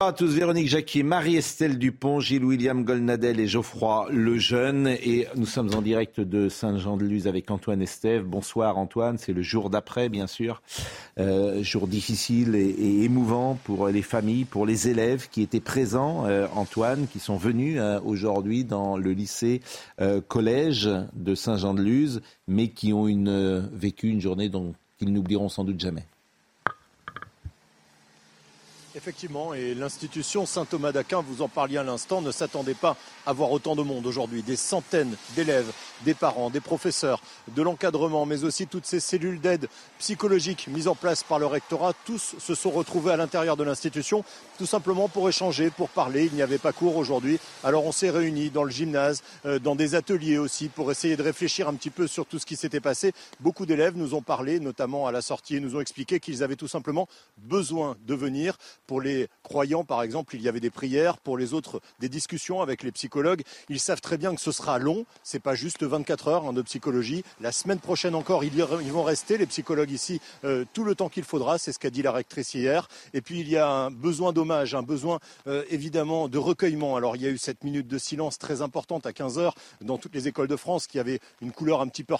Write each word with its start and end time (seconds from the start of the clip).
Bonjour 0.00 0.14
à 0.14 0.16
tous, 0.16 0.32
Véronique 0.32 0.68
Jacquier, 0.68 1.02
Marie-Estelle 1.02 1.76
Dupont, 1.76 2.20
Gilles-William 2.20 2.84
Golnadel 2.84 3.40
et 3.40 3.48
Geoffroy 3.48 4.06
Lejeune. 4.12 4.86
Et 4.86 5.26
nous 5.34 5.44
sommes 5.44 5.74
en 5.74 5.82
direct 5.82 6.20
de 6.20 6.48
Saint-Jean-de-Luz 6.48 7.26
avec 7.26 7.50
Antoine 7.50 7.82
Estève. 7.82 8.22
Bonsoir 8.22 8.78
Antoine, 8.78 9.18
c'est 9.18 9.32
le 9.32 9.42
jour 9.42 9.70
d'après 9.70 10.08
bien 10.08 10.28
sûr. 10.28 10.62
Euh, 11.18 11.64
jour 11.64 11.88
difficile 11.88 12.54
et, 12.54 12.68
et 12.68 13.02
émouvant 13.02 13.58
pour 13.64 13.88
les 13.88 14.02
familles, 14.02 14.44
pour 14.44 14.66
les 14.66 14.86
élèves 14.86 15.28
qui 15.32 15.42
étaient 15.42 15.58
présents, 15.58 16.26
euh, 16.26 16.46
Antoine, 16.54 17.08
qui 17.12 17.18
sont 17.18 17.36
venus 17.36 17.78
euh, 17.80 17.98
aujourd'hui 18.04 18.62
dans 18.62 18.96
le 18.96 19.10
lycée 19.10 19.62
euh, 20.00 20.20
collège 20.20 20.88
de 21.14 21.34
Saint-Jean-de-Luz, 21.34 22.20
mais 22.46 22.68
qui 22.68 22.92
ont 22.92 23.08
une, 23.08 23.26
euh, 23.26 23.62
vécu 23.72 24.06
une 24.06 24.20
journée 24.20 24.48
dont 24.48 24.74
qu'ils 24.96 25.12
n'oublieront 25.12 25.48
sans 25.48 25.64
doute 25.64 25.80
jamais. 25.80 26.04
Effectivement, 28.98 29.54
et 29.54 29.74
l'institution 29.76 30.44
Saint-Thomas 30.44 30.90
d'Aquin, 30.90 31.22
vous 31.22 31.40
en 31.40 31.46
parliez 31.46 31.76
à 31.76 31.84
l'instant, 31.84 32.20
ne 32.20 32.32
s'attendait 32.32 32.74
pas 32.74 32.96
à 33.26 33.32
voir 33.32 33.52
autant 33.52 33.76
de 33.76 33.82
monde 33.82 34.04
aujourd'hui. 34.06 34.42
Des 34.42 34.56
centaines 34.56 35.14
d'élèves, 35.36 35.70
des 36.04 36.14
parents, 36.14 36.50
des 36.50 36.60
professeurs, 36.60 37.22
de 37.54 37.62
l'encadrement, 37.62 38.26
mais 38.26 38.42
aussi 38.42 38.66
toutes 38.66 38.86
ces 38.86 38.98
cellules 38.98 39.40
d'aide 39.40 39.68
psychologique 40.00 40.66
mises 40.66 40.88
en 40.88 40.96
place 40.96 41.22
par 41.22 41.38
le 41.38 41.46
rectorat, 41.46 41.92
tous 42.06 42.34
se 42.40 42.56
sont 42.56 42.72
retrouvés 42.72 43.12
à 43.12 43.16
l'intérieur 43.16 43.56
de 43.56 43.62
l'institution, 43.62 44.24
tout 44.58 44.66
simplement 44.66 45.08
pour 45.08 45.28
échanger, 45.28 45.70
pour 45.70 45.90
parler. 45.90 46.24
Il 46.26 46.32
n'y 46.32 46.42
avait 46.42 46.58
pas 46.58 46.72
cours 46.72 46.96
aujourd'hui. 46.96 47.38
Alors 47.62 47.84
on 47.84 47.92
s'est 47.92 48.10
réunis 48.10 48.50
dans 48.50 48.64
le 48.64 48.70
gymnase, 48.72 49.22
euh, 49.46 49.60
dans 49.60 49.76
des 49.76 49.94
ateliers 49.94 50.38
aussi, 50.38 50.68
pour 50.68 50.90
essayer 50.90 51.16
de 51.16 51.22
réfléchir 51.22 51.68
un 51.68 51.74
petit 51.74 51.90
peu 51.90 52.08
sur 52.08 52.26
tout 52.26 52.40
ce 52.40 52.46
qui 52.46 52.56
s'était 52.56 52.80
passé. 52.80 53.12
Beaucoup 53.38 53.64
d'élèves 53.64 53.96
nous 53.96 54.14
ont 54.14 54.22
parlé, 54.22 54.58
notamment 54.58 55.06
à 55.06 55.12
la 55.12 55.22
sortie, 55.22 55.54
et 55.54 55.60
nous 55.60 55.76
ont 55.76 55.80
expliqué 55.80 56.18
qu'ils 56.18 56.42
avaient 56.42 56.56
tout 56.56 56.66
simplement 56.66 57.06
besoin 57.36 57.96
de 58.04 58.16
venir 58.16 58.58
pour 58.88 59.00
les 59.02 59.28
croyants, 59.44 59.84
par 59.84 60.02
exemple, 60.02 60.34
il 60.34 60.42
y 60.42 60.48
avait 60.48 60.60
des 60.60 60.70
prières. 60.70 61.18
Pour 61.18 61.36
les 61.36 61.52
autres, 61.54 61.80
des 62.00 62.08
discussions 62.08 62.62
avec 62.62 62.82
les 62.82 62.90
psychologues. 62.90 63.42
Ils 63.68 63.78
savent 63.78 64.00
très 64.00 64.16
bien 64.16 64.34
que 64.34 64.40
ce 64.40 64.50
sera 64.50 64.78
long. 64.78 65.04
C'est 65.22 65.38
pas 65.38 65.54
juste 65.54 65.84
24 65.84 66.28
heures 66.28 66.46
hein, 66.46 66.52
de 66.54 66.62
psychologie. 66.62 67.22
La 67.40 67.52
semaine 67.52 67.78
prochaine 67.78 68.14
encore, 68.14 68.44
ils, 68.44 68.62
vont 68.90 69.02
rester, 69.02 69.36
les 69.36 69.46
psychologues 69.46 69.90
ici, 69.90 70.20
euh, 70.44 70.64
tout 70.72 70.84
le 70.84 70.94
temps 70.94 71.10
qu'il 71.10 71.24
faudra. 71.24 71.58
C'est 71.58 71.72
ce 71.72 71.78
qu'a 71.78 71.90
dit 71.90 72.00
la 72.00 72.12
rectrice 72.12 72.54
hier. 72.54 72.88
Et 73.12 73.20
puis, 73.20 73.40
il 73.40 73.48
y 73.50 73.58
a 73.58 73.68
un 73.68 73.90
besoin 73.90 74.32
d'hommage, 74.32 74.74
un 74.74 74.82
besoin 74.82 75.20
euh, 75.46 75.64
évidemment 75.68 76.28
de 76.28 76.38
recueillement. 76.38 76.96
Alors, 76.96 77.14
il 77.14 77.22
y 77.22 77.26
a 77.26 77.30
eu 77.30 77.38
cette 77.38 77.64
minute 77.64 77.88
de 77.88 77.98
silence 77.98 78.38
très 78.38 78.62
importante 78.62 79.04
à 79.04 79.12
15 79.12 79.38
heures 79.38 79.54
dans 79.82 79.98
toutes 79.98 80.14
les 80.14 80.28
écoles 80.28 80.48
de 80.48 80.56
France 80.56 80.86
qui 80.86 80.98
avait 80.98 81.20
une 81.42 81.52
couleur 81.52 81.82
un 81.82 81.88
petit 81.88 82.04
peu 82.04 82.16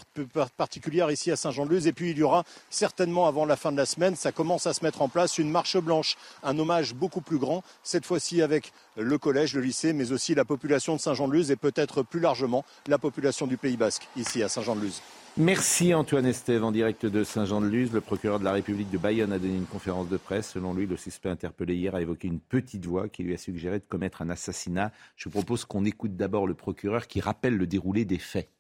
particulière 0.59 1.11
ici 1.11 1.31
à 1.31 1.37
Saint-Jean-de-Luz. 1.37 1.87
Et 1.87 1.95
puis, 1.95 2.11
il 2.11 2.19
y 2.19 2.23
aura 2.23 2.45
certainement 2.69 3.27
avant 3.27 3.47
la 3.47 3.57
fin 3.57 3.73
de 3.73 3.79
la 3.79 3.87
semaine, 3.87 4.17
ça 4.17 4.33
commence 4.33 4.67
à 4.67 4.75
se 4.75 4.85
mettre 4.85 5.01
en 5.01 5.09
place, 5.09 5.39
une 5.39 5.51
marche 5.51 5.79
blanche, 5.79 6.17
hommage 6.59 6.95
beaucoup 6.95 7.21
plus 7.21 7.39
grand, 7.39 7.63
cette 7.83 8.07
fois-ci 8.07 8.43
avec 8.43 8.73
le 8.97 9.19
collège, 9.19 9.55
le 9.55 9.61
lycée, 9.61 9.93
mais 9.93 10.13
aussi 10.13 10.35
la 10.35 10.45
population 10.45 10.97
de 10.97 11.01
Saint-Jean-de-Luz 11.01 11.51
et 11.51 11.57
peut-être 11.57 12.03
plus 12.03 12.21
largement 12.21 12.65
la 12.87 12.99
population 12.99 13.47
du 13.47 13.57
Pays 13.57 13.77
Basque, 13.77 14.09
ici 14.17 14.43
à 14.43 14.49
Saint-Jean-de-Luz. 14.49 15.01
Merci 15.37 15.95
Antoine 15.95 16.27
Estève 16.27 16.65
en 16.65 16.73
direct 16.73 17.07
de 17.07 17.23
Saint-Jean-de-Luz. 17.23 17.93
Le 17.93 18.01
procureur 18.01 18.41
de 18.41 18.45
la 18.45 18.51
République 18.51 18.91
de 18.91 18.99
Bayonne 18.99 19.33
a 19.33 19.39
donné 19.39 19.55
une 19.55 19.67
conférence 19.67 20.09
de 20.09 20.17
presse. 20.17 20.51
Selon 20.51 20.75
lui, 20.75 20.87
le 20.87 20.97
suspect 20.97 21.29
interpellé 21.29 21.77
hier 21.77 21.95
a 21.95 22.01
évoqué 22.01 22.27
une 22.27 22.41
petite 22.41 22.85
voix 22.87 23.09
qui 23.09 23.23
lui 23.23 23.35
a 23.35 23.39
suggéré 23.39 23.79
de 23.79 23.85
commettre 23.89 24.21
un 24.21 24.31
assassinat. 24.31 24.91
Je 25.15 25.27
vous 25.27 25.31
propose 25.31 25.65
qu'on 25.65 25.85
écoute 25.85 26.17
d'abord 26.17 26.49
le 26.49 26.55
procureur 26.55 27.07
qui 27.07 27.21
rappelle 27.21 27.57
le 27.57 27.69
déroulé 27.69 28.05
des 28.05 28.19
faits. 28.19 28.51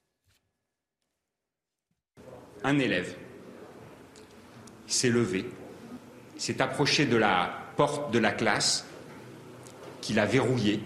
Un 2.62 2.78
élève 2.78 3.16
s'est 4.86 5.10
levé, 5.10 5.46
s'est 6.36 6.62
approché 6.62 7.06
de 7.06 7.16
la 7.16 7.67
porte 7.78 8.12
de 8.12 8.18
la 8.18 8.32
classe 8.32 8.84
qu'il 10.00 10.18
a 10.18 10.26
verrouillée 10.26 10.80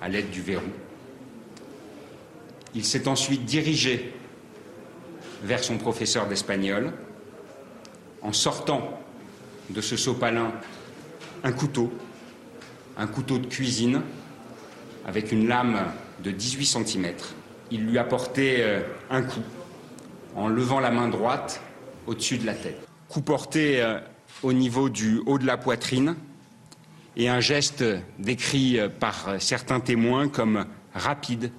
à 0.00 0.08
l'aide 0.08 0.30
du 0.30 0.40
verrou. 0.40 0.70
Il 2.76 2.84
s'est 2.84 3.08
ensuite 3.08 3.44
dirigé 3.44 4.14
vers 5.42 5.64
son 5.64 5.78
professeur 5.78 6.28
d'espagnol 6.28 6.92
en 8.22 8.32
sortant 8.32 9.00
de 9.70 9.80
ce 9.80 9.96
sopalin 9.96 10.52
un 11.42 11.50
couteau, 11.50 11.92
un 12.96 13.08
couteau 13.08 13.38
de 13.38 13.46
cuisine 13.46 14.00
avec 15.04 15.32
une 15.32 15.48
lame 15.48 15.92
de 16.22 16.30
18 16.30 16.66
cm. 16.66 17.14
Il 17.72 17.84
lui 17.84 17.98
a 17.98 18.04
porté 18.04 18.58
euh, 18.60 18.80
un 19.10 19.22
coup 19.22 19.42
en 20.36 20.46
levant 20.46 20.78
la 20.78 20.92
main 20.92 21.08
droite 21.08 21.60
au-dessus 22.06 22.38
de 22.38 22.46
la 22.46 22.54
tête. 22.54 22.86
Coup 23.08 23.22
porté 23.22 23.82
euh, 23.82 23.98
au 24.42 24.52
niveau 24.52 24.88
du 24.88 25.20
haut 25.26 25.38
de 25.38 25.46
la 25.46 25.56
poitrine 25.56 26.16
et 27.16 27.28
un 27.28 27.40
geste 27.40 27.84
décrit 28.18 28.78
euh, 28.78 28.88
par 28.88 29.36
certains 29.38 29.80
témoins 29.80 30.28
comme 30.28 30.66
rapide, 30.94 31.52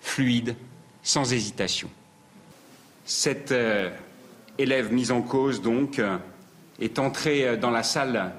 fluide, 0.00 0.56
sans 1.02 1.32
hésitation. 1.32 1.90
Cet 3.04 3.52
euh, 3.52 3.90
élève 4.58 4.92
mis 4.92 5.10
en 5.10 5.22
cause, 5.22 5.60
donc, 5.60 5.98
euh, 5.98 6.16
est 6.80 6.98
entré 6.98 7.56
dans 7.56 7.70
la 7.70 7.82
salle 7.82 8.32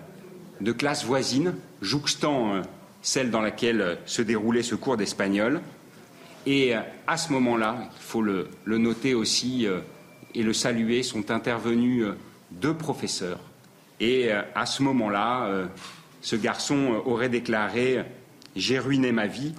de 0.61 0.71
classe 0.71 1.05
voisine, 1.05 1.55
jouxtant 1.81 2.61
celle 3.01 3.31
dans 3.31 3.41
laquelle 3.41 3.97
se 4.05 4.21
déroulait 4.21 4.63
ce 4.63 4.75
cours 4.75 4.97
d'espagnol. 4.97 5.61
Et 6.45 6.73
à 6.73 7.17
ce 7.17 7.31
moment-là, 7.31 7.89
il 7.95 8.01
faut 8.01 8.21
le, 8.21 8.49
le 8.65 8.77
noter 8.77 9.13
aussi 9.13 9.67
et 10.33 10.43
le 10.43 10.53
saluer, 10.53 11.03
sont 11.03 11.31
intervenus 11.31 12.05
deux 12.51 12.73
professeurs. 12.73 13.39
Et 14.05 14.29
à 14.31 14.65
ce 14.65 14.83
moment-là, 14.83 15.69
ce 16.19 16.35
garçon 16.35 17.01
aurait 17.05 17.29
déclaré 17.29 18.03
J'ai 18.53 18.77
ruiné 18.77 19.13
ma 19.13 19.27
vie, 19.27 19.53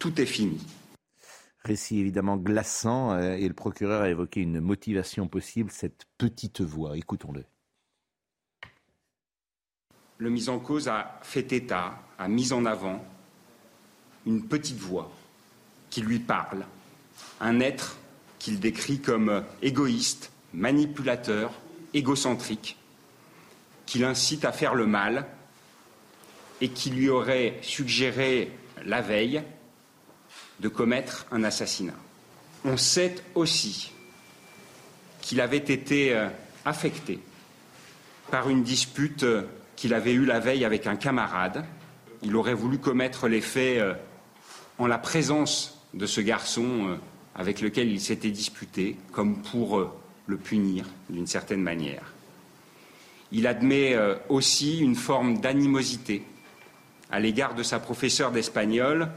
tout 0.00 0.20
est 0.20 0.26
fini. 0.26 0.60
Récit 1.62 2.00
évidemment 2.00 2.36
glaçant 2.36 3.12
euh, 3.12 3.34
et 3.34 3.46
le 3.46 3.54
procureur 3.54 4.02
a 4.02 4.10
évoqué 4.10 4.40
une 4.40 4.58
motivation 4.60 5.28
possible, 5.28 5.70
cette 5.70 6.06
petite 6.18 6.62
voix. 6.62 6.96
Écoutons-le. 6.96 7.44
Le 10.18 10.30
mis 10.30 10.48
en 10.48 10.58
cause 10.58 10.88
a 10.88 11.20
fait 11.22 11.52
état, 11.52 12.02
a 12.18 12.26
mis 12.26 12.52
en 12.52 12.64
avant 12.64 13.04
une 14.26 14.48
petite 14.48 14.78
voix 14.78 15.12
qui 15.90 16.00
lui 16.00 16.18
parle, 16.18 16.66
un 17.40 17.60
être 17.60 17.98
qu'il 18.40 18.58
décrit 18.58 19.00
comme 19.00 19.44
égoïste, 19.62 20.32
manipulateur, 20.52 21.52
égocentrique, 21.94 22.79
qui 23.90 23.98
l'incite 23.98 24.44
à 24.44 24.52
faire 24.52 24.76
le 24.76 24.86
mal 24.86 25.26
et 26.60 26.68
qui 26.68 26.90
lui 26.90 27.08
aurait 27.08 27.58
suggéré 27.60 28.52
la 28.84 29.00
veille 29.00 29.42
de 30.60 30.68
commettre 30.68 31.26
un 31.32 31.42
assassinat. 31.42 31.96
On 32.64 32.76
sait 32.76 33.16
aussi 33.34 33.90
qu'il 35.20 35.40
avait 35.40 35.56
été 35.56 36.14
euh, 36.14 36.28
affecté 36.64 37.18
par 38.30 38.48
une 38.48 38.62
dispute 38.62 39.24
euh, 39.24 39.42
qu'il 39.74 39.92
avait 39.92 40.12
eue 40.12 40.24
la 40.24 40.38
veille 40.38 40.64
avec 40.64 40.86
un 40.86 40.94
camarade. 40.94 41.64
Il 42.22 42.36
aurait 42.36 42.54
voulu 42.54 42.78
commettre 42.78 43.26
les 43.26 43.40
faits 43.40 43.78
euh, 43.78 43.94
en 44.78 44.86
la 44.86 44.98
présence 44.98 45.82
de 45.94 46.06
ce 46.06 46.20
garçon 46.20 46.96
avec 47.34 47.60
lequel 47.60 47.90
il 47.90 48.00
s'était 48.00 48.30
disputé, 48.30 48.96
comme 49.10 49.42
pour 49.42 49.92
le 50.26 50.36
punir 50.36 50.84
d'une 51.08 51.26
certaine 51.26 51.62
manière. 51.62 52.04
Il 53.32 53.46
admet 53.46 53.96
aussi 54.28 54.78
une 54.78 54.96
forme 54.96 55.40
d'animosité 55.40 56.24
à 57.10 57.20
l'égard 57.20 57.54
de 57.54 57.62
sa 57.62 57.78
professeure 57.78 58.32
d'espagnol 58.32 59.08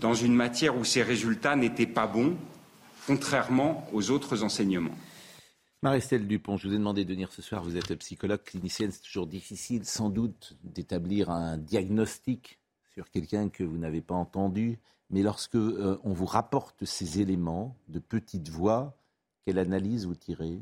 dans 0.00 0.14
une 0.14 0.34
matière 0.34 0.76
où 0.76 0.84
ses 0.84 1.02
résultats 1.02 1.56
n'étaient 1.56 1.86
pas 1.86 2.06
bons, 2.06 2.36
contrairement 3.06 3.88
aux 3.92 4.10
autres 4.10 4.42
enseignements. 4.42 4.94
Marie-Estelle 5.82 6.26
Dupont, 6.26 6.56
je 6.56 6.66
vous 6.66 6.74
ai 6.74 6.78
demandé 6.78 7.04
de 7.04 7.12
venir 7.12 7.32
ce 7.32 7.40
soir. 7.40 7.62
Vous 7.62 7.76
êtes 7.76 7.94
psychologue 7.94 8.42
clinicienne. 8.42 8.90
C'est 8.90 9.02
toujours 9.02 9.28
difficile, 9.28 9.84
sans 9.84 10.10
doute, 10.10 10.56
d'établir 10.64 11.30
un 11.30 11.56
diagnostic 11.56 12.58
sur 12.94 13.10
quelqu'un 13.10 13.48
que 13.48 13.62
vous 13.62 13.78
n'avez 13.78 14.00
pas 14.00 14.16
entendu. 14.16 14.80
Mais 15.10 15.22
lorsque 15.22 15.54
euh, 15.54 15.98
on 16.02 16.12
vous 16.12 16.26
rapporte 16.26 16.84
ces 16.84 17.20
éléments 17.20 17.76
de 17.88 18.00
petite 18.00 18.48
voix, 18.48 18.98
quelle 19.46 19.58
analyse 19.58 20.04
vous 20.04 20.16
tirez? 20.16 20.58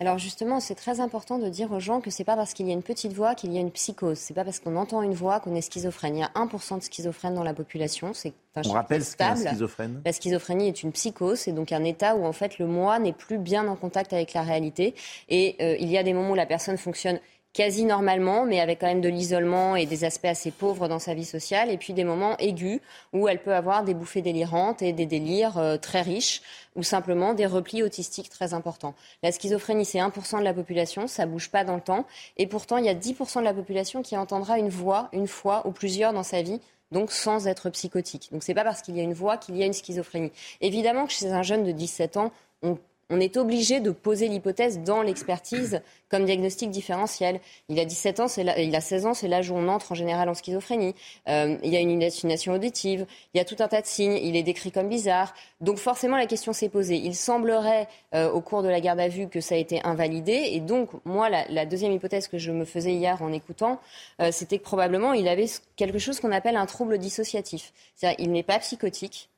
Alors 0.00 0.18
justement, 0.18 0.60
c'est 0.60 0.74
très 0.74 1.00
important 1.00 1.38
de 1.38 1.48
dire 1.48 1.72
aux 1.72 1.80
gens 1.80 2.00
que 2.00 2.10
c'est 2.10 2.24
pas 2.24 2.36
parce 2.36 2.52
qu'il 2.52 2.66
y 2.66 2.70
a 2.70 2.72
une 2.72 2.82
petite 2.82 3.12
voix 3.12 3.34
qu'il 3.34 3.52
y 3.52 3.58
a 3.58 3.60
une 3.60 3.70
psychose. 3.70 4.18
C'est 4.18 4.34
pas 4.34 4.44
parce 4.44 4.60
qu'on 4.60 4.76
entend 4.76 5.02
une 5.02 5.14
voix 5.14 5.40
qu'on 5.40 5.54
est 5.54 5.60
schizophrène. 5.60 6.16
Il 6.16 6.20
y 6.20 6.22
a 6.22 6.30
1% 6.34 6.78
de 6.78 6.82
schizophrènes 6.82 7.34
dans 7.34 7.44
la 7.44 7.54
population. 7.54 8.12
C'est 8.12 8.34
un 8.56 8.62
On 8.66 8.72
rappelle 8.72 9.04
ce 9.04 9.16
qu'est 9.16 9.24
la 9.24 9.36
schizophrène? 9.36 10.02
La 10.04 10.12
schizophrénie 10.12 10.68
est 10.68 10.82
une 10.82 10.92
psychose, 10.92 11.40
c'est 11.40 11.52
donc 11.52 11.72
un 11.72 11.84
état 11.84 12.16
où 12.16 12.24
en 12.24 12.32
fait 12.32 12.58
le 12.58 12.66
moi 12.66 12.98
n'est 12.98 13.12
plus 13.12 13.38
bien 13.38 13.66
en 13.66 13.76
contact 13.76 14.12
avec 14.12 14.32
la 14.32 14.42
réalité. 14.42 14.94
Et 15.28 15.56
euh, 15.60 15.76
il 15.78 15.90
y 15.90 15.98
a 15.98 16.02
des 16.02 16.12
moments 16.12 16.32
où 16.32 16.36
la 16.36 16.46
personne 16.46 16.76
fonctionne 16.76 17.18
quasi 17.54 17.84
normalement, 17.84 18.44
mais 18.44 18.60
avec 18.60 18.80
quand 18.80 18.88
même 18.88 19.00
de 19.00 19.08
l'isolement 19.08 19.76
et 19.76 19.86
des 19.86 20.04
aspects 20.04 20.26
assez 20.26 20.50
pauvres 20.50 20.88
dans 20.88 20.98
sa 20.98 21.14
vie 21.14 21.24
sociale, 21.24 21.70
et 21.70 21.78
puis 21.78 21.94
des 21.94 22.04
moments 22.04 22.36
aigus 22.38 22.80
où 23.14 23.28
elle 23.28 23.40
peut 23.40 23.54
avoir 23.54 23.84
des 23.84 23.94
bouffées 23.94 24.20
délirantes 24.20 24.82
et 24.82 24.92
des 24.92 25.06
délires 25.06 25.56
euh, 25.56 25.78
très 25.78 26.02
riches, 26.02 26.42
ou 26.74 26.82
simplement 26.82 27.32
des 27.32 27.46
replis 27.46 27.82
autistiques 27.82 28.28
très 28.28 28.52
importants. 28.52 28.94
La 29.22 29.32
schizophrénie, 29.32 29.84
c'est 29.84 29.98
1% 29.98 30.40
de 30.40 30.44
la 30.44 30.52
population, 30.52 31.06
ça 31.06 31.24
bouge 31.24 31.48
pas 31.48 31.64
dans 31.64 31.76
le 31.76 31.80
temps, 31.80 32.04
et 32.36 32.48
pourtant 32.48 32.76
il 32.76 32.84
y 32.84 32.88
a 32.88 32.94
10% 32.94 33.38
de 33.38 33.44
la 33.44 33.54
population 33.54 34.02
qui 34.02 34.16
entendra 34.16 34.58
une 34.58 34.68
voix 34.68 35.08
une 35.12 35.28
fois 35.28 35.66
ou 35.66 35.70
plusieurs 35.70 36.12
dans 36.12 36.24
sa 36.24 36.42
vie 36.42 36.60
donc 36.92 37.10
sans 37.10 37.48
être 37.48 37.70
psychotique. 37.70 38.28
Donc 38.30 38.42
c'est 38.44 38.54
pas 38.54 38.62
parce 38.62 38.80
qu'il 38.80 38.96
y 38.96 39.00
a 39.00 39.02
une 39.02 39.14
voix 39.14 39.36
qu'il 39.36 39.56
y 39.56 39.62
a 39.62 39.66
une 39.66 39.72
schizophrénie. 39.72 40.30
Évidemment 40.60 41.06
que 41.06 41.12
chez 41.12 41.32
un 41.32 41.42
jeune 41.42 41.64
de 41.64 41.72
17 41.72 42.16
ans, 42.16 42.30
on 42.62 42.78
on 43.10 43.20
est 43.20 43.36
obligé 43.36 43.80
de 43.80 43.90
poser 43.90 44.28
l'hypothèse 44.28 44.80
dans 44.80 45.02
l'expertise 45.02 45.80
comme 46.10 46.24
diagnostic 46.24 46.70
différentiel. 46.70 47.40
Il 47.68 47.80
a 47.80 47.84
17 47.84 48.20
ans, 48.20 48.26
il 48.36 48.76
a 48.76 48.80
16 48.80 49.06
ans, 49.06 49.14
c'est 49.14 49.26
l'âge 49.26 49.50
où 49.50 49.54
on 49.54 49.68
entre 49.68 49.92
en 49.92 49.94
général 49.94 50.28
en 50.28 50.34
schizophrénie. 50.34 50.94
Euh, 51.28 51.56
il 51.64 51.72
y 51.72 51.76
a 51.76 51.80
une 51.80 52.02
hallucination 52.02 52.52
auditive, 52.52 53.06
il 53.34 53.38
y 53.38 53.40
a 53.40 53.44
tout 53.44 53.56
un 53.58 53.68
tas 53.68 53.80
de 53.80 53.86
signes, 53.86 54.18
il 54.22 54.36
est 54.36 54.42
décrit 54.42 54.70
comme 54.70 54.88
bizarre. 54.88 55.34
Donc 55.60 55.78
forcément, 55.78 56.16
la 56.16 56.26
question 56.26 56.52
s'est 56.52 56.68
posée. 56.68 56.96
Il 56.96 57.16
semblerait, 57.16 57.88
euh, 58.14 58.30
au 58.30 58.40
cours 58.40 58.62
de 58.62 58.68
la 58.68 58.80
garde 58.80 59.00
à 59.00 59.08
vue, 59.08 59.28
que 59.28 59.40
ça 59.40 59.56
a 59.56 59.58
été 59.58 59.80
invalidé. 59.84 60.50
Et 60.52 60.60
donc, 60.60 60.90
moi, 61.04 61.28
la, 61.28 61.66
deuxième 61.66 61.92
hypothèse 61.92 62.28
que 62.28 62.38
je 62.38 62.52
me 62.52 62.64
faisais 62.64 62.92
hier 62.92 63.20
en 63.22 63.32
écoutant, 63.32 63.80
euh, 64.20 64.30
c'était 64.30 64.58
que 64.58 64.64
probablement, 64.64 65.14
il 65.14 65.26
avait 65.26 65.46
quelque 65.76 65.98
chose 65.98 66.20
qu'on 66.20 66.32
appelle 66.32 66.56
un 66.56 66.66
trouble 66.66 66.98
dissociatif. 66.98 67.72
C'est-à-dire, 67.96 68.24
il 68.24 68.30
n'est 68.30 68.42
pas 68.42 68.58
psychotique, 68.58 69.30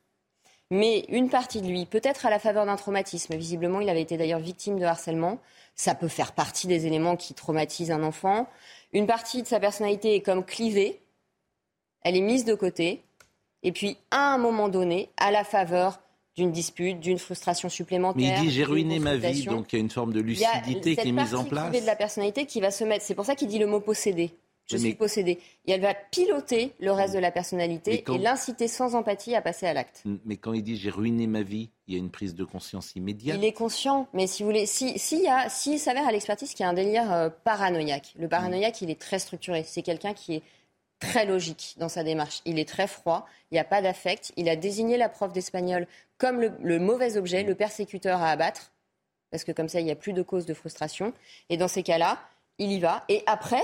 mais 0.69 1.05
une 1.09 1.29
partie 1.29 1.61
de 1.61 1.67
lui, 1.67 1.85
peut-être 1.85 2.25
à 2.25 2.29
la 2.29 2.39
faveur 2.39 2.65
d'un 2.65 2.75
traumatisme, 2.75 3.35
visiblement 3.35 3.79
il 3.79 3.89
avait 3.89 4.01
été 4.01 4.17
d'ailleurs 4.17 4.39
victime 4.39 4.79
de 4.79 4.85
harcèlement, 4.85 5.39
ça 5.75 5.95
peut 5.95 6.07
faire 6.07 6.33
partie 6.33 6.67
des 6.67 6.85
éléments 6.85 7.15
qui 7.15 7.33
traumatisent 7.33 7.91
un 7.91 8.03
enfant. 8.03 8.47
Une 8.93 9.07
partie 9.07 9.43
de 9.43 9.47
sa 9.47 9.59
personnalité 9.59 10.15
est 10.15 10.21
comme 10.21 10.43
clivée, 10.43 10.99
elle 12.01 12.17
est 12.17 12.21
mise 12.21 12.45
de 12.45 12.55
côté, 12.55 13.03
et 13.63 13.71
puis 13.71 13.97
à 14.11 14.33
un 14.33 14.37
moment 14.37 14.69
donné, 14.69 15.09
à 15.17 15.31
la 15.31 15.43
faveur 15.43 15.99
d'une 16.35 16.51
dispute, 16.51 16.99
d'une 16.99 17.17
frustration 17.17 17.69
supplémentaire. 17.69 18.21
Mais 18.21 18.37
il 18.39 18.49
dit 18.49 18.51
j'ai 18.51 18.63
ruiné 18.63 18.99
ma 18.99 19.15
vie, 19.15 19.45
donc 19.45 19.73
il 19.73 19.77
y 19.77 19.79
a 19.79 19.81
une 19.81 19.89
forme 19.89 20.13
de 20.13 20.19
lucidité 20.19 20.95
qui 20.95 21.09
est 21.09 21.11
mise 21.11 21.33
en 21.33 21.43
place. 21.43 21.71
de 21.71 21.85
la 21.85 21.95
personnalité 21.95 22.45
qui 22.45 22.61
va 22.61 22.71
se 22.71 22.83
mettre. 22.83 23.05
C'est 23.05 23.15
pour 23.15 23.25
ça 23.25 23.35
qu'il 23.35 23.47
dit 23.47 23.59
le 23.59 23.67
mot 23.67 23.79
possédé 23.79 24.35
je 24.67 24.77
suis 24.77 24.95
possédée. 24.95 25.39
Et 25.65 25.71
elle 25.71 25.81
va 25.81 25.93
piloter 25.93 26.73
le 26.79 26.91
reste 26.91 27.13
de 27.13 27.19
la 27.19 27.31
personnalité 27.31 28.03
et 28.07 28.17
l'inciter 28.17 28.67
sans 28.67 28.95
empathie 28.95 29.35
à 29.35 29.41
passer 29.41 29.65
à 29.65 29.73
l'acte. 29.73 30.03
Mais 30.25 30.37
quand 30.37 30.53
il 30.53 30.63
dit 30.63 30.77
j'ai 30.77 30.89
ruiné 30.89 31.27
ma 31.27 31.41
vie, 31.41 31.69
il 31.87 31.93
y 31.93 31.97
a 31.97 31.99
une 31.99 32.11
prise 32.11 32.35
de 32.35 32.43
conscience 32.43 32.95
immédiate. 32.95 33.37
Il 33.37 33.45
est 33.45 33.53
conscient, 33.53 34.07
mais 34.13 34.27
si 34.27 34.43
vous 34.43 34.49
voulez, 34.49 34.65
si, 34.65 34.99
si 34.99 35.21
y 35.21 35.27
a, 35.27 35.49
s'il 35.49 35.79
s'avère 35.79 36.07
à 36.07 36.11
l'expertise 36.11 36.53
qu'il 36.53 36.63
y 36.63 36.67
a 36.67 36.69
un 36.69 36.73
délire 36.73 37.11
euh, 37.11 37.29
paranoïaque, 37.43 38.13
le 38.17 38.27
paranoïaque, 38.27 38.81
il 38.81 38.89
est 38.89 38.99
très 38.99 39.19
structuré. 39.19 39.63
C'est 39.63 39.81
quelqu'un 39.81 40.13
qui 40.13 40.35
est 40.35 40.43
très 40.99 41.25
logique 41.25 41.75
dans 41.77 41.89
sa 41.89 42.03
démarche. 42.03 42.41
Il 42.45 42.59
est 42.59 42.67
très 42.67 42.87
froid, 42.87 43.25
il 43.51 43.55
n'y 43.55 43.59
a 43.59 43.63
pas 43.63 43.81
d'affect. 43.81 44.33
Il 44.35 44.49
a 44.49 44.55
désigné 44.55 44.97
la 44.97 45.09
prof 45.09 45.31
d'espagnol 45.31 45.87
comme 46.17 46.41
le, 46.41 46.51
le 46.61 46.79
mauvais 46.79 47.17
objet, 47.17 47.43
le 47.43 47.55
persécuteur 47.55 48.21
à 48.21 48.31
abattre, 48.31 48.71
parce 49.31 49.43
que 49.43 49.51
comme 49.51 49.69
ça, 49.69 49.79
il 49.79 49.85
n'y 49.85 49.91
a 49.91 49.95
plus 49.95 50.13
de 50.13 50.23
cause 50.23 50.45
de 50.45 50.53
frustration. 50.53 51.13
Et 51.49 51.57
dans 51.57 51.67
ces 51.67 51.83
cas-là, 51.83 52.19
il 52.57 52.71
y 52.71 52.79
va. 52.79 53.03
Et 53.09 53.23
après, 53.27 53.63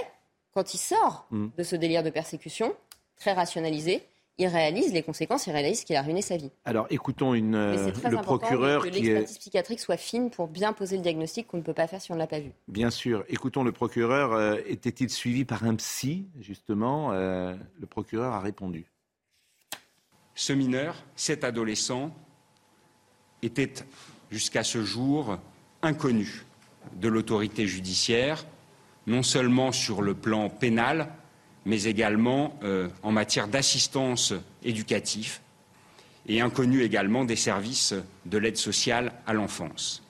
quand 0.53 0.73
il 0.73 0.77
sort 0.77 1.27
mm. 1.31 1.47
de 1.57 1.63
ce 1.63 1.75
délire 1.75 2.03
de 2.03 2.09
persécution, 2.09 2.75
très 3.17 3.33
rationalisé, 3.33 4.03
il 4.39 4.47
réalise 4.47 4.93
les 4.93 5.03
conséquences, 5.03 5.45
il 5.45 5.51
réalise 5.51 5.83
qu'il 5.83 5.95
a 5.95 6.01
ruiné 6.01 6.21
sa 6.21 6.37
vie. 6.37 6.49
Alors 6.65 6.87
écoutons 6.89 7.35
une, 7.35 7.53
euh, 7.53 7.91
le 8.09 8.21
procureur 8.21 8.81
que 8.81 8.89
qui 8.89 9.01
l'expertise 9.01 9.37
psychiatrique 9.37 9.79
soit 9.79 9.97
fine 9.97 10.31
pour 10.31 10.47
bien 10.47 10.73
poser 10.73 10.97
le 10.97 11.03
diagnostic 11.03 11.47
qu'on 11.47 11.57
ne 11.57 11.61
peut 11.61 11.73
pas 11.73 11.87
faire 11.87 12.01
si 12.01 12.11
on 12.11 12.15
ne 12.15 12.19
l'a 12.19 12.27
pas 12.27 12.39
vu. 12.39 12.51
Bien 12.67 12.89
sûr. 12.89 13.23
Écoutons 13.29 13.63
le 13.63 13.71
procureur. 13.71 14.33
Euh, 14.33 14.57
était-il 14.65 15.09
suivi 15.11 15.45
par 15.45 15.63
un 15.63 15.75
psy, 15.75 16.25
justement 16.39 17.11
euh, 17.11 17.55
Le 17.79 17.85
procureur 17.85 18.33
a 18.33 18.39
répondu. 18.39 18.85
Ce 20.33 20.51
mineur, 20.51 20.95
cet 21.15 21.43
adolescent, 21.43 22.11
était 23.43 23.73
jusqu'à 24.31 24.63
ce 24.63 24.81
jour 24.81 25.37
inconnu 25.83 26.43
de 26.95 27.07
l'autorité 27.07 27.67
judiciaire 27.67 28.45
non 29.07 29.23
seulement 29.23 29.71
sur 29.71 30.01
le 30.01 30.13
plan 30.13 30.49
pénal, 30.49 31.09
mais 31.65 31.83
également 31.83 32.57
euh, 32.63 32.89
en 33.03 33.11
matière 33.11 33.47
d'assistance 33.47 34.33
éducative 34.63 35.39
et 36.27 36.41
inconnu 36.41 36.81
également 36.81 37.25
des 37.25 37.35
services 37.35 37.93
de 38.25 38.37
l'aide 38.37 38.57
sociale 38.57 39.11
à 39.27 39.33
l'enfance. 39.33 40.03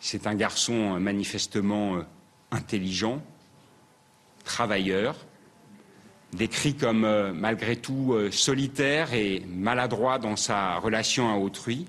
C'est 0.00 0.26
un 0.26 0.34
garçon 0.34 0.94
euh, 0.94 0.98
manifestement 0.98 1.96
euh, 1.96 2.02
intelligent, 2.50 3.22
travailleur, 4.44 5.16
décrit 6.32 6.74
comme 6.74 7.32
malgré 7.32 7.76
tout 7.76 8.14
solitaire 8.30 9.12
et 9.12 9.40
maladroit 9.48 10.18
dans 10.18 10.36
sa 10.36 10.78
relation 10.78 11.30
à 11.30 11.36
autrui, 11.36 11.86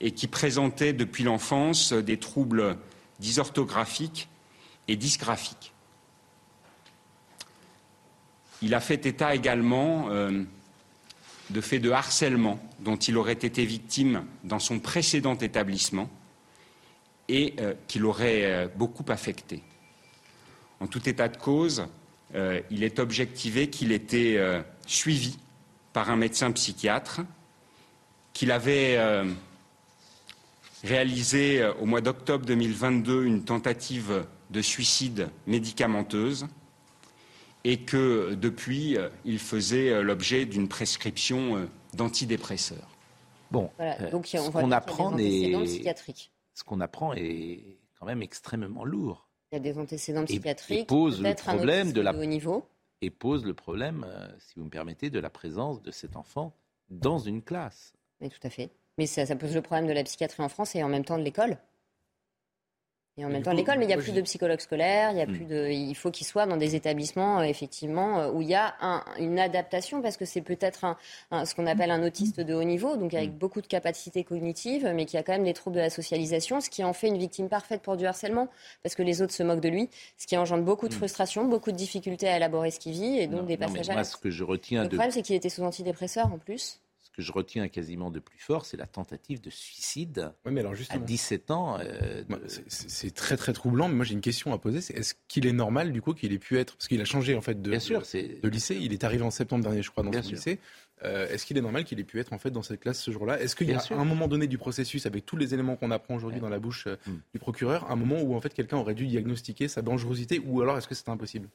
et 0.00 0.12
qui 0.12 0.28
présentait 0.28 0.92
depuis 0.92 1.24
l'enfance 1.24 1.92
des 1.92 2.16
troubles 2.16 2.76
dysorthographiques 3.18 4.28
et 4.90 4.96
dysgraphique. 4.96 5.72
Il 8.60 8.74
a 8.74 8.80
fait 8.80 9.06
état 9.06 9.36
également 9.36 10.08
euh, 10.10 10.42
de 11.50 11.60
faits 11.60 11.80
de 11.80 11.92
harcèlement 11.92 12.60
dont 12.80 12.96
il 12.96 13.16
aurait 13.16 13.32
été 13.32 13.64
victime 13.64 14.26
dans 14.42 14.58
son 14.58 14.80
précédent 14.80 15.36
établissement 15.36 16.10
et 17.28 17.54
euh, 17.60 17.74
qui 17.86 18.00
l'aurait 18.00 18.44
euh, 18.44 18.68
beaucoup 18.74 19.04
affecté. 19.08 19.62
En 20.80 20.88
tout 20.88 21.08
état 21.08 21.28
de 21.28 21.36
cause, 21.36 21.86
il 22.70 22.84
est 22.84 23.00
objectivé 23.00 23.68
qu'il 23.68 23.92
était 23.92 24.40
suivi 24.86 25.36
par 25.92 26.08
un 26.08 26.16
médecin 26.16 26.50
psychiatre, 26.52 27.20
qu'il 28.32 28.50
avait 28.50 28.98
réalisé 30.82 31.70
au 31.80 31.84
mois 31.84 32.00
d'octobre 32.00 32.46
2022 32.46 33.26
une 33.26 33.44
tentative 33.44 34.24
de 34.50 34.62
suicide 34.62 35.28
médicamenteuse 35.46 36.46
et 37.64 37.78
que 37.78 38.34
depuis, 38.34 38.96
il 39.24 39.38
faisait 39.38 40.02
l'objet 40.02 40.46
d'une 40.46 40.68
prescription 40.68 41.56
euh, 41.56 41.68
d'antidépresseurs. 41.94 42.88
Bon, 43.50 43.70
donc 44.10 44.26
ce 44.26 44.50
qu'on 44.50 44.70
apprend 44.70 45.16
est... 45.18 45.52
Ce 46.54 46.64
qu'on 46.64 46.80
apprend 46.80 47.14
est 47.14 47.78
quand 47.98 48.06
même 48.06 48.22
extrêmement 48.22 48.84
lourd. 48.84 49.28
Il 49.50 49.56
y 49.56 49.58
a 49.58 49.60
des 49.60 49.78
antécédents 49.78 50.24
psychiatriques, 50.24 50.80
et, 50.80 50.84
pose 50.84 51.20
le 51.20 51.34
problème 51.34 51.92
de 51.92 52.00
la 52.00 52.14
haut 52.14 52.24
niveau. 52.24 52.66
Et 53.02 53.10
pose 53.10 53.44
le 53.44 53.54
problème, 53.54 54.06
euh, 54.08 54.28
si 54.38 54.54
vous 54.56 54.64
me 54.64 54.70
permettez, 54.70 55.10
de 55.10 55.18
la 55.18 55.30
présence 55.30 55.82
de 55.82 55.90
cet 55.90 56.16
enfant 56.16 56.54
dans 56.90 57.18
une 57.18 57.42
classe. 57.42 57.94
Mais 58.20 58.28
tout 58.28 58.38
à 58.42 58.50
fait. 58.50 58.70
Mais 58.98 59.06
ça, 59.06 59.26
ça 59.26 59.34
pose 59.34 59.54
le 59.54 59.62
problème 59.62 59.86
de 59.86 59.92
la 59.92 60.04
psychiatrie 60.04 60.42
en 60.42 60.48
France 60.48 60.76
et 60.76 60.82
en 60.82 60.88
même 60.88 61.04
temps 61.04 61.18
de 61.18 61.22
l'école. 61.22 61.58
Et 63.20 63.24
en 63.24 63.28
même 63.28 63.42
temps, 63.42 63.52
l'école, 63.52 63.78
mais 63.78 63.84
il 63.84 63.88
n'y 63.88 63.94
a 63.94 63.98
plus 63.98 64.12
de 64.12 64.20
psychologues 64.22 64.60
scolaires, 64.60 65.10
il 65.10 65.18
y 65.18 65.20
a 65.20 65.26
hmm. 65.26 65.32
plus 65.32 65.44
de, 65.44 65.68
il 65.70 65.94
faut 65.94 66.10
qu'ils 66.10 66.26
soient 66.26 66.46
dans 66.46 66.56
des 66.56 66.74
établissements, 66.74 67.40
euh, 67.40 67.42
effectivement, 67.42 68.20
euh, 68.20 68.30
où 68.30 68.40
il 68.40 68.48
y 68.48 68.54
a 68.54 68.74
une 69.18 69.38
adaptation, 69.38 70.00
parce 70.00 70.16
que 70.16 70.24
c'est 70.24 70.40
peut-être 70.40 70.86
un, 71.30 71.44
ce 71.44 71.54
qu'on 71.54 71.66
appelle 71.66 71.90
un 71.90 72.02
autiste 72.02 72.40
de 72.40 72.54
haut 72.54 72.64
niveau, 72.64 72.96
donc 72.96 73.12
avec 73.12 73.30
hmm. 73.30 73.38
beaucoup 73.38 73.60
de 73.60 73.66
capacités 73.66 74.24
cognitives, 74.24 74.90
mais 74.94 75.04
qui 75.04 75.18
a 75.18 75.22
quand 75.22 75.32
même 75.32 75.44
des 75.44 75.52
troubles 75.52 75.76
de 75.76 75.82
la 75.82 75.90
socialisation, 75.90 76.62
ce 76.62 76.70
qui 76.70 76.82
en 76.82 76.94
fait 76.94 77.08
une 77.08 77.18
victime 77.18 77.50
parfaite 77.50 77.82
pour 77.82 77.98
du 77.98 78.06
harcèlement, 78.06 78.48
parce 78.82 78.94
que 78.94 79.02
les 79.02 79.20
autres 79.20 79.34
se 79.34 79.42
moquent 79.42 79.60
de 79.60 79.68
lui, 79.68 79.90
ce 80.16 80.26
qui 80.26 80.38
engendre 80.38 80.64
beaucoup 80.64 80.88
de 80.88 80.94
hmm. 80.94 80.98
frustration, 80.98 81.44
beaucoup 81.44 81.72
de 81.72 81.76
difficultés 81.76 82.28
à 82.28 82.36
élaborer 82.38 82.70
ce 82.70 82.80
qu'il 82.80 82.92
vit, 82.92 83.18
et 83.18 83.26
donc 83.26 83.46
des 83.46 83.58
passages 83.58 83.90
à 83.90 84.04
ce 84.04 84.16
que 84.16 84.30
je 84.30 84.44
retiens 84.44 84.84
Le 84.84 84.88
problème, 84.88 85.10
c'est 85.10 85.22
qu'il 85.22 85.36
était 85.36 85.50
sous 85.50 85.62
antidépresseur 85.62 86.32
en 86.32 86.38
plus 86.38 86.80
que 87.12 87.22
je 87.22 87.32
retiens 87.32 87.68
quasiment 87.68 88.10
de 88.10 88.20
plus 88.20 88.38
fort, 88.38 88.64
c'est 88.66 88.76
la 88.76 88.86
tentative 88.86 89.40
de 89.40 89.50
suicide 89.50 90.32
mais 90.44 90.60
alors 90.60 90.74
à 90.90 90.98
17 90.98 91.50
ans. 91.50 91.78
Euh, 91.80 92.22
c'est 92.68 93.14
très 93.14 93.36
très 93.36 93.52
troublant, 93.52 93.88
mais 93.88 93.94
moi 93.94 94.04
j'ai 94.04 94.14
une 94.14 94.20
question 94.20 94.52
à 94.52 94.58
poser, 94.58 94.80
c'est 94.80 94.94
est-ce 94.94 95.14
qu'il 95.28 95.46
est 95.46 95.52
normal 95.52 95.92
du 95.92 96.02
coup 96.02 96.14
qu'il 96.14 96.32
ait 96.32 96.38
pu 96.38 96.58
être, 96.58 96.76
parce 96.76 96.88
qu'il 96.88 97.00
a 97.00 97.04
changé 97.04 97.34
en 97.34 97.40
fait 97.40 97.60
de, 97.60 97.70
de, 97.70 98.48
lycée, 98.48 98.76
il 98.80 98.92
est 98.92 99.04
arrivé 99.04 99.22
en 99.22 99.30
septembre 99.30 99.62
dernier 99.62 99.82
je 99.82 99.90
crois 99.90 100.02
dans 100.02 100.12
ce 100.22 100.30
lycée, 100.30 100.58
euh, 101.02 101.28
est-ce 101.28 101.46
qu'il 101.46 101.56
est 101.56 101.62
normal 101.62 101.84
qu'il 101.84 101.98
ait 101.98 102.04
pu 102.04 102.20
être 102.20 102.32
en 102.32 102.38
fait 102.38 102.50
dans 102.50 102.62
cette 102.62 102.80
classe 102.80 103.00
ce 103.00 103.10
jour-là? 103.10 103.40
Est-ce 103.40 103.56
qu'il 103.56 103.68
y 103.68 103.72
a 103.72 103.82
un 103.90 104.04
moment 104.04 104.28
donné 104.28 104.46
du 104.46 104.58
processus, 104.58 105.06
avec 105.06 105.24
tous 105.24 105.36
les 105.36 105.54
éléments 105.54 105.76
qu'on 105.76 105.90
apprend 105.90 106.14
aujourd'hui 106.14 106.40
dans 106.40 106.48
la 106.48 106.58
bouche 106.58 106.86
euh, 106.86 106.96
mm. 107.06 107.12
du 107.32 107.38
procureur, 107.38 107.90
un 107.90 107.96
moment 107.96 108.20
où 108.20 108.34
en 108.34 108.40
fait 108.40 108.52
quelqu'un 108.52 108.76
aurait 108.76 108.94
dû 108.94 109.06
diagnostiquer 109.06 109.68
sa 109.68 109.82
dangerosité, 109.82 110.40
ou 110.44 110.60
alors 110.60 110.76
est-ce 110.76 110.88
que 110.88 110.94
c'est 110.94 111.08
impossible? 111.08 111.48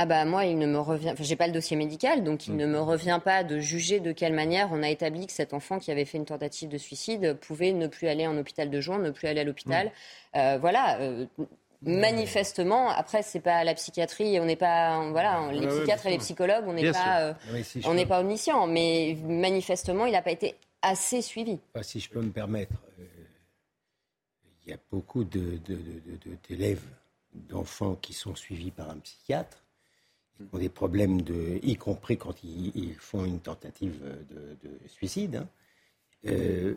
Ah 0.00 0.06
bah 0.06 0.24
moi, 0.24 0.44
il 0.44 0.56
ne 0.58 0.66
me 0.66 0.78
revient, 0.78 1.10
enfin, 1.10 1.24
j'ai 1.24 1.34
pas 1.34 1.48
le 1.48 1.52
dossier 1.52 1.76
médical, 1.76 2.22
donc 2.22 2.46
il 2.46 2.54
mm. 2.54 2.56
ne 2.56 2.66
me 2.66 2.80
revient 2.80 3.20
pas 3.22 3.42
de 3.42 3.58
juger 3.58 3.98
de 3.98 4.12
quelle 4.12 4.32
manière 4.32 4.68
on 4.70 4.84
a 4.84 4.88
établi 4.88 5.26
que 5.26 5.32
cet 5.32 5.52
enfant 5.52 5.80
qui 5.80 5.90
avait 5.90 6.04
fait 6.04 6.18
une 6.18 6.24
tentative 6.24 6.68
de 6.68 6.78
suicide 6.78 7.36
pouvait 7.40 7.72
ne 7.72 7.88
plus 7.88 8.06
aller 8.06 8.24
en 8.24 8.38
hôpital 8.38 8.70
de 8.70 8.80
jour, 8.80 8.96
ne 8.98 9.10
plus 9.10 9.26
aller 9.26 9.40
à 9.40 9.44
l'hôpital. 9.44 9.88
Mm. 9.88 10.38
Euh, 10.38 10.58
voilà. 10.60 11.00
Euh, 11.00 11.26
manifestement, 11.82 12.90
après 12.90 13.22
c'est 13.22 13.40
pas 13.40 13.64
la 13.64 13.74
psychiatrie, 13.74 14.38
on 14.38 14.44
n'est 14.44 14.56
pas, 14.56 15.10
voilà, 15.10 15.50
les 15.50 15.66
psychiatres 15.66 16.06
et 16.06 16.10
les 16.10 16.18
psychologues, 16.18 16.64
on 16.68 16.74
n'est 16.74 16.92
pas, 16.92 17.20
euh, 17.20 17.34
on 17.84 17.94
n'est 17.94 18.06
pas 18.06 18.20
omniscient, 18.20 18.68
mais 18.68 19.16
manifestement, 19.24 20.06
il 20.06 20.12
n'a 20.12 20.22
pas 20.22 20.32
été 20.32 20.54
assez 20.80 21.22
suivi. 21.22 21.58
si 21.82 21.98
je 21.98 22.08
peux 22.08 22.20
me 22.20 22.30
permettre, 22.30 22.74
il 24.64 24.70
y 24.70 24.72
a 24.72 24.78
beaucoup 24.92 25.24
d'élèves, 25.24 26.82
d'enfants 27.32 27.94
qui 27.94 28.12
sont 28.12 28.34
suivis 28.34 28.70
par 28.70 28.90
un 28.90 28.98
psychiatre 28.98 29.58
ont 30.52 30.58
des 30.58 30.68
problèmes, 30.68 31.22
de, 31.22 31.58
y 31.62 31.76
compris 31.76 32.16
quand 32.16 32.42
ils, 32.44 32.94
font 32.98 33.24
une 33.24 33.40
tentative 33.40 34.00
de, 34.30 34.88
suicide. 34.88 35.36
Hein. 35.36 35.48
Euh, 36.26 36.74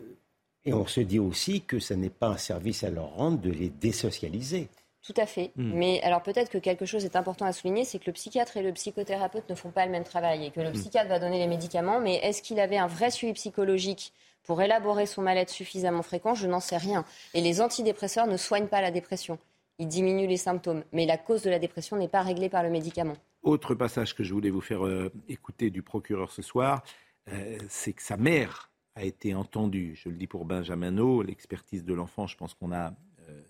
et 0.64 0.72
on 0.72 0.86
se 0.86 1.00
dit 1.00 1.18
aussi 1.18 1.62
que 1.62 1.78
ce 1.78 1.94
n'est 1.94 2.10
pas 2.10 2.28
un 2.28 2.36
service 2.36 2.84
à 2.84 2.90
leur 2.90 3.14
rendre 3.14 3.38
de 3.38 3.50
les 3.50 3.68
désocialiser. 3.68 4.68
Tout 5.02 5.14
à 5.16 5.26
fait. 5.26 5.50
Hmm. 5.56 5.72
Mais 5.74 6.00
alors 6.02 6.22
peut-être 6.22 6.48
que 6.48 6.58
quelque 6.58 6.86
chose 6.86 7.04
est 7.04 7.16
important 7.16 7.44
à 7.44 7.52
souligner, 7.52 7.84
c'est 7.84 7.98
que 7.98 8.06
le 8.06 8.12
psychiatre 8.12 8.56
et 8.56 8.62
le 8.62 8.72
psychothérapeute 8.72 9.48
ne 9.50 9.56
font 9.56 9.70
pas 9.70 9.84
le 9.84 9.90
même 9.90 10.04
travail 10.04 10.46
et 10.46 10.50
que 10.50 10.60
le 10.60 10.70
hmm. 10.70 10.74
psychiatre 10.74 11.08
va 11.08 11.18
donner 11.18 11.38
les 11.38 11.48
médicaments, 11.48 11.98
mais 11.98 12.16
est-ce 12.16 12.40
qu'il 12.40 12.60
avait 12.60 12.78
un 12.78 12.86
vrai 12.86 13.10
suivi 13.10 13.32
psychologique 13.32 14.12
pour 14.44 14.62
élaborer 14.62 15.06
son 15.06 15.22
mal-être 15.22 15.50
suffisamment 15.50 16.02
fréquent? 16.02 16.34
Je 16.34 16.46
n'en 16.46 16.60
sais 16.60 16.76
rien. 16.76 17.04
Et 17.34 17.40
les 17.40 17.60
antidépresseurs 17.60 18.28
ne 18.28 18.36
soignent 18.36 18.68
pas 18.68 18.80
la 18.80 18.92
dépression. 18.92 19.38
Ils 19.78 19.88
diminuent 19.88 20.28
les 20.28 20.36
symptômes, 20.36 20.84
mais 20.92 21.06
la 21.06 21.16
cause 21.16 21.42
de 21.42 21.50
la 21.50 21.58
dépression 21.58 21.96
n'est 21.96 22.06
pas 22.06 22.22
réglée 22.22 22.48
par 22.48 22.62
le 22.62 22.70
médicament. 22.70 23.16
Autre 23.42 23.74
passage 23.74 24.14
que 24.14 24.22
je 24.22 24.32
voulais 24.32 24.50
vous 24.50 24.60
faire 24.60 24.86
euh, 24.86 25.10
écouter 25.28 25.70
du 25.70 25.82
procureur 25.82 26.30
ce 26.30 26.42
soir, 26.42 26.84
euh, 27.28 27.58
c'est 27.68 27.92
que 27.92 28.02
sa 28.02 28.16
mère 28.16 28.70
a 28.94 29.02
été 29.02 29.34
entendue. 29.34 29.96
Je 29.96 30.08
le 30.08 30.14
dis 30.14 30.28
pour 30.28 30.44
Benjamin 30.44 30.92
l'expertise 31.24 31.84
de 31.84 31.92
l'enfant, 31.92 32.28
je 32.28 32.36
pense 32.36 32.54
qu'on 32.54 32.72
a 32.72 32.94
euh, 33.28 33.42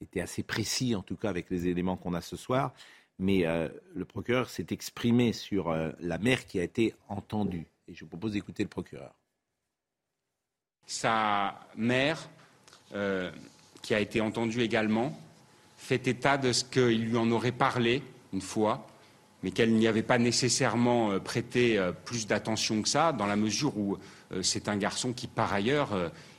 été 0.00 0.20
assez 0.20 0.42
précis, 0.42 0.96
en 0.96 1.02
tout 1.02 1.14
cas 1.14 1.28
avec 1.28 1.48
les 1.48 1.68
éléments 1.68 1.96
qu'on 1.96 2.14
a 2.14 2.20
ce 2.20 2.36
soir. 2.36 2.72
Mais 3.18 3.44
le 3.94 4.04
procureur 4.06 4.48
s'est 4.48 4.68
exprimé 4.70 5.34
sur 5.34 5.74
la 5.74 6.16
mère 6.16 6.46
qui 6.46 6.58
a 6.58 6.62
été 6.62 6.94
entendue. 7.06 7.66
Et 7.86 7.92
je 7.92 8.06
vous 8.06 8.08
propose 8.08 8.32
d'écouter 8.32 8.62
le 8.62 8.70
procureur. 8.70 9.14
Sa 10.86 11.60
mère, 11.76 12.30
qui 13.82 13.94
a 13.94 14.00
été 14.00 14.22
entendue 14.22 14.62
également, 14.62 15.20
fait 15.76 16.08
état 16.08 16.38
de 16.38 16.50
ce 16.50 16.64
qu'il 16.64 17.10
lui 17.10 17.18
en 17.18 17.30
aurait 17.30 17.52
parlé 17.52 18.02
une 18.32 18.40
fois 18.40 18.86
mais 19.42 19.50
qu'elle 19.50 19.72
n'y 19.72 19.86
avait 19.86 20.02
pas 20.02 20.18
nécessairement 20.18 21.12
euh, 21.12 21.18
prêté 21.18 21.78
euh, 21.78 21.92
plus 21.92 22.26
d'attention 22.26 22.82
que 22.82 22.88
ça, 22.88 23.12
dans 23.12 23.26
la 23.26 23.36
mesure 23.36 23.76
où 23.76 23.96
euh, 24.32 24.42
c'est 24.42 24.68
un 24.68 24.76
garçon 24.76 25.12
qui, 25.12 25.26
par 25.26 25.52
ailleurs, 25.52 25.90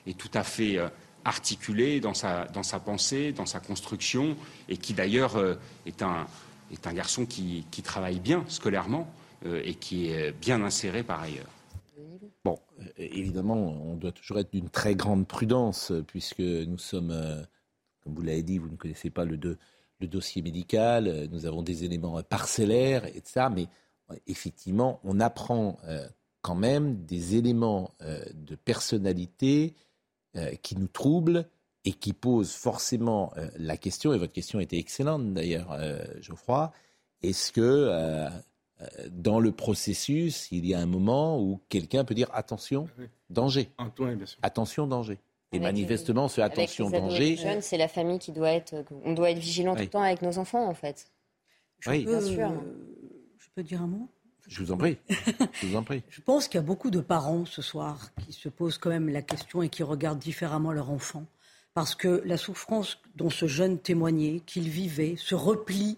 est 0.08 0.18
tout 0.18 0.32
à 0.34 0.44
fait 0.44 0.80
articulé 1.26 2.00
dans 2.00 2.14
sa, 2.14 2.46
dans 2.46 2.64
sa 2.64 2.80
pensée, 2.80 3.32
dans 3.32 3.46
sa 3.46 3.60
construction, 3.60 4.36
et 4.70 4.78
qui 4.78 4.94
d'ailleurs 4.94 5.38
est 5.86 6.02
un, 6.02 6.26
est 6.72 6.88
un 6.88 6.94
garçon 6.94 7.26
qui, 7.26 7.66
qui 7.70 7.82
travaille 7.82 8.20
bien 8.20 8.44
scolairement 8.48 9.12
et 9.46 9.76
qui 9.76 10.08
est 10.08 10.32
bien 10.32 10.64
inséré 10.64 11.04
par 11.04 11.22
ailleurs. 11.22 11.50
Bon, 12.44 12.58
évidemment, 12.98 13.56
on 13.56 13.96
doit 13.96 14.12
toujours 14.12 14.40
être 14.40 14.52
d'une 14.52 14.70
très 14.70 14.96
grande 14.96 15.28
prudence, 15.28 15.92
puisque 16.08 16.40
nous 16.40 16.80
sommes, 16.80 17.14
comme 18.04 18.16
vous 18.16 18.24
l'avez 18.24 18.44
dit, 18.44 18.58
vous 18.58 18.70
ne 18.70 18.78
connaissez 18.78 19.10
pas 19.10 19.26
le, 19.26 19.38
deux 19.38 19.58
le 20.02 20.08
dossier 20.08 20.42
médical, 20.42 21.08
euh, 21.08 21.28
nous 21.32 21.46
avons 21.46 21.62
des 21.62 21.84
éléments 21.84 22.22
parcellaires, 22.24 23.06
etc. 23.06 23.48
Mais 23.54 23.68
euh, 24.12 24.16
effectivement, 24.28 25.00
on 25.04 25.20
apprend 25.20 25.78
euh, 25.86 26.08
quand 26.42 26.56
même 26.56 27.06
des 27.06 27.36
éléments 27.36 27.94
de 28.34 28.56
personnalité 28.56 29.76
qui 30.64 30.76
nous 30.76 30.88
troublent 30.88 31.46
et 31.86 31.94
qui 31.94 32.14
posent 32.14 32.54
forcément 32.54 33.32
la 33.58 33.78
question, 33.78 34.12
et 34.12 34.18
votre 34.18 34.34
question 34.34 34.60
était 34.60 34.80
excellente 34.80 35.36
d'ailleurs, 35.36 35.78
Geoffroy, 36.20 36.72
est-ce 37.22 37.52
que 37.52 38.28
dans 39.12 39.40
le 39.40 39.52
processus, 39.52 40.52
il 40.52 40.66
y 40.66 40.74
a 40.74 40.80
un 40.80 40.88
moment 40.88 41.40
où 41.40 41.62
quelqu'un 41.70 42.06
peut 42.06 42.16
dire 42.16 42.32
attention, 42.34 42.88
danger? 43.30 43.70
Attention, 44.42 44.88
danger. 44.88 45.20
Et 45.54 45.60
manifestement, 45.60 46.28
ce 46.28 46.40
attention 46.42 46.90
danger. 46.90 47.36
Jeunes, 47.36 47.62
c'est 47.62 47.78
la 47.78 47.88
famille 47.88 48.20
qui 48.20 48.32
doit 48.32 48.52
être. 48.52 48.86
On 49.04 49.14
doit 49.14 49.32
être 49.32 49.40
vigilant 49.40 49.76
tout 49.76 49.82
le 49.82 49.88
temps 49.88 50.02
avec 50.02 50.22
nos 50.22 50.38
enfants, 50.38 50.68
en 50.68 50.74
fait. 50.74 51.12
oui. 51.88 52.06
Bien 52.06 52.22
sûr. 52.22 52.52
je 53.38 53.48
peux 53.54 53.64
dire 53.64 53.82
un 53.82 53.88
mot? 53.88 54.10
Je 54.48 54.64
vous 54.64 54.72
en 54.72 54.78
prie. 54.78 54.98
Je 55.54 55.68
vous 55.68 55.76
en 55.76 55.84
prie. 55.84 56.04
je 56.10 56.22
pense 56.22 56.48
qu'il 56.48 56.56
y 56.56 56.64
a 56.64 56.66
beaucoup 56.66 56.90
de 56.90 57.00
parents 57.00 57.46
ce 57.46 57.62
soir 57.62 58.12
qui 58.26 58.34
se 58.34 58.50
posent 58.50 58.78
quand 58.78 58.90
même 58.90 59.10
la 59.10 59.22
question 59.22 59.62
et 59.62 59.70
qui 59.70 59.84
regardent 59.84 60.20
différemment 60.20 60.72
leur 60.72 60.90
enfant. 60.90 61.26
Parce 61.74 61.96
que 61.96 62.22
la 62.26 62.38
souffrance 62.38 63.00
dont 63.16 63.30
ce 63.30 63.48
jeune 63.48 63.78
témoignait, 63.80 64.42
qu'il 64.46 64.68
vivait, 64.68 65.16
ce 65.18 65.36
repli 65.36 65.98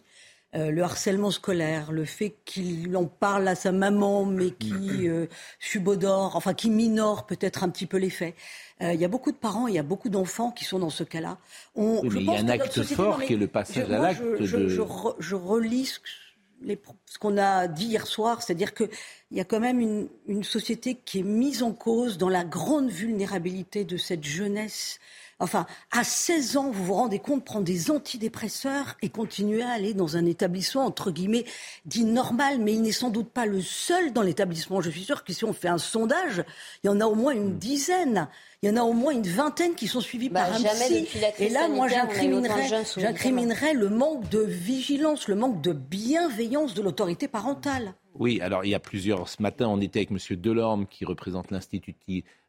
euh, 0.56 0.70
le 0.70 0.84
harcèlement 0.84 1.32
scolaire, 1.32 1.92
le 1.92 2.06
fait 2.06 2.36
qu'il 2.46 2.96
en 2.96 3.06
parle 3.06 3.48
à 3.48 3.56
sa 3.56 3.72
maman, 3.72 4.24
mais 4.24 4.52
qui 4.52 4.72
euh, 5.08 5.26
subodore, 5.60 6.36
enfin 6.36 6.54
qui 6.54 6.70
minore 6.70 7.26
peut-être 7.26 7.64
un 7.64 7.70
petit 7.70 7.88
peu 7.88 7.98
les 7.98 8.12
faits. 8.12 8.36
Euh, 8.82 8.94
il 8.94 9.00
y 9.00 9.06
a 9.06 9.08
beaucoup 9.08 9.32
de 9.32 9.38
parents, 9.38 9.68
il 9.68 9.74
y 9.74 9.80
a 9.80 9.84
beaucoup 9.84 10.10
d'enfants 10.10 10.52
qui 10.52 10.64
sont 10.64 10.78
dans 10.78 10.92
ce 10.92 11.04
cas-là. 11.04 11.40
On, 11.76 12.04
mais 12.04 12.22
il 12.22 12.26
y 12.26 12.36
a 12.36 12.40
un 12.40 12.50
acte 12.50 12.84
fort 12.84 13.24
qui 13.24 13.34
est 13.34 13.38
le 13.38 13.48
passage 13.48 13.90
à 13.90 13.98
l'acte 13.98 14.22
de... 14.22 14.46
Je, 14.46 14.68
je, 14.68 15.36
relis 15.36 16.00
ce, 17.08 17.18
qu'on 17.18 17.38
a 17.38 17.68
dit 17.68 17.86
hier 17.86 18.06
soir, 18.06 18.44
c'est-à-dire 18.44 18.76
qu'il 18.76 18.90
y 19.32 19.40
a 19.40 19.46
quand 19.46 19.60
même 19.60 19.80
une, 19.80 20.08
une 20.28 20.44
société 20.44 21.00
qui 21.04 21.20
est 21.20 21.24
mise 21.24 21.64
en 21.64 21.72
cause 21.72 22.20
dans 22.20 22.30
la 22.30 22.44
grande 22.44 22.90
vulnérabilité 22.90 23.86
de 23.86 23.98
cette 23.98 24.24
jeunesse 24.24 25.00
Enfin, 25.40 25.66
à 25.92 26.04
16 26.04 26.58
ans, 26.58 26.72
vous 26.72 26.86
vous 26.86 26.94
rendez 26.94 27.20
compte, 27.20 27.44
prendre 27.44 27.66
des 27.66 27.92
antidépresseurs 27.92 28.96
et 29.02 29.10
continuer 29.10 29.62
à 29.62 29.72
aller 29.72 29.94
dans 29.94 30.18
un 30.18 30.26
établissement, 30.26 30.86
entre 30.86 31.12
guillemets, 31.12 31.46
dit 31.86 32.06
normal, 32.06 32.60
mais 32.60 32.74
il 32.74 32.82
n'est 32.82 32.92
sans 32.92 33.10
doute 33.10 33.30
pas 33.30 33.46
le 33.46 33.62
seul 33.62 34.14
dans 34.14 34.22
l'établissement. 34.22 34.82
Je 34.82 34.90
suis 34.90 35.04
sûr 35.04 35.24
que 35.24 35.34
si 35.34 35.46
on 35.46 35.54
fait 35.54 35.68
un 35.68 35.78
sondage, 35.78 36.44
il 36.84 36.88
y 36.88 36.90
en 36.90 37.02
a 37.02 37.06
au 37.06 37.16
moins 37.16 37.34
une 37.34 37.58
dizaine. 37.58 38.28
Il 38.62 38.70
y 38.70 38.72
en 38.72 38.78
a 38.78 38.84
au 38.84 38.94
moins 38.94 39.12
une 39.12 39.28
vingtaine 39.28 39.76
qui 39.76 39.88
sont 39.88 40.00
suivis 40.00 40.30
bah, 40.30 40.46
par 40.46 40.56
un 40.56 40.64
psy. 40.64 41.06
Et 41.40 41.50
là, 41.50 41.68
moi, 41.68 41.90
j'incriminerais 41.90 43.74
le 43.74 43.90
manque 43.90 44.30
de 44.30 44.40
vigilance, 44.40 45.28
le 45.28 45.36
manque 45.36 45.62
de 45.62 45.74
bienveillance 45.74 46.74
de 46.74 46.82
l'autorité 46.82 47.28
parentale. 47.28 47.96
Oui, 48.16 48.40
alors 48.42 48.64
il 48.64 48.70
y 48.70 48.76
a 48.76 48.80
plusieurs. 48.80 49.28
Ce 49.28 49.42
matin, 49.42 49.68
on 49.68 49.82
était 49.82 50.00
avec 50.00 50.12
M. 50.12 50.18
Delorme, 50.38 50.88
qui 50.88 51.04
représente 51.04 51.52
l'Institut 51.52 51.96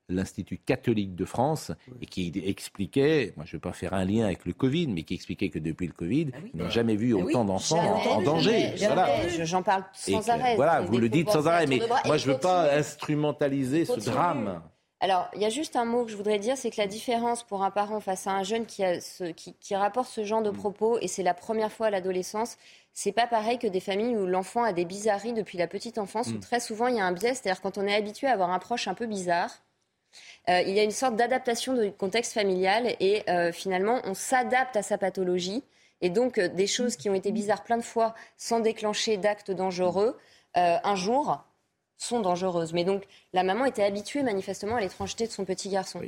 l'Institut 0.09 0.59
catholique 0.59 1.15
de 1.15 1.25
France 1.25 1.73
et 2.01 2.07
qui 2.07 2.33
expliquait, 2.45 3.33
moi 3.37 3.45
je 3.47 3.57
ne 3.57 3.59
vais 3.59 3.63
pas 3.63 3.73
faire 3.73 3.95
un 3.95 4.05
lien 4.05 4.27
avec 4.27 4.45
le 4.45 4.53
Covid, 4.53 4.89
mais 4.89 5.03
qui 5.03 5.15
expliquait 5.15 5.49
que 5.49 5.59
depuis 5.59 5.87
le 5.87 5.93
Covid, 5.93 6.31
ah 6.33 6.39
ils 6.53 6.61
n'ont 6.61 6.71
jamais 6.71 6.97
vu 6.97 7.15
ah 7.15 7.23
autant 7.23 7.45
d'enfants 7.45 8.03
en, 8.11 8.23
danger. 8.23 8.75
J'en 9.45 9.63
parle 9.63 9.85
sans 9.93 10.29
arrêt. 10.29 10.57
Voilà, 10.57 10.83
vous 10.83 10.99
le 10.99 11.09
dites 11.09 11.31
sans 11.31 11.47
arrêt, 11.47 11.67
mais 11.67 11.81
moi 12.05 12.17
je 12.17 12.29
ne 12.29 12.35
veux 12.35 12.39
pas 12.39 12.75
instrumentaliser 12.75 13.85
ce 13.85 14.01
drame. 14.01 14.63
Alors, 15.05 15.29
il 15.35 15.43
y 15.43 15.45
a 15.45 15.51
juste 15.51 15.77
un 15.77 15.85
mot 15.85 16.07
que 16.07 16.11
je 16.11 16.17
voudrais 16.17 16.39
dire, 16.39 16.57
c'est 16.57 16.71
que 16.71 16.81
la 16.81 16.87
différence 16.87 17.43
pour 17.43 17.63
un 17.63 17.71
parent 17.71 18.01
face 18.01 18.27
à 18.27 18.31
un 18.31 18.43
jeune 18.43 18.65
qui, 18.65 18.83
a 18.83 19.03
ce, 19.03 19.25
qui, 19.33 19.75
rapporte 19.75 20.09
ce 20.09 20.25
genre 20.25 20.41
de 20.41 20.49
mm. 20.49 20.57
propos, 20.57 20.99
et 20.99 21.09
c'est 21.09 21.23
la 21.23 21.35
première 21.35 21.71
fois 21.71 21.89
à 21.89 21.91
l'adolescence, 21.91 22.57
c'est 22.95 23.13
pas 23.13 23.27
pareil 23.27 23.59
que 23.59 23.67
des 23.67 23.81
familles 23.81 24.17
où 24.17 24.25
l'enfant 24.25 24.63
a 24.63 24.73
des 24.73 24.87
bizarreries 24.87 25.35
depuis 25.35 25.59
la 25.59 25.67
petite 25.67 25.99
enfance, 25.99 26.29
où 26.29 26.37
mm. 26.37 26.41
très 26.41 26.59
souvent 26.59 26.87
il 26.87 26.97
y 26.97 27.01
a 27.01 27.05
un 27.05 27.13
biais, 27.13 27.35
c'est-à-dire 27.35 27.61
quand 27.61 27.77
on 27.77 27.87
est 27.87 27.95
habitué 27.95 28.29
à 28.29 28.33
avoir 28.33 28.51
un 28.51 28.59
proche 28.59 28.89
un 28.89 28.95
peu 28.95 29.05
bizarre, 29.05 29.51
euh, 30.49 30.61
il 30.61 30.75
y 30.75 30.81
a 30.81 30.83
une 30.83 30.91
sorte 30.91 31.17
d'adaptation 31.17 31.75
du 31.75 31.93
contexte 31.93 32.33
familial 32.33 32.95
et 33.01 33.23
euh, 33.29 33.53
finalement 33.53 34.01
on 34.05 34.15
s'adapte 34.15 34.77
à 34.77 34.83
sa 34.83 34.99
pathologie. 34.99 35.63
Et 36.01 36.11
donc 36.11 36.39
euh, 36.39 36.49
des 36.49 36.67
choses 36.67 36.97
qui 36.97 37.09
ont 37.09 37.15
été 37.15 37.33
bizarres 37.33 37.65
plein 37.65 37.79
de 37.79 37.83
fois 37.83 38.15
sans 38.37 38.61
déclencher 38.61 39.17
d'actes 39.17 39.51
dangereux, 39.51 40.19
un 40.57 40.95
jour 40.95 41.43
sont 41.97 42.21
dangereuses. 42.21 42.73
Mais 42.73 42.85
donc 42.85 43.05
la 43.33 43.43
maman 43.43 43.65
était 43.65 43.83
habituée 43.83 44.23
manifestement 44.23 44.77
à 44.77 44.81
l'étrangeté 44.81 45.27
de 45.27 45.33
son 45.33 45.45
petit 45.45 45.69
garçon. 45.69 46.01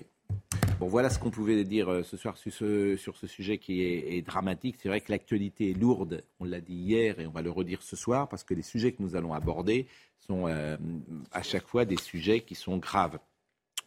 Bon, 0.79 0.87
voilà 0.87 1.11
ce 1.11 1.19
qu'on 1.19 1.31
pouvait 1.31 1.65
dire 1.65 2.05
ce 2.05 2.17
soir 2.17 2.37
sur 2.37 2.53
ce, 2.53 3.27
sujet 3.27 3.59
qui 3.59 3.83
est 3.83 4.25
dramatique. 4.25 4.77
C'est 4.81 4.89
vrai 4.89 5.01
que 5.01 5.11
l'actualité 5.11 5.71
est 5.71 5.75
lourde, 5.75 6.23
on 6.39 6.45
l'a 6.45 6.61
dit 6.61 6.75
hier 6.75 7.19
et 7.19 7.27
on 7.27 7.31
va 7.31 7.43
le 7.43 7.51
redire 7.51 7.83
ce 7.83 7.97
soir, 7.97 8.29
parce 8.29 8.45
que 8.45 8.55
les 8.55 8.63
sujets 8.63 8.93
que 8.93 9.03
nous 9.03 9.17
allons 9.17 9.33
aborder 9.33 9.89
sont 10.29 10.47
à 10.47 11.43
chaque 11.43 11.67
fois 11.67 11.85
des 11.85 11.97
sujets 11.97 12.41
qui 12.43 12.55
sont 12.55 12.77
graves. 12.77 13.19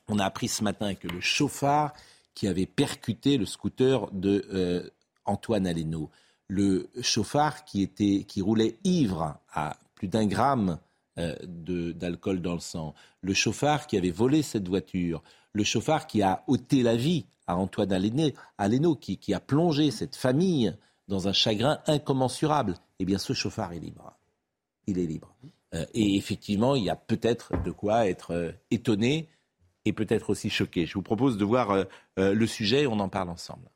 On 0.09 0.19
a 0.19 0.25
appris 0.25 0.47
ce 0.47 0.63
matin 0.63 0.95
que 0.95 1.07
le 1.07 1.21
chauffard 1.21 1.93
qui 2.33 2.47
avait 2.47 2.65
percuté 2.65 3.37
le 3.37 3.45
scooter 3.45 4.09
de 4.11 4.45
euh, 4.53 4.89
Antoine 5.25 5.67
Aleno, 5.67 6.09
le 6.47 6.89
chauffard 7.01 7.63
qui, 7.63 7.83
était, 7.83 8.25
qui 8.27 8.41
roulait 8.41 8.77
ivre 8.83 9.37
à 9.53 9.77
plus 9.93 10.07
d'un 10.07 10.25
gramme 10.25 10.79
euh, 11.19 11.35
d'alcool 11.43 12.41
dans 12.41 12.53
le 12.53 12.59
sang, 12.59 12.95
le 13.21 13.33
chauffard 13.33 13.87
qui 13.87 13.97
avait 13.97 14.09
volé 14.09 14.41
cette 14.41 14.67
voiture, 14.67 15.21
le 15.53 15.63
chauffard 15.63 16.07
qui 16.07 16.21
a 16.21 16.43
ôté 16.47 16.81
la 16.81 16.95
vie 16.95 17.25
à 17.45 17.55
Antoine 17.55 17.91
Aleno, 18.57 18.95
qui, 18.95 19.33
a 19.33 19.39
plongé 19.39 19.91
cette 19.91 20.15
famille 20.15 20.75
dans 21.07 21.27
un 21.27 21.33
chagrin 21.33 21.79
incommensurable, 21.87 22.75
eh 22.99 23.05
bien 23.05 23.17
ce 23.17 23.33
chauffard 23.33 23.73
est 23.73 23.79
libre. 23.79 24.15
Il 24.87 24.97
est 24.97 25.05
libre. 25.05 25.35
Euh, 25.73 25.85
et 25.93 26.15
effectivement, 26.15 26.75
il 26.75 26.83
y 26.83 26.89
a 26.89 26.95
peut-être 26.95 27.61
de 27.63 27.71
quoi 27.71 28.07
être 28.07 28.31
euh, 28.31 28.51
étonné 28.71 29.29
et 29.86 29.93
peut-être 29.93 30.29
aussi 30.29 30.50
choqué. 30.50 30.86
Je 30.86 30.93
vous 30.93 31.01
propose 31.01 31.38
de 31.38 31.45
voir 31.45 31.71
euh, 31.71 31.86
le 32.17 32.48
sujet 32.48 32.83
et 32.83 32.88
on 32.88 33.00
en 33.00 33.09
parle 33.09 33.29
ensemble. 33.29 33.69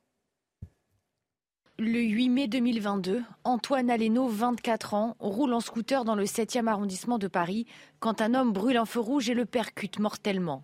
Le 1.79 1.99
8 1.99 2.29
mai 2.29 2.47
2022, 2.47 3.23
Antoine 3.43 3.89
Aleno, 3.89 4.27
24 4.27 4.93
ans, 4.93 5.15
roule 5.19 5.53
en 5.53 5.59
scooter 5.59 6.05
dans 6.05 6.13
le 6.13 6.25
7e 6.25 6.67
arrondissement 6.67 7.17
de 7.17 7.27
Paris 7.27 7.65
quand 7.99 8.21
un 8.21 8.35
homme 8.35 8.53
brûle 8.53 8.77
un 8.77 8.85
feu 8.85 8.99
rouge 8.99 9.29
et 9.29 9.33
le 9.33 9.45
percute 9.45 9.97
mortellement. 9.97 10.63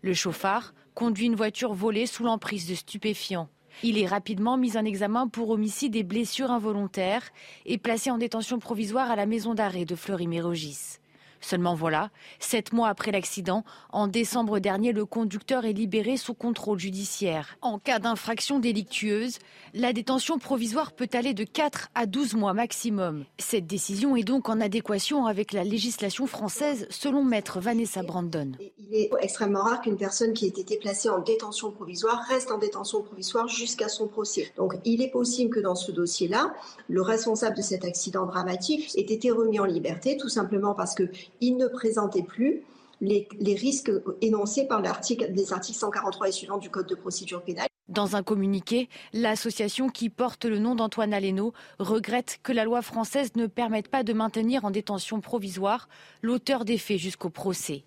Le 0.00 0.14
chauffard 0.14 0.72
conduit 0.94 1.26
une 1.26 1.34
voiture 1.34 1.74
volée 1.74 2.06
sous 2.06 2.22
l'emprise 2.22 2.68
de 2.68 2.76
stupéfiants. 2.76 3.48
Il 3.82 3.98
est 3.98 4.06
rapidement 4.06 4.56
mis 4.56 4.76
en 4.76 4.84
examen 4.84 5.26
pour 5.26 5.50
homicide 5.50 5.96
et 5.96 6.04
blessures 6.04 6.52
involontaires 6.52 7.30
et 7.66 7.76
placé 7.76 8.12
en 8.12 8.18
détention 8.18 8.60
provisoire 8.60 9.10
à 9.10 9.16
la 9.16 9.26
maison 9.26 9.54
d'arrêt 9.54 9.84
de 9.84 9.96
Fleury-Mérogis. 9.96 10.98
Seulement 11.44 11.74
voilà, 11.74 12.08
sept 12.40 12.72
mois 12.72 12.88
après 12.88 13.12
l'accident, 13.12 13.64
en 13.92 14.06
décembre 14.06 14.60
dernier, 14.60 14.92
le 14.92 15.04
conducteur 15.04 15.66
est 15.66 15.74
libéré 15.74 16.16
sous 16.16 16.32
contrôle 16.32 16.78
judiciaire. 16.78 17.58
En 17.60 17.78
cas 17.78 17.98
d'infraction 17.98 18.58
délictueuse, 18.58 19.40
la 19.74 19.92
détention 19.92 20.38
provisoire 20.38 20.92
peut 20.92 21.08
aller 21.12 21.34
de 21.34 21.44
4 21.44 21.90
à 21.94 22.06
12 22.06 22.32
mois 22.32 22.54
maximum. 22.54 23.26
Cette 23.38 23.66
décision 23.66 24.16
est 24.16 24.24
donc 24.24 24.48
en 24.48 24.58
adéquation 24.58 25.26
avec 25.26 25.52
la 25.52 25.64
législation 25.64 26.26
française, 26.26 26.86
selon 26.88 27.22
maître 27.22 27.60
Vanessa 27.60 28.02
Brandon. 28.02 28.52
Il 28.78 28.94
est 28.94 29.10
extrêmement 29.20 29.64
rare 29.64 29.82
qu'une 29.82 29.98
personne 29.98 30.32
qui 30.32 30.46
ait 30.46 30.48
été 30.48 30.78
placée 30.78 31.10
en 31.10 31.18
détention 31.20 31.70
provisoire 31.70 32.24
reste 32.26 32.52
en 32.52 32.58
détention 32.58 33.02
provisoire 33.02 33.48
jusqu'à 33.48 33.88
son 33.88 34.08
procès. 34.08 34.50
Donc 34.56 34.76
il 34.86 35.02
est 35.02 35.10
possible 35.10 35.54
que 35.54 35.60
dans 35.60 35.74
ce 35.74 35.92
dossier-là, 35.92 36.54
le 36.88 37.02
responsable 37.02 37.58
de 37.58 37.62
cet 37.62 37.84
accident 37.84 38.24
dramatique 38.24 38.96
ait 38.96 39.02
été 39.02 39.30
remis 39.30 39.60
en 39.60 39.66
liberté, 39.66 40.16
tout 40.16 40.30
simplement 40.30 40.72
parce 40.72 40.94
que 40.94 41.10
il 41.40 41.56
ne 41.56 41.66
présentait 41.66 42.22
plus 42.22 42.62
les, 43.00 43.54
risques 43.54 43.90
énoncés 44.20 44.66
par 44.66 44.80
l'article, 44.80 45.30
les 45.34 45.52
articles 45.52 45.78
143 45.78 46.28
et 46.28 46.32
suivants 46.32 46.58
du 46.58 46.70
Code 46.70 46.86
de 46.86 46.94
procédure 46.94 47.42
pénale. 47.42 47.66
Dans 47.88 48.16
un 48.16 48.22
communiqué, 48.22 48.88
l'association 49.12 49.88
qui 49.90 50.08
porte 50.08 50.46
le 50.46 50.58
nom 50.58 50.74
d'Antoine 50.74 51.12
Aleno 51.12 51.52
regrette 51.78 52.38
que 52.42 52.52
la 52.52 52.64
loi 52.64 52.80
française 52.80 53.32
ne 53.36 53.46
permette 53.46 53.88
pas 53.88 54.02
de 54.02 54.12
maintenir 54.14 54.64
en 54.64 54.70
détention 54.70 55.20
provisoire 55.20 55.88
l'auteur 56.22 56.64
des 56.64 56.78
faits 56.78 56.98
jusqu'au 56.98 57.28
procès. 57.28 57.84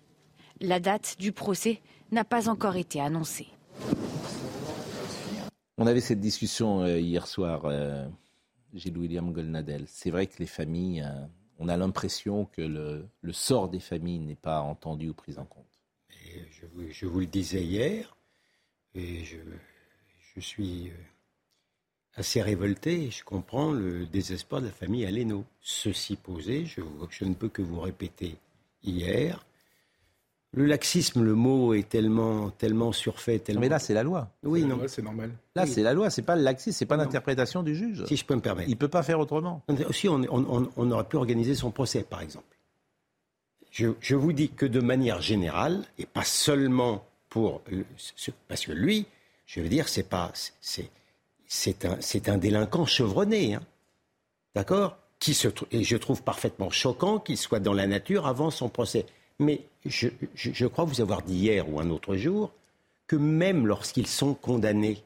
La 0.60 0.78
date 0.78 1.16
du 1.18 1.32
procès 1.32 1.80
n'a 2.12 2.24
pas 2.24 2.48
encore 2.48 2.76
été 2.76 3.00
annoncée. 3.00 3.48
On 5.78 5.86
avait 5.86 6.00
cette 6.00 6.20
discussion 6.20 6.82
euh, 6.82 6.98
hier 6.98 7.26
soir, 7.26 7.62
euh, 7.64 8.06
Gilles 8.74 8.98
William 8.98 9.32
Golnadel. 9.32 9.84
C'est 9.86 10.10
vrai 10.10 10.26
que 10.26 10.34
les 10.38 10.46
familles 10.46 11.02
euh, 11.02 11.26
on 11.58 11.68
a 11.68 11.76
l'impression 11.76 12.46
que 12.46 12.62
le, 12.62 13.32
sort 13.32 13.68
des 13.68 13.80
familles 13.80 14.20
n'est 14.20 14.34
pas 14.34 14.60
entendu 14.60 15.08
ou 15.08 15.14
pris 15.14 15.38
en 15.38 15.44
compte. 15.44 15.66
je, 16.90 17.06
vous, 17.06 17.20
le 17.20 17.26
disais 17.26 17.62
hier, 17.62 18.16
et 18.94 19.24
je, 19.24 19.38
suis 20.40 20.90
euh, 20.90 20.94
assez 22.14 22.40
révolté 22.40 23.06
et 23.06 23.10
je 23.10 23.24
comprends 23.24 23.72
le 23.72 24.06
désespoir 24.06 24.60
de 24.60 24.66
la 24.66 24.72
famille 24.72 25.04
Aleno. 25.04 25.44
Ceci 25.60 26.14
posé, 26.14 26.64
je, 26.64 26.80
je 27.10 27.24
ne 27.24 27.34
peux 27.34 27.48
que 27.48 27.60
vous 27.60 27.80
répéter 27.80 28.36
hier 28.84 29.44
le 30.52 30.64
laxisme, 30.64 31.22
le 31.22 31.34
mot 31.34 31.74
est 31.74 31.88
tellement, 31.88 32.50
tellement 32.50 32.92
surfait. 32.92 33.38
Tellement... 33.38 33.60
Mais 33.60 33.68
là, 33.68 33.78
c'est 33.78 33.92
la 33.92 34.02
loi. 34.02 34.30
Oui, 34.42 34.64
non. 34.64 34.80
C'est 34.86 35.02
normal. 35.02 35.30
Là, 35.54 35.66
c'est 35.66 35.82
la 35.82 35.92
loi. 35.92 36.08
C'est 36.08 36.22
pas 36.22 36.36
le 36.36 36.42
laxisme, 36.42 36.76
c'est 36.78 36.86
pas 36.86 36.96
l'interprétation 36.96 37.62
du 37.62 37.74
juge. 37.74 38.04
Si 38.06 38.16
je 38.16 38.24
peux 38.24 38.34
me 38.34 38.40
permettre. 38.40 38.70
Il 38.70 38.76
peut 38.76 38.88
pas 38.88 39.02
faire 39.02 39.20
autrement. 39.20 39.62
Aussi, 39.88 40.08
on, 40.08 40.22
on, 40.30 40.90
aurait 40.90 41.04
pu 41.04 41.16
organiser 41.16 41.54
son 41.54 41.70
procès, 41.70 42.02
par 42.02 42.22
exemple. 42.22 42.46
Je, 43.70 44.14
vous 44.14 44.32
dis 44.32 44.48
que 44.48 44.66
de 44.66 44.80
manière 44.80 45.20
générale, 45.20 45.84
et 45.98 46.06
pas 46.06 46.24
seulement 46.24 47.04
pour 47.28 47.60
parce 48.48 48.64
que 48.64 48.72
lui, 48.72 49.06
je 49.46 49.60
veux 49.60 49.68
dire, 49.68 49.88
c'est 49.88 50.08
pas, 50.08 50.32
c'est, 50.60 50.90
c'est 51.46 51.84
un, 51.84 51.98
c'est 52.00 52.28
un 52.30 52.38
délinquant 52.38 52.86
chevronné, 52.86 53.54
hein. 53.54 53.62
d'accord? 54.54 54.96
Qui 55.20 55.34
se 55.34 55.48
et 55.72 55.84
je 55.84 55.96
trouve 55.96 56.22
parfaitement 56.22 56.70
choquant 56.70 57.18
qu'il 57.18 57.36
soit 57.36 57.60
dans 57.60 57.72
la 57.72 57.86
nature 57.86 58.26
avant 58.26 58.50
son 58.50 58.68
procès. 58.68 59.04
Mais 59.38 59.60
je, 59.86 60.66
crois 60.66 60.84
vous 60.84 61.00
avoir 61.00 61.22
dit 61.22 61.34
hier 61.34 61.68
ou 61.68 61.80
un 61.80 61.90
autre 61.90 62.16
jour 62.16 62.52
que 63.06 63.16
même 63.16 63.66
lorsqu'ils 63.66 64.06
sont 64.06 64.34
condamnés, 64.34 65.02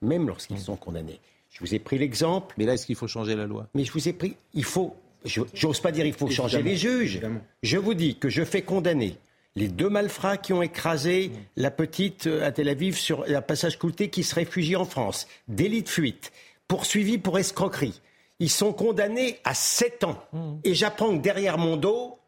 même 0.00 0.28
lorsqu'ils 0.28 0.58
sont 0.58 0.76
condamnés, 0.76 1.20
je 1.50 1.60
vous 1.60 1.74
ai 1.74 1.78
pris 1.78 1.98
l'exemple. 1.98 2.54
Mais 2.58 2.64
là, 2.64 2.74
est-ce 2.74 2.86
qu'il 2.86 2.96
faut 2.96 3.08
changer 3.08 3.34
la 3.34 3.46
loi? 3.46 3.66
Mais 3.74 3.84
je 3.84 3.92
vous 3.92 4.08
ai 4.08 4.12
pris, 4.12 4.36
il 4.54 4.64
faut, 4.64 4.94
j'ose 5.24 5.80
pas 5.80 5.92
dire 5.92 6.06
il 6.06 6.12
faut 6.12 6.28
changer 6.28 6.62
les 6.62 6.76
juges. 6.76 7.20
Je 7.62 7.78
vous 7.78 7.94
dis 7.94 8.16
que 8.16 8.28
je 8.28 8.44
fais 8.44 8.62
condamner 8.62 9.16
les 9.54 9.68
deux 9.68 9.88
malfrats 9.88 10.36
qui 10.36 10.52
ont 10.52 10.62
écrasé 10.62 11.30
la 11.56 11.70
petite 11.70 12.26
euh, 12.26 12.46
à 12.46 12.52
Tel 12.52 12.68
Aviv 12.68 12.96
sur 12.96 13.24
la 13.26 13.42
passage 13.42 13.78
Coulté 13.78 14.08
qui 14.08 14.22
se 14.22 14.34
réfugie 14.34 14.76
en 14.76 14.84
France, 14.84 15.26
délit 15.48 15.82
de 15.82 15.88
fuite, 15.88 16.32
poursuivi 16.68 17.18
pour 17.18 17.38
escroquerie. 17.38 18.00
Ils 18.38 18.50
sont 18.50 18.72
condamnés 18.72 19.38
à 19.44 19.54
7 19.54 20.04
ans. 20.04 20.22
Mmh. 20.32 20.52
Et 20.64 20.74
j'apprends 20.74 21.16
que 21.16 21.22
derrière 21.22 21.58
mon 21.58 21.76
dos, 21.76 22.18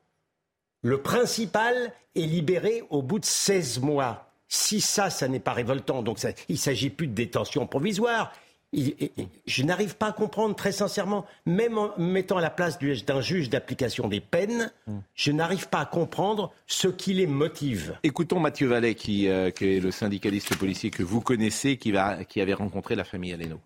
le 0.84 0.98
principal 0.98 1.92
est 2.14 2.26
libéré 2.26 2.84
au 2.90 3.02
bout 3.02 3.18
de 3.18 3.24
16 3.24 3.80
mois. 3.80 4.30
Si 4.48 4.82
ça, 4.82 5.08
ça 5.08 5.26
n'est 5.26 5.40
pas 5.40 5.54
révoltant, 5.54 6.02
donc 6.02 6.22
il 6.48 6.52
ne 6.52 6.58
s'agit 6.58 6.90
plus 6.90 7.06
de 7.06 7.14
détention 7.14 7.66
provisoire. 7.66 8.32
je 8.74 9.62
n'arrive 9.62 9.96
pas 9.96 10.08
à 10.08 10.12
comprendre, 10.12 10.54
très 10.54 10.72
sincèrement, 10.72 11.24
même 11.46 11.78
en 11.78 11.98
mettant 11.98 12.36
à 12.36 12.42
la 12.42 12.50
place 12.50 12.78
d'un 12.78 13.22
juge 13.22 13.48
d'application 13.48 14.08
des 14.08 14.20
peines, 14.20 14.70
je 15.14 15.32
n'arrive 15.32 15.70
pas 15.70 15.80
à 15.80 15.86
comprendre 15.86 16.52
ce 16.66 16.88
qui 16.88 17.14
les 17.14 17.26
motive. 17.26 17.98
Écoutons 18.02 18.38
Mathieu 18.38 18.68
Vallet, 18.68 18.94
qui, 18.94 19.26
euh, 19.28 19.50
est 19.58 19.80
le 19.80 19.90
syndicaliste 19.90 20.54
policier 20.58 20.90
que 20.90 21.02
vous 21.02 21.22
connaissez, 21.22 21.78
qui, 21.78 21.94
qui 22.28 22.40
avait 22.42 22.54
rencontré 22.54 22.94
la 22.94 23.04
famille 23.04 23.32
Aleno. 23.32 23.58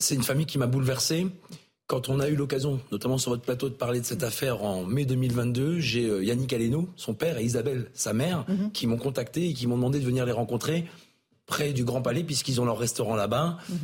C'est 0.00 0.16
une 0.16 0.22
famille 0.22 0.46
qui 0.46 0.58
m'a 0.58 0.66
bouleversé. 0.66 1.28
Quand 1.92 2.08
on 2.08 2.20
a 2.20 2.28
eu 2.30 2.36
l'occasion, 2.36 2.80
notamment 2.90 3.18
sur 3.18 3.32
votre 3.32 3.42
plateau, 3.42 3.68
de 3.68 3.74
parler 3.74 4.00
de 4.00 4.06
cette 4.06 4.22
affaire 4.22 4.64
en 4.64 4.82
mai 4.82 5.04
2022, 5.04 5.78
j'ai 5.78 6.08
euh, 6.08 6.24
Yannick 6.24 6.54
Aleno, 6.54 6.88
son 6.96 7.12
père, 7.12 7.36
et 7.36 7.44
Isabelle, 7.44 7.90
sa 7.92 8.14
mère, 8.14 8.46
mhm. 8.48 8.72
qui 8.72 8.86
m'ont 8.86 8.96
contacté 8.96 9.50
et 9.50 9.52
qui 9.52 9.66
m'ont 9.66 9.76
demandé 9.76 10.00
de 10.00 10.06
venir 10.06 10.24
les 10.24 10.32
rencontrer 10.32 10.86
près 11.44 11.74
du 11.74 11.84
Grand 11.84 12.00
Palais, 12.00 12.24
puisqu'ils 12.24 12.62
ont 12.62 12.64
leur 12.64 12.78
restaurant 12.78 13.14
là-bas. 13.14 13.58
Mhm. 13.68 13.76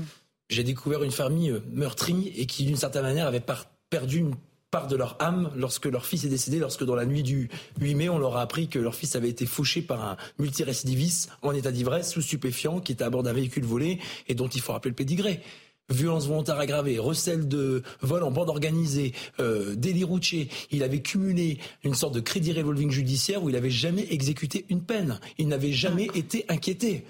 J'ai 0.48 0.64
découvert 0.64 1.02
une 1.02 1.10
famille 1.10 1.50
euh, 1.50 1.60
meurtrie 1.70 2.32
et 2.34 2.46
qui, 2.46 2.64
d'une 2.64 2.76
certaine 2.76 3.02
manière, 3.02 3.26
avait 3.26 3.44
perdu 3.90 4.20
une 4.20 4.36
part 4.70 4.86
de 4.86 4.96
leur 4.96 5.18
âme 5.20 5.50
lorsque 5.54 5.84
leur 5.84 6.06
fils 6.06 6.24
est 6.24 6.30
décédé, 6.30 6.60
lorsque 6.60 6.84
dans 6.84 6.94
la 6.94 7.04
nuit 7.04 7.22
du 7.22 7.50
8 7.78 7.94
mai, 7.94 8.08
on 8.08 8.18
leur 8.18 8.38
a 8.38 8.40
appris 8.40 8.68
que 8.68 8.78
leur 8.78 8.94
fils 8.94 9.16
avait 9.16 9.28
été 9.28 9.44
fauché 9.44 9.82
par 9.82 10.02
un 10.02 10.16
multirécidiviste 10.38 11.28
en 11.42 11.52
état 11.52 11.72
d'ivresse, 11.72 12.10
sous 12.12 12.22
stupéfiant, 12.22 12.80
qui 12.80 12.92
était 12.92 13.04
à 13.04 13.10
bord 13.10 13.22
d'un 13.22 13.34
véhicule 13.34 13.66
volé 13.66 13.98
et 14.28 14.34
dont 14.34 14.48
il 14.48 14.62
faut 14.62 14.72
rappeler 14.72 14.92
le 14.92 14.96
pédigré 14.96 15.42
violence 15.90 16.26
volontaire 16.26 16.58
aggravée, 16.58 16.98
recel 16.98 17.48
de 17.48 17.82
vol 18.00 18.22
en 18.22 18.30
bande 18.30 18.48
organisée, 18.48 19.12
euh, 19.40 19.74
délit 19.74 20.04
routier. 20.04 20.48
Il 20.70 20.82
avait 20.82 21.00
cumulé 21.00 21.58
une 21.84 21.94
sorte 21.94 22.14
de 22.14 22.20
crédit 22.20 22.52
revolving 22.52 22.90
judiciaire 22.90 23.42
où 23.42 23.48
il 23.48 23.52
n'avait 23.52 23.70
jamais 23.70 24.06
exécuté 24.10 24.66
une 24.68 24.82
peine. 24.82 25.20
Il 25.38 25.48
n'avait 25.48 25.72
jamais 25.72 26.08
été 26.14 26.44
inquiété. 26.48 27.04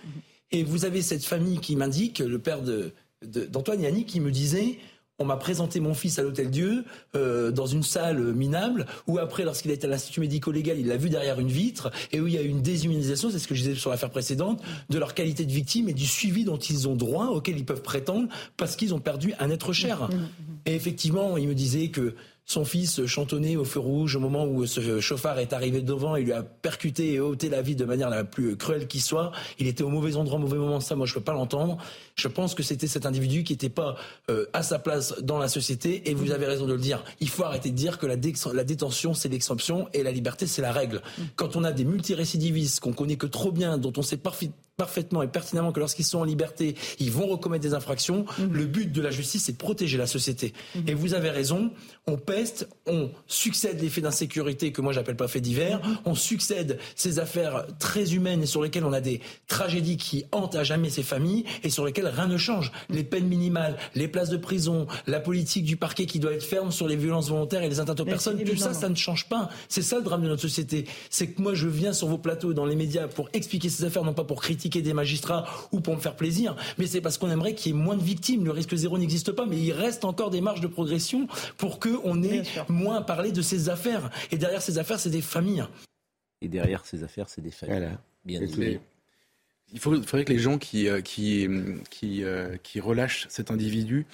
Et 0.50 0.62
vous 0.62 0.84
avez 0.84 1.02
cette 1.02 1.24
famille 1.24 1.58
qui 1.58 1.76
m'indique, 1.76 2.20
le 2.20 2.38
père 2.38 2.62
de, 2.62 2.92
d'Antoine 3.22 3.82
Yannick, 3.82 4.06
qui 4.06 4.20
me 4.20 4.30
disait 4.30 4.78
on 5.18 5.24
m'a 5.24 5.36
présenté 5.36 5.80
mon 5.80 5.94
fils 5.94 6.18
à 6.18 6.22
l'Hôtel 6.22 6.50
Dieu 6.50 6.84
euh, 7.16 7.50
dans 7.50 7.66
une 7.66 7.82
salle 7.82 8.32
minable 8.32 8.86
où 9.06 9.18
après, 9.18 9.44
lorsqu'il 9.44 9.70
été 9.70 9.86
à 9.86 9.90
l'institut 9.90 10.20
médico-légal, 10.20 10.78
il 10.78 10.86
l'a 10.86 10.96
vu 10.96 11.10
derrière 11.10 11.40
une 11.40 11.48
vitre 11.48 11.90
et 12.12 12.20
où 12.20 12.26
il 12.26 12.34
y 12.34 12.38
a 12.38 12.42
eu 12.42 12.48
une 12.48 12.62
déshumanisation, 12.62 13.30
c'est 13.30 13.38
ce 13.38 13.48
que 13.48 13.54
je 13.54 13.62
disais 13.62 13.74
sur 13.74 13.90
l'affaire 13.90 14.10
précédente, 14.10 14.62
de 14.90 14.98
leur 14.98 15.14
qualité 15.14 15.44
de 15.44 15.52
victime 15.52 15.88
et 15.88 15.94
du 15.94 16.06
suivi 16.06 16.44
dont 16.44 16.56
ils 16.56 16.88
ont 16.88 16.94
droit, 16.94 17.26
auquel 17.26 17.56
ils 17.58 17.64
peuvent 17.64 17.82
prétendre 17.82 18.28
parce 18.56 18.76
qu'ils 18.76 18.94
ont 18.94 19.00
perdu 19.00 19.34
un 19.40 19.50
être 19.50 19.72
cher. 19.72 20.08
Mmh, 20.08 20.14
mmh, 20.14 20.18
mmh. 20.18 20.58
Et 20.66 20.74
effectivement, 20.74 21.36
il 21.36 21.48
me 21.48 21.54
disait 21.54 21.88
que 21.88 22.14
son 22.48 22.64
fils 22.64 23.04
chantonnait 23.04 23.56
au 23.56 23.64
feu 23.64 23.78
rouge 23.78 24.16
au 24.16 24.20
moment 24.20 24.46
où 24.46 24.64
ce 24.66 25.00
chauffard 25.00 25.38
est 25.38 25.52
arrivé 25.52 25.82
devant 25.82 26.16
et 26.16 26.22
lui 26.22 26.32
a 26.32 26.42
percuté 26.42 27.12
et 27.12 27.20
ôté 27.20 27.50
la 27.50 27.60
vie 27.60 27.76
de 27.76 27.84
manière 27.84 28.08
la 28.08 28.24
plus 28.24 28.56
cruelle 28.56 28.88
qui 28.88 29.00
soit. 29.00 29.32
Il 29.58 29.66
était 29.66 29.84
au 29.84 29.90
mauvais 29.90 30.16
endroit, 30.16 30.38
au 30.38 30.40
mauvais 30.40 30.56
moment. 30.56 30.80
Ça, 30.80 30.96
moi, 30.96 31.04
je 31.04 31.12
peux 31.12 31.20
pas 31.20 31.34
l'entendre. 31.34 31.76
Je 32.16 32.26
pense 32.26 32.54
que 32.54 32.62
c'était 32.62 32.86
cet 32.86 33.04
individu 33.04 33.44
qui 33.44 33.52
n'était 33.52 33.68
pas 33.68 33.96
euh, 34.30 34.46
à 34.54 34.62
sa 34.62 34.78
place 34.78 35.14
dans 35.20 35.36
la 35.36 35.48
société. 35.48 36.08
Et 36.08 36.14
vous 36.14 36.30
avez 36.30 36.46
raison 36.46 36.66
de 36.66 36.72
le 36.72 36.80
dire. 36.80 37.04
Il 37.20 37.28
faut 37.28 37.44
arrêter 37.44 37.70
de 37.70 37.76
dire 37.76 37.98
que 37.98 38.06
la, 38.06 38.16
la 38.16 38.64
détention, 38.64 39.12
c'est 39.12 39.28
l'exception 39.28 39.86
et 39.92 40.02
la 40.02 40.10
liberté, 40.10 40.46
c'est 40.46 40.62
la 40.62 40.72
règle. 40.72 41.02
Quand 41.36 41.54
on 41.54 41.64
a 41.64 41.72
des 41.72 41.84
multirécidivistes 41.84 42.80
qu'on 42.80 42.94
connaît 42.94 43.16
que 43.16 43.26
trop 43.26 43.52
bien, 43.52 43.76
dont 43.76 43.92
on 43.98 44.02
sait 44.02 44.16
parfaitement 44.16 44.56
et 45.22 45.26
pertinemment 45.26 45.72
que 45.72 45.80
lorsqu'ils 45.80 46.04
sont 46.04 46.20
en 46.20 46.24
liberté, 46.24 46.76
ils 47.00 47.10
vont 47.10 47.26
recommettre 47.26 47.62
des 47.62 47.74
infractions. 47.74 48.24
Mhm. 48.38 48.52
Le 48.52 48.64
but 48.64 48.92
de 48.92 49.02
la 49.02 49.10
justice, 49.10 49.44
c'est 49.44 49.52
de 49.52 49.56
protéger 49.56 49.98
la 49.98 50.06
société. 50.06 50.52
Mhm. 50.76 50.82
Et 50.86 50.94
vous 50.94 51.14
avez 51.14 51.30
raison, 51.30 51.72
on 52.06 52.16
peste, 52.16 52.68
on 52.86 53.10
succède 53.26 53.80
les 53.80 53.88
faits 53.88 54.04
d'insécurité 54.04 54.70
que 54.70 54.80
moi 54.80 54.92
j'appelle 54.92 55.16
pas 55.16 55.26
faits 55.26 55.42
divers, 55.42 55.84
mhm. 55.84 55.98
on 56.04 56.14
succède 56.14 56.78
ces 56.94 57.18
affaires 57.18 57.66
très 57.80 58.14
humaines 58.14 58.42
et 58.42 58.46
sur 58.46 58.62
lesquelles 58.62 58.84
on 58.84 58.92
a 58.92 59.00
des 59.00 59.20
tragédies 59.48 59.96
qui 59.96 60.26
hantent 60.30 60.54
à 60.54 60.62
jamais 60.62 60.90
ces 60.90 61.02
familles 61.02 61.44
et 61.64 61.70
sur 61.70 61.84
lesquelles 61.84 62.06
rien 62.06 62.28
ne 62.28 62.36
change. 62.36 62.70
Les 62.88 63.02
peines 63.02 63.26
minimales, 63.26 63.76
les 63.96 64.06
places 64.06 64.30
de 64.30 64.36
prison, 64.36 64.86
la 65.08 65.18
politique 65.18 65.64
du 65.64 65.76
parquet 65.76 66.06
qui 66.06 66.20
doit 66.20 66.32
être 66.32 66.44
ferme 66.44 66.70
sur 66.70 66.86
les 66.86 66.96
violences 66.96 67.30
volontaires 67.30 67.64
et 67.64 67.68
les 67.68 67.80
atteintes 67.80 67.98
aux 67.98 68.04
personnes, 68.04 68.44
tout 68.44 68.56
ça, 68.56 68.74
ça 68.74 68.88
ne 68.88 68.94
change 68.94 69.28
pas. 69.28 69.48
C'est 69.68 69.82
ça 69.82 69.96
le 69.96 70.04
drame 70.04 70.22
de 70.22 70.28
notre 70.28 70.42
société. 70.42 70.84
C'est 71.10 71.26
que 71.26 71.42
moi 71.42 71.54
je 71.54 71.66
viens 71.66 71.92
sur 71.92 72.06
vos 72.06 72.18
plateaux 72.18 72.54
dans 72.54 72.64
les 72.64 72.76
médias 72.76 73.08
pour 73.08 73.28
expliquer 73.32 73.70
ces 73.70 73.82
affaires, 73.82 74.04
non 74.04 74.14
pas 74.14 74.22
pour 74.22 74.40
critiquer 74.40 74.67
des 74.76 74.92
magistrats 74.92 75.46
ou 75.72 75.80
pour 75.80 75.96
me 75.96 76.00
faire 76.00 76.16
plaisir, 76.16 76.54
mais 76.76 76.86
c'est 76.86 77.00
parce 77.00 77.18
qu'on 77.18 77.30
aimerait 77.30 77.54
qu'il 77.54 77.72
y 77.72 77.74
ait 77.74 77.78
moins 77.78 77.96
de 77.96 78.02
victimes. 78.02 78.44
Le 78.44 78.50
risque 78.50 78.74
zéro 78.74 78.98
n'existe 78.98 79.32
pas, 79.32 79.46
mais 79.46 79.56
il 79.56 79.72
reste 79.72 80.04
encore 80.04 80.30
des 80.30 80.40
marges 80.40 80.60
de 80.60 80.66
progression 80.66 81.26
pour 81.56 81.80
qu'on 81.80 82.22
ait 82.22 82.42
moins 82.68 83.02
parlé 83.02 83.32
de 83.32 83.42
ces 83.42 83.68
affaires. 83.68 84.10
Et 84.30 84.36
derrière 84.36 84.62
ces 84.62 84.78
affaires, 84.78 85.00
c'est 85.00 85.10
des 85.10 85.22
familles. 85.22 85.64
Et 86.42 86.48
derrière 86.48 86.84
ces 86.84 87.02
affaires, 87.02 87.28
c'est 87.28 87.40
des 87.40 87.50
familles. 87.50 87.96
Bien 88.24 88.42
évidemment. 88.42 88.80
Il 89.72 89.80
faudrait 89.80 90.24
que 90.24 90.32
les 90.32 90.38
gens 90.38 90.56
qui, 90.56 90.88
euh, 90.88 91.02
qui, 91.02 91.46
qui, 91.90 92.24
euh, 92.24 92.56
qui 92.62 92.80
relâchent 92.80 93.26
cet 93.28 93.50
individu 93.50 94.06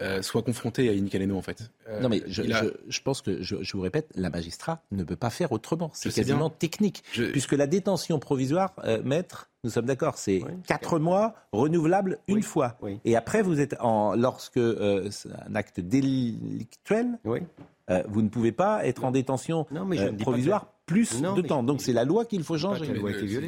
euh, 0.00 0.22
soit 0.22 0.42
confronté 0.42 0.88
à 0.88 0.92
Yannick 0.92 1.16
en 1.32 1.42
fait. 1.42 1.70
Euh, 1.88 2.00
non 2.00 2.08
mais 2.08 2.22
je, 2.26 2.42
je, 2.88 3.00
pense 3.00 3.22
que, 3.22 3.42
je, 3.42 3.56
vous 3.76 3.82
répète, 3.82 4.08
la 4.14 4.30
magistrat 4.30 4.82
ne 4.92 5.04
peut 5.04 5.16
pas 5.16 5.30
faire 5.30 5.52
autrement. 5.52 5.90
C'est 5.94 6.12
quasiment 6.12 6.50
technique. 6.50 7.02
Puisque 7.12 7.52
la 7.52 7.66
détention 7.66 8.18
provisoire, 8.18 8.74
euh, 8.84 9.02
maître, 9.04 9.50
nous 9.62 9.70
sommes 9.70 9.86
d'accord, 9.86 10.18
c'est 10.18 10.42
quatre 10.66 10.98
mois, 10.98 11.34
renouvelable 11.52 12.18
une 12.28 12.42
fois. 12.42 12.76
Et 13.04 13.16
après, 13.16 13.42
vous 13.42 13.60
êtes 13.60 13.76
en, 13.80 14.14
lorsque 14.14 14.60
c'est 15.10 15.30
un 15.48 15.54
acte 15.54 15.80
délictuel, 15.80 17.18
vous 18.08 18.22
ne 18.22 18.28
pouvez 18.28 18.52
pas 18.52 18.86
être 18.86 19.04
en 19.04 19.10
détention 19.10 19.66
provisoire 20.20 20.73
plus 20.86 21.20
de 21.20 21.40
temps. 21.40 21.62
Donc 21.62 21.80
c'est 21.80 21.92
la 21.92 22.04
loi 22.04 22.24
qu'il 22.24 22.42
faut 22.42 22.58
changer. 22.58 22.86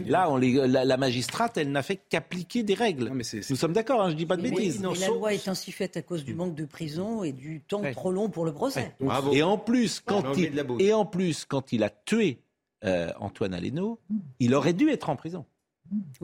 Là, 0.06 0.30
on 0.30 0.36
la, 0.36 0.96
magistrate, 0.96 1.56
elle 1.56 1.70
n'a 1.70 1.82
fait 1.82 2.00
qu'appliquer 2.08 2.62
des 2.62 2.74
règles. 2.74 3.12
Nous 3.50 3.56
sommes 3.56 3.72
d'accord, 3.72 4.02
hein, 4.02 4.08
je 4.08 4.14
ne 4.14 4.18
dis 4.18 4.26
pas 4.26 4.36
de 4.36 4.42
bêtises. 4.42 4.80
Mais 4.80 4.98
la 4.98 5.08
loi 5.08 5.34
est 5.34 5.48
ainsi 5.48 5.72
faite 5.72 5.96
à 5.96 6.02
cause 6.02 6.24
du 6.24 6.34
manque 6.34 6.54
de 6.54 6.64
prison 6.64 7.22
et 7.22 7.32
du 7.32 7.60
temps 7.60 7.82
trop 7.92 8.12
long 8.12 8.28
pour 8.28 8.44
le 8.44 8.52
procès. 8.52 8.94
Et 9.32 9.42
en 9.42 9.58
plus, 9.58 10.00
quand 10.00 10.36
il, 10.36 10.64
et 10.78 10.92
en 10.92 11.06
plus, 11.06 11.44
quand 11.44 11.72
il 11.72 11.82
a 11.82 11.90
tué 11.90 12.38
euh, 12.84 13.10
Antoine 13.20 13.54
Aleno, 13.54 13.98
il 14.38 14.54
aurait 14.54 14.72
dû 14.72 14.90
être 14.90 15.08
en 15.08 15.16
prison. 15.16 15.44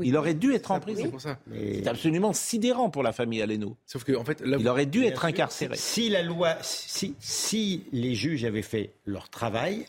Il 0.03 0.16
aurait 0.16 0.35
dû 0.35 0.53
être 0.55 0.70
en 0.70 0.81
prison. 0.81 1.12
C'est 1.53 1.87
absolument 1.87 2.33
sidérant 2.33 2.90
pour 2.90 3.03
la 3.03 3.12
famille 3.12 3.42
Aleno. 3.42 3.77
Sauf 3.87 4.05
que, 4.05 4.12
en 4.16 4.25
fait, 4.25 4.42
il 4.44 4.68
aurait 4.68 4.87
dû 4.87 5.05
être 5.05 5.25
incarcéré. 5.25 5.77
Si 5.77 6.09
la 6.09 6.22
loi, 6.22 6.57
si, 6.62 7.14
si 7.20 7.85
les 7.92 8.14
juges 8.14 8.44
avaient 8.44 8.62
fait 8.62 8.94
leur 9.05 9.29
travail, 9.29 9.87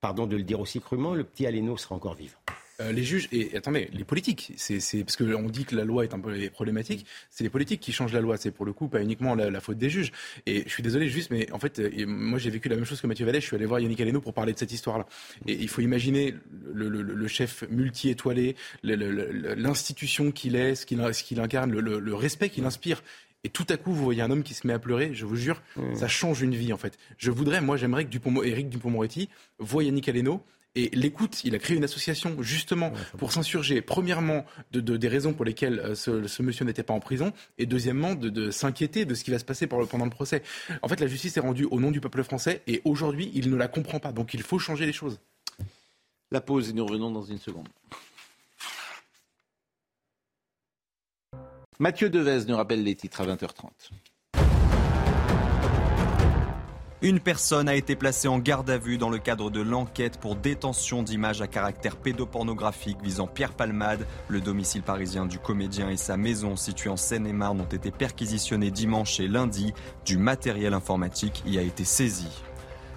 pardon 0.00 0.26
de 0.26 0.36
le 0.36 0.42
dire 0.42 0.60
aussi 0.60 0.80
crûment, 0.80 1.14
le 1.14 1.24
petit 1.24 1.46
Aleno 1.46 1.76
serait 1.76 1.94
encore 1.94 2.14
vivant. 2.14 2.38
Euh, 2.80 2.92
les 2.92 3.02
juges 3.02 3.28
et 3.32 3.56
attendez, 3.56 3.90
les 3.92 4.04
politiques, 4.04 4.52
c'est 4.56 5.04
parce 5.04 5.16
que 5.16 5.34
on 5.34 5.48
dit 5.48 5.64
que 5.64 5.76
la 5.76 5.84
loi 5.84 6.04
est 6.04 6.14
un 6.14 6.20
peu 6.20 6.32
problématique. 6.50 7.06
C'est 7.30 7.44
les 7.44 7.50
politiques 7.50 7.80
qui 7.80 7.92
changent 7.92 8.12
la 8.12 8.20
loi. 8.20 8.36
C'est 8.36 8.50
pour 8.50 8.64
le 8.64 8.72
coup 8.72 8.88
pas 8.88 9.02
uniquement 9.02 9.34
la, 9.34 9.60
faute 9.60 9.78
des 9.78 9.90
juges. 9.90 10.12
Et 10.46 10.62
je 10.64 10.68
suis 10.68 10.82
désolé 10.82 11.08
juste, 11.08 11.30
mais 11.30 11.50
en 11.52 11.58
fait, 11.58 11.78
euh, 11.78 12.06
moi 12.06 12.38
j'ai 12.38 12.50
vécu 12.50 12.68
la 12.68 12.76
même 12.76 12.84
chose 12.84 13.00
que 13.00 13.06
Mathieu 13.06 13.26
Vallet. 13.26 13.40
Je 13.40 13.46
suis 13.46 13.56
allé 13.56 13.66
voir 13.66 13.80
Yannick 13.80 14.00
Aleno 14.00 14.20
pour 14.20 14.32
parler 14.32 14.52
de 14.52 14.58
cette 14.58 14.72
histoire-là. 14.72 15.06
Et 15.46 15.54
il 15.54 15.68
faut 15.68 15.82
imaginer 15.82 16.34
le, 16.72 17.28
chef 17.28 17.64
multi-étoilé, 17.70 18.56
l'institution 18.82 20.32
qu'il 20.32 20.56
est, 20.56 20.74
ce 20.74 20.86
qu'il 20.86 21.40
incarne, 21.40 21.70
le, 21.72 22.14
respect 22.14 22.48
qu'il 22.48 22.64
inspire 22.64 23.02
et 23.44 23.48
tout 23.48 23.66
à 23.68 23.76
coup 23.76 23.92
vous 23.92 24.04
voyez 24.04 24.22
un 24.22 24.30
homme 24.30 24.42
qui 24.42 24.54
se 24.54 24.66
met 24.66 24.72
à 24.72 24.78
pleurer, 24.78 25.14
je 25.14 25.26
vous 25.26 25.36
jure, 25.36 25.62
mmh. 25.76 25.94
ça 25.94 26.08
change 26.08 26.42
une 26.42 26.54
vie 26.54 26.72
en 26.72 26.78
fait. 26.78 26.98
Je 27.18 27.30
voudrais, 27.30 27.60
moi 27.60 27.76
j'aimerais 27.76 28.04
que 28.04 28.10
Dupont, 28.10 28.42
Eric 28.42 28.68
Dupont-Moretti 28.68 29.28
voie 29.58 29.84
Yannick 29.84 30.08
Aleno 30.08 30.44
et 30.76 30.88
l'écoute, 30.92 31.42
il 31.44 31.54
a 31.56 31.58
créé 31.58 31.76
une 31.76 31.82
association 31.82 32.40
justement 32.42 32.92
pour 33.18 33.32
s'insurger, 33.32 33.82
premièrement, 33.82 34.44
de, 34.70 34.80
des 34.80 35.08
raisons 35.08 35.32
pour 35.32 35.44
lesquelles 35.44 35.80
euh, 35.80 35.94
ce, 35.96 36.42
monsieur 36.42 36.64
n'était 36.64 36.84
pas 36.84 36.94
en 36.94 37.00
prison, 37.00 37.32
et 37.58 37.66
deuxièmement, 37.66 38.14
de, 38.14 38.50
s'inquiéter 38.52 39.04
de 39.04 39.14
ce 39.14 39.24
qui 39.24 39.32
va 39.32 39.40
se 39.40 39.44
passer 39.44 39.66
pendant 39.66 40.04
le 40.04 40.10
procès. 40.10 40.42
En 40.82 40.88
fait, 40.88 41.00
la 41.00 41.08
justice 41.08 41.36
est 41.36 41.40
rendue 41.40 41.64
au 41.64 41.80
nom 41.80 41.90
du 41.90 42.00
peuple 42.00 42.22
français, 42.22 42.62
et 42.68 42.82
aujourd'hui, 42.84 43.32
il 43.34 43.50
ne 43.50 43.56
la 43.56 43.66
comprend 43.66 43.98
pas. 43.98 44.12
Donc 44.12 44.32
il 44.32 44.42
faut 44.42 44.60
changer 44.60 44.86
les 44.86 44.92
choses. 44.92 45.18
La 46.30 46.40
pause, 46.40 46.70
et 46.70 46.72
nous 46.72 46.86
revenons 46.86 47.10
dans 47.10 47.24
une 47.24 47.38
seconde. 47.38 47.68
Mathieu 51.80 52.10
Devez 52.10 52.44
nous 52.46 52.56
rappelle 52.56 52.84
les 52.84 52.94
titres 52.94 53.22
à 53.22 53.24
20h30. 53.24 53.70
Une 57.00 57.20
personne 57.20 57.70
a 57.70 57.74
été 57.74 57.96
placée 57.96 58.28
en 58.28 58.38
garde 58.38 58.68
à 58.68 58.76
vue 58.76 58.98
dans 58.98 59.08
le 59.08 59.16
cadre 59.16 59.50
de 59.50 59.62
l'enquête 59.62 60.20
pour 60.20 60.36
détention 60.36 61.02
d'images 61.02 61.40
à 61.40 61.46
caractère 61.46 61.96
pédopornographique 61.96 62.98
visant 63.02 63.26
Pierre 63.26 63.54
Palmade. 63.54 64.06
Le 64.28 64.42
domicile 64.42 64.82
parisien 64.82 65.24
du 65.24 65.38
comédien 65.38 65.88
et 65.88 65.96
sa 65.96 66.18
maison 66.18 66.54
située 66.54 66.90
en 66.90 66.98
Seine-et-Marne 66.98 67.62
ont 67.62 67.64
été 67.64 67.90
perquisitionnés 67.90 68.70
dimanche 68.70 69.18
et 69.18 69.26
lundi. 69.26 69.72
Du 70.04 70.18
matériel 70.18 70.74
informatique 70.74 71.42
y 71.46 71.56
a 71.56 71.62
été 71.62 71.84
saisi. 71.84 72.28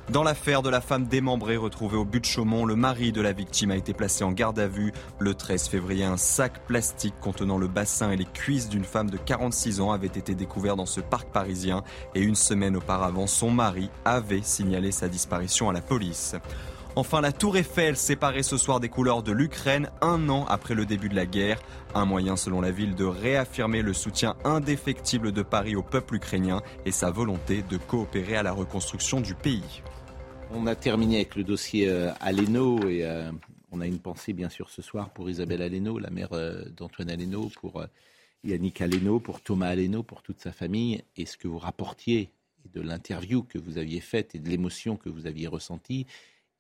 Dans 0.10 0.24
l'affaire 0.24 0.62
de 0.62 0.70
la 0.70 0.82
femme 0.82 1.06
démembrée 1.06 1.56
retrouvée 1.56 1.96
au 1.96 2.04
but 2.04 2.20
de 2.20 2.26
Chaumont, 2.26 2.66
le 2.66 2.76
mari 2.76 3.14
de 3.14 3.22
la 3.22 3.32
victime 3.32 3.72
a 3.72 3.78
été 3.78 3.94
placé 3.94 4.26
en 4.26 4.34
garde 4.34 4.60
à 4.60 4.68
vue. 4.68 4.92
Le 5.18 5.34
13 5.34 5.70
février, 5.70 6.04
un 6.04 6.18
sac 6.18 6.66
plastique 6.68 7.16
contenant 7.22 7.58
le 7.58 7.70
bassin 7.70 8.12
et 8.12 8.18
les 8.18 8.26
cuisses 8.26 8.68
d'une 8.68 8.84
femme 8.84 9.10
de 9.10 9.18
46 9.18 9.80
ans 9.80 9.92
avait 9.92 10.08
été 10.08 10.36
découvert 10.36 10.76
dans 10.76 10.86
ce 10.86 11.00
parc 11.00 11.30
parisien 11.30 11.84
et 12.16 12.22
une 12.22 12.36
semaine 12.36 12.76
auparavant, 12.76 13.28
son 13.28 13.50
mari 13.50 13.90
avait 14.04 14.42
signalé 14.44 14.92
sa 14.92 15.08
disparition 15.08 15.70
à 15.70 15.74
la 15.74 15.82
police. 15.82 16.36
Enfin, 16.96 17.22
la 17.22 17.32
Tour 17.32 17.58
Eiffel 17.58 17.98
séparée 17.98 18.44
ce 18.44 18.58
soir 18.58 18.80
des 18.80 18.90
couleurs 18.90 19.24
de 19.24 19.32
l'Ukraine 19.32 19.90
un 20.02 20.30
an 20.30 20.46
après 20.48 20.76
le 20.76 20.86
début 20.86 21.10
de 21.10 21.16
la 21.16 21.26
guerre. 21.26 21.60
Un 21.96 22.06
moyen, 22.06 22.36
selon 22.36 22.62
la 22.62 22.70
ville, 22.70 22.94
de 22.94 23.06
réaffirmer 23.06 23.82
le 23.82 23.94
soutien 23.94 24.36
indéfectible 24.44 25.32
de 25.32 25.42
Paris 25.42 25.76
au 25.76 25.82
peuple 25.82 26.16
ukrainien 26.16 26.62
et 26.86 26.92
sa 26.92 27.10
volonté 27.10 27.64
de 27.68 27.78
coopérer 27.78 28.36
à 28.36 28.44
la 28.44 28.52
reconstruction 28.52 29.22
du 29.22 29.34
pays. 29.34 29.82
On 30.56 30.68
a 30.68 30.76
terminé 30.76 31.16
avec 31.16 31.36
le 31.36 31.44
dossier 31.44 31.90
euh, 31.90 32.12
Aleno 32.20 32.88
et 32.88 33.04
euh, 33.04 33.32
on 33.72 33.82
a 33.82 33.88
une 33.88 34.00
pensée 34.00 34.34
bien 34.34 34.50
sûr 34.50 34.70
ce 34.70 34.84
soir 34.84 35.10
pour 35.10 35.28
Isabelle 35.30 35.64
Aleno, 35.64 35.98
la 35.98 36.12
mère 36.12 36.34
euh, 36.34 36.64
d'Antoine 36.78 37.10
Aleno, 37.10 37.50
pour 37.56 37.84
Yannick 38.44 38.80
Aleno, 38.82 39.20
pour 39.20 39.42
Thomas 39.42 39.70
Aleno, 39.70 40.04
pour 40.04 40.22
toute 40.22 40.40
sa 40.40 40.52
famille. 40.52 41.04
Et 41.18 41.26
ce 41.26 41.38
que 41.38 41.48
vous 41.48 41.58
rapportiez 41.58 42.30
de 42.72 42.82
l'interview 42.82 43.42
que 43.42 43.58
vous 43.58 43.80
aviez 43.80 44.00
faite 44.00 44.36
et 44.36 44.40
de 44.40 44.48
l'émotion 44.48 44.96
que 44.96 45.10
vous 45.10 45.26
aviez 45.26 45.48
ressentie 45.48 46.06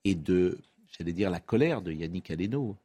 et 0.05 0.15
de, 0.15 0.57
j'allais 0.97 1.13
dire, 1.13 1.29
la 1.29 1.39
colère 1.39 1.81
de 1.83 1.91
Yannick 1.91 2.31
Aleno. 2.31 2.75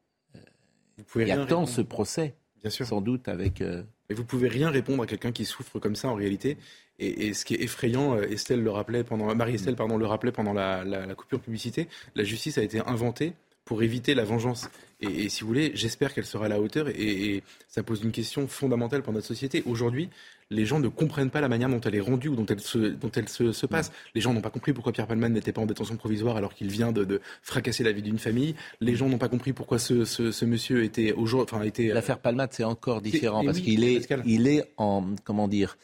Vous 0.99 1.05
pouvez 1.05 1.25
qui 1.25 1.31
attend 1.31 1.65
ce 1.65 1.81
procès, 1.81 2.35
bien 2.61 2.71
sûr. 2.71 2.87
sans 2.87 3.01
doute 3.01 3.29
avec... 3.29 3.63
Et 4.11 4.15
vous 4.15 4.25
pouvez 4.25 4.49
rien 4.49 4.71
répondre 4.71 5.03
à 5.03 5.07
quelqu'un 5.07 5.33
qui 5.33 5.45
souffre 5.45 5.79
comme 5.79 5.97
ça 5.97 6.09
en 6.09 6.15
réalité. 6.15 6.57
Et, 6.99 7.33
ce 7.35 7.45
qui 7.45 7.55
est 7.55 7.63
effrayant, 7.63 8.17
euh, 8.17 8.23
Estelle 8.23 8.63
le 8.63 8.71
rappelait 8.71 9.05
pendant, 9.05 9.33
Marie-Estelle 9.35 9.77
pardon, 9.77 9.97
le 9.97 10.07
rappelait 10.07 10.33
pendant 10.33 10.53
la, 10.53 10.85
la, 10.85 11.15
coupure 11.15 11.41
publicité, 11.41 11.87
la 12.17 12.25
justice 12.25 12.59
a 12.59 12.63
été 12.63 12.81
inventée 12.81 13.35
pour 13.69 13.83
éviter 13.83 14.15
la 14.15 14.25
vengeance. 14.25 14.71
Et, 15.03 15.29
si 15.29 15.43
vous 15.43 15.49
voulez, 15.49 15.73
j'espère 15.75 16.15
qu'elle 16.15 16.25
sera 16.25 16.47
à 16.47 16.49
la 16.49 16.59
hauteur. 16.59 16.89
Et, 16.89 17.43
ça 17.69 17.83
pose 17.83 18.03
une 18.03 18.13
question 18.13 18.49
fondamentale 18.49 19.03
pour 19.03 19.13
notre 19.13 19.27
société. 19.27 19.63
Aujourd'hui, 19.67 20.09
les 20.49 20.65
gens 20.65 20.81
ne 20.81 20.89
comprennent 20.89 21.29
pas 21.29 21.43
la 21.43 21.51
manière 21.51 21.69
dont 21.69 21.81
elle 21.83 21.95
est 21.95 22.01
rendue 22.01 22.29
ou 22.29 22.35
dont 22.35 22.47
elle 22.47 22.61
se, 22.61 22.79
dont 22.79 23.11
elle 23.15 23.29
se, 23.29 23.67
passe. 23.67 23.93
Les 24.15 24.23
gens 24.23 24.33
n'ont 24.33 24.41
pas 24.41 24.49
compris 24.49 24.73
pourquoi 24.73 24.95
Pierre 24.95 25.07
Palman 25.07 25.31
n'était 25.31 25.53
pas 25.53 25.61
en 25.61 25.67
détention 25.67 25.97
provisoire 25.97 26.39
alors 26.39 26.55
qu'il 26.55 26.71
vient 26.71 26.93
de, 26.93 27.21
fracasser 27.43 27.85
la 27.85 27.93
vie 27.93 28.01
d'une 28.01 28.19
famille. 28.19 28.55
Les 28.81 28.97
gens 28.97 29.11
n'ont 29.11 29.19
pas 29.19 29.29
compris 29.29 29.53
pourquoi 29.53 29.79
ce, 29.79 30.07
ce, 30.07 30.45
monsieur 30.47 30.83
était 30.83 31.13
aujourd'hui. 31.13 31.55
Enfin, 31.55 31.63
était. 31.67 31.89
L'affaire 31.89 32.21
Palman, 32.21 32.49
c'est 32.51 32.65
encore 32.65 33.03
différent 33.03 33.45
parce 33.45 33.61
qu'il 33.61 33.85
est, 33.85 34.09
il 34.25 34.49
est 34.49 34.73
en 34.79 35.05
comment 35.25 35.47
dire 35.47 35.77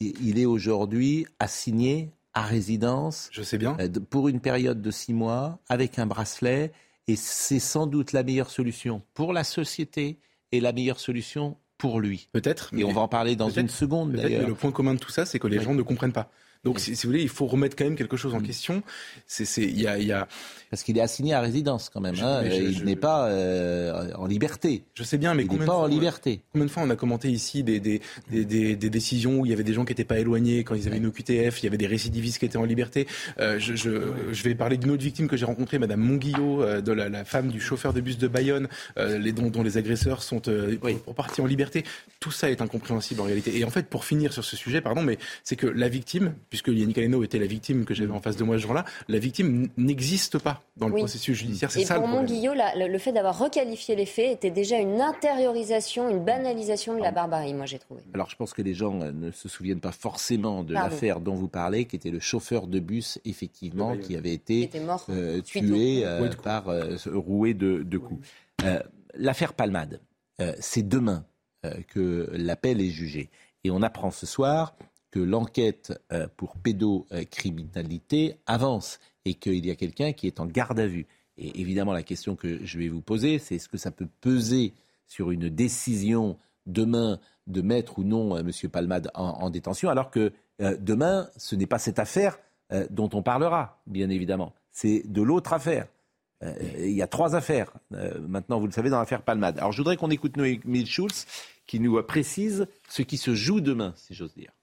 il 0.00 0.38
est 0.38 0.46
aujourd'hui 0.46 1.26
assigné 1.38 2.08
à 2.32 2.42
résidence. 2.42 3.28
Je 3.30 3.42
sais 3.42 3.58
bien. 3.58 3.76
Euh, 3.78 3.88
pour 4.10 4.28
une 4.28 4.40
période 4.40 4.80
de 4.80 4.90
six 4.90 5.12
mois, 5.12 5.58
avec 5.68 5.98
un 5.98 6.06
bracelet. 6.06 6.72
Et 7.08 7.16
c'est 7.16 7.60
sans 7.60 7.86
doute 7.86 8.12
la 8.12 8.22
meilleure 8.22 8.50
solution 8.50 9.02
pour 9.14 9.32
la 9.32 9.44
société 9.44 10.18
et 10.52 10.60
la 10.60 10.72
meilleure 10.72 11.00
solution 11.00 11.56
pour 11.78 12.00
lui. 12.00 12.28
Peut-être. 12.32 12.70
Et 12.76 12.84
on 12.84 12.92
va 12.92 13.02
en 13.02 13.08
parler 13.08 13.36
dans 13.36 13.50
une 13.50 13.68
seconde. 13.68 14.12
le 14.12 14.54
point 14.54 14.72
commun 14.72 14.94
de 14.94 14.98
tout 14.98 15.10
ça, 15.10 15.26
c'est 15.26 15.38
que 15.38 15.46
les 15.46 15.60
gens 15.60 15.74
ne 15.74 15.82
comprennent 15.82 16.12
pas. 16.12 16.30
Donc, 16.66 16.80
si, 16.80 16.94
vous 16.94 17.00
voulez, 17.04 17.22
il 17.22 17.28
faut 17.28 17.46
remettre 17.46 17.76
quand 17.76 17.84
même 17.84 17.94
quelque 17.94 18.16
chose 18.16 18.34
en 18.34 18.40
mm. 18.40 18.46
question. 18.46 18.82
C'est, 19.28 19.46
il 19.62 19.80
y 19.80 19.86
a, 19.86 20.00
y 20.00 20.10
a... 20.10 20.26
Parce 20.68 20.82
qu'il 20.82 20.98
est 20.98 21.00
assigné 21.00 21.32
à 21.32 21.40
résidence 21.40 21.90
quand 21.94 22.00
même. 22.00 22.16
Hein. 22.20 22.42
il 22.44 22.84
n'est 22.84 22.96
pas 22.96 23.28
euh, 23.28 24.12
en 24.16 24.26
liberté. 24.26 24.82
Je 24.94 25.04
sais 25.04 25.16
bien, 25.16 25.32
mais 25.34 25.44
il 25.44 25.58
n'est 25.58 25.64
pas 25.64 25.76
en 25.76 25.86
liberté. 25.86 26.40
Combien 26.52 26.66
de 26.66 26.70
fois 26.72 26.82
on 26.82 26.90
a 26.90 26.96
commenté 26.96 27.30
ici 27.30 27.62
des, 27.62 27.78
des, 27.78 28.00
des, 28.30 28.74
des, 28.74 28.90
décisions 28.90 29.38
où 29.38 29.46
il 29.46 29.50
y 29.50 29.52
avait 29.52 29.62
des 29.62 29.74
gens 29.74 29.84
qui 29.84 29.92
n'étaient 29.92 30.04
pas 30.04 30.18
éloignés 30.18 30.64
quand 30.64 30.74
ils 30.74 30.88
avaient 30.88 30.96
une 30.96 31.06
OQTF, 31.06 31.62
il 31.62 31.64
y 31.64 31.68
avait 31.68 31.76
des 31.76 31.86
récidivistes 31.86 32.40
qui 32.40 32.46
étaient 32.46 32.56
en 32.56 32.64
liberté. 32.64 33.06
Euh, 33.38 33.60
je, 33.60 34.42
vais 34.42 34.56
parler 34.56 34.76
d'une 34.76 34.90
autre 34.90 35.04
victime 35.04 35.28
que 35.28 35.36
j'ai 35.36 35.44
rencontrée, 35.44 35.78
Madame 35.78 36.00
Monguillot, 36.00 36.62
euh, 36.62 36.80
de 36.80 36.90
la, 36.90 37.08
la, 37.08 37.24
femme 37.24 37.48
du 37.48 37.60
chauffeur 37.60 37.92
de 37.92 38.00
bus 38.00 38.18
de 38.18 38.26
Bayonne, 38.26 38.68
euh, 38.98 39.18
les, 39.18 39.32
dont, 39.32 39.50
dont, 39.50 39.62
les 39.62 39.76
agresseurs 39.76 40.24
sont 40.24 40.42
euh, 40.48 40.76
partis 41.14 41.40
en 41.40 41.46
liberté. 41.46 41.84
Tout 42.18 42.32
ça 42.32 42.50
est 42.50 42.60
incompréhensible 42.60 43.20
en 43.20 43.24
réalité. 43.24 43.56
Et 43.56 43.64
en 43.64 43.70
fait, 43.70 43.86
pour 43.86 44.04
finir 44.04 44.32
sur 44.32 44.44
ce 44.44 44.56
sujet, 44.56 44.80
pardon, 44.80 45.02
mais 45.02 45.18
c'est 45.44 45.56
que 45.56 45.66
la 45.66 45.88
victime, 45.88 46.34
puisque 46.56 46.78
Yannick 46.78 46.96
Aleno 46.96 47.22
était 47.22 47.38
la 47.38 47.46
victime 47.46 47.84
que 47.84 47.92
j'avais 47.92 48.12
en 48.12 48.20
face 48.20 48.36
de 48.36 48.44
moi 48.44 48.56
ce 48.56 48.62
jour-là, 48.62 48.86
la 49.08 49.18
victime 49.18 49.68
n'existe 49.76 50.38
pas 50.38 50.62
dans 50.78 50.88
le 50.88 50.94
processus 50.94 51.36
judiciaire. 51.36 51.70
C'est 51.70 51.84
ça 51.84 51.96
pour 51.96 52.08
mon 52.08 52.24
Guillot, 52.24 52.52
le 52.54 52.98
fait 52.98 53.12
d'avoir 53.12 53.38
requalifié 53.38 53.94
les 53.94 54.06
faits 54.06 54.32
était 54.32 54.50
déjà 54.50 54.78
une 54.78 55.02
intériorisation, 55.02 56.08
une 56.08 56.24
banalisation 56.24 56.96
de 56.96 57.02
la 57.02 57.10
barbarie, 57.10 57.52
moi 57.52 57.66
j'ai 57.66 57.78
trouvé. 57.78 58.00
Alors 58.14 58.30
je 58.30 58.36
pense 58.36 58.54
que 58.54 58.62
les 58.62 58.72
gens 58.72 59.00
euh, 59.02 59.12
ne 59.12 59.30
se 59.30 59.48
souviennent 59.48 59.80
pas 59.80 59.92
forcément 59.92 60.64
de 60.64 60.72
l'affaire 60.72 61.20
dont 61.20 61.34
vous 61.34 61.48
parlez, 61.48 61.84
qui 61.84 61.96
était 61.96 62.10
le 62.10 62.20
chauffeur 62.20 62.66
de 62.66 62.80
bus, 62.80 63.18
effectivement, 63.26 63.96
qui 63.98 64.16
avait 64.16 64.32
été 64.32 64.70
euh, 65.10 65.42
tué 65.42 66.06
euh, 66.06 66.26
par 66.42 66.64
roué 67.12 67.52
de, 67.52 67.82
de 67.82 67.98
coups. 67.98 68.26
L'affaire 69.14 69.52
Palmade, 69.52 70.00
c'est 70.58 70.88
demain 70.88 71.26
que 71.88 72.30
l'appel 72.32 72.80
est 72.80 72.90
jugé. 72.90 73.30
Et 73.64 73.70
on 73.70 73.82
apprend 73.82 74.10
ce 74.10 74.26
soir 74.26 74.76
que 75.16 75.20
l'enquête 75.22 75.98
euh, 76.12 76.28
pour 76.36 76.58
pédocriminalité 76.58 78.36
avance 78.46 79.00
et 79.24 79.32
qu'il 79.32 79.64
y 79.64 79.70
a 79.70 79.74
quelqu'un 79.74 80.12
qui 80.12 80.26
est 80.26 80.40
en 80.40 80.46
garde 80.46 80.78
à 80.78 80.86
vue. 80.86 81.06
Et 81.38 81.58
évidemment, 81.58 81.94
la 81.94 82.02
question 82.02 82.36
que 82.36 82.62
je 82.62 82.78
vais 82.78 82.90
vous 82.90 83.00
poser, 83.00 83.38
c'est 83.38 83.54
est-ce 83.54 83.70
que 83.70 83.78
ça 83.78 83.90
peut 83.90 84.08
peser 84.20 84.74
sur 85.06 85.30
une 85.30 85.48
décision 85.48 86.36
demain 86.66 87.18
de 87.46 87.62
mettre 87.62 87.98
ou 87.98 88.04
non 88.04 88.36
euh, 88.36 88.40
M. 88.40 88.50
Palmade 88.70 89.10
en, 89.14 89.48
détention, 89.48 89.88
alors 89.88 90.10
que 90.10 90.34
euh, 90.60 90.76
demain, 90.78 91.30
ce 91.38 91.56
n'est 91.56 91.66
pas 91.66 91.78
cette 91.78 91.98
affaire 91.98 92.38
dont 92.90 93.08
on 93.14 93.22
parlera, 93.22 93.80
bien 93.86 94.10
évidemment. 94.10 94.52
C'est 94.70 95.04
de 95.06 95.22
l'autre 95.22 95.52
affaire. 95.52 95.86
il 96.80 96.90
y 96.90 97.00
a 97.00 97.06
trois 97.06 97.36
affaires, 97.36 97.72
maintenant, 98.28 98.58
vous 98.58 98.66
le 98.66 98.72
savez, 98.72 98.90
dans 98.90 98.98
l'affaire 98.98 99.22
Palmade. 99.22 99.56
Alors, 99.58 99.70
je 99.70 99.78
voudrais 99.78 99.96
qu'on 99.96 100.10
écoute 100.10 100.36
Noémie 100.36 100.84
Schulz, 100.84 101.26
qui 101.68 101.78
nous 101.78 102.02
précise 102.02 102.66
ce 102.88 103.02
qui 103.02 103.18
se 103.18 103.36
joue 103.36 103.60
demain, 103.60 103.94
si 103.96 104.14
j'ose 104.14 104.34
dire. 104.34 104.55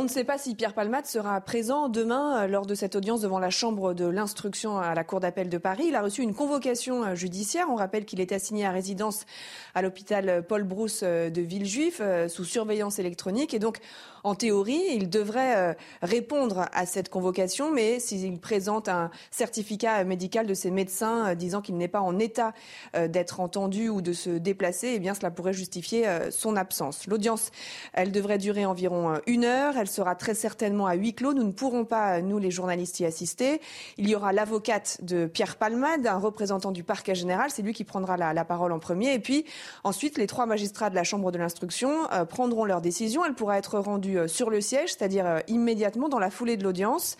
On 0.00 0.04
ne 0.04 0.08
sait 0.08 0.22
pas 0.22 0.38
si 0.38 0.54
Pierre 0.54 0.74
Palmade 0.74 1.06
sera 1.06 1.40
présent 1.40 1.88
demain 1.88 2.44
euh, 2.44 2.46
lors 2.46 2.66
de 2.66 2.76
cette 2.76 2.94
audience 2.94 3.20
devant 3.20 3.40
la 3.40 3.50
Chambre 3.50 3.94
de 3.94 4.04
l'instruction 4.04 4.78
à 4.78 4.94
la 4.94 5.02
Cour 5.02 5.18
d'appel 5.18 5.48
de 5.48 5.58
Paris. 5.58 5.86
Il 5.88 5.96
a 5.96 6.02
reçu 6.02 6.22
une 6.22 6.34
convocation 6.34 7.02
euh, 7.02 7.14
judiciaire. 7.16 7.66
On 7.68 7.74
rappelle 7.74 8.04
qu'il 8.04 8.20
est 8.20 8.30
assigné 8.30 8.64
à 8.64 8.70
résidence 8.70 9.26
à 9.74 9.82
l'hôpital 9.82 10.44
Paul 10.46 10.62
Brousse 10.62 11.00
euh, 11.02 11.30
de 11.30 11.40
Villejuif 11.40 12.00
sous 12.28 12.44
surveillance 12.44 13.00
électronique. 13.00 13.54
Et 13.54 13.58
donc, 13.58 13.78
en 14.22 14.36
théorie, 14.36 14.82
il 14.92 15.10
devrait 15.10 15.76
répondre 16.02 16.66
à 16.72 16.86
cette 16.86 17.08
convocation, 17.08 17.72
mais 17.72 17.98
s'il 17.98 18.38
présente 18.38 18.88
un 18.88 19.10
certificat 19.30 20.04
médical 20.04 20.46
de 20.46 20.54
ses 20.54 20.70
médecins 20.70 21.34
disant 21.34 21.60
qu'il 21.62 21.76
n'est 21.76 21.88
pas 21.88 22.00
en 22.00 22.18
état 22.18 22.52
d'être 22.94 23.40
entendu 23.40 23.88
ou 23.88 24.02
de 24.02 24.12
se 24.12 24.30
déplacer, 24.30 24.92
eh 24.94 24.98
bien, 24.98 25.14
cela 25.14 25.30
pourrait 25.30 25.52
justifier 25.52 26.04
son 26.30 26.56
absence. 26.56 27.06
L'audience, 27.06 27.52
elle 27.92 28.10
devrait 28.10 28.38
durer 28.38 28.66
environ 28.66 29.14
une 29.26 29.44
heure. 29.44 29.76
Sera 29.88 30.14
très 30.14 30.34
certainement 30.34 30.86
à 30.86 30.94
huis 30.94 31.14
clos. 31.14 31.34
Nous 31.34 31.44
ne 31.44 31.52
pourrons 31.52 31.84
pas, 31.84 32.20
nous 32.20 32.38
les 32.38 32.50
journalistes, 32.50 33.00
y 33.00 33.04
assister. 33.04 33.60
Il 33.96 34.08
y 34.08 34.14
aura 34.14 34.32
l'avocate 34.32 34.98
de 35.02 35.26
Pierre 35.26 35.56
Palmade, 35.56 36.06
un 36.06 36.18
représentant 36.18 36.70
du 36.70 36.84
parquet 36.84 37.14
général. 37.14 37.50
C'est 37.50 37.62
lui 37.62 37.72
qui 37.72 37.84
prendra 37.84 38.16
la, 38.16 38.44
parole 38.44 38.72
en 38.72 38.78
premier. 38.78 39.14
Et 39.14 39.18
puis 39.18 39.44
ensuite, 39.84 40.18
les 40.18 40.26
trois 40.26 40.46
magistrats 40.46 40.90
de 40.90 40.94
la 40.94 41.04
Chambre 41.04 41.32
de 41.32 41.38
l'instruction 41.38 42.10
euh, 42.12 42.24
prendront 42.24 42.64
leur 42.64 42.80
décision. 42.80 43.24
Elle 43.24 43.34
pourra 43.34 43.58
être 43.58 43.78
rendue 43.78 44.18
euh, 44.18 44.28
sur 44.28 44.50
le 44.50 44.60
siège, 44.60 44.94
c'est-à-dire 44.94 45.26
euh, 45.26 45.40
immédiatement 45.48 46.08
dans 46.08 46.18
la 46.18 46.30
foulée 46.30 46.56
de 46.56 46.64
l'audience, 46.64 47.16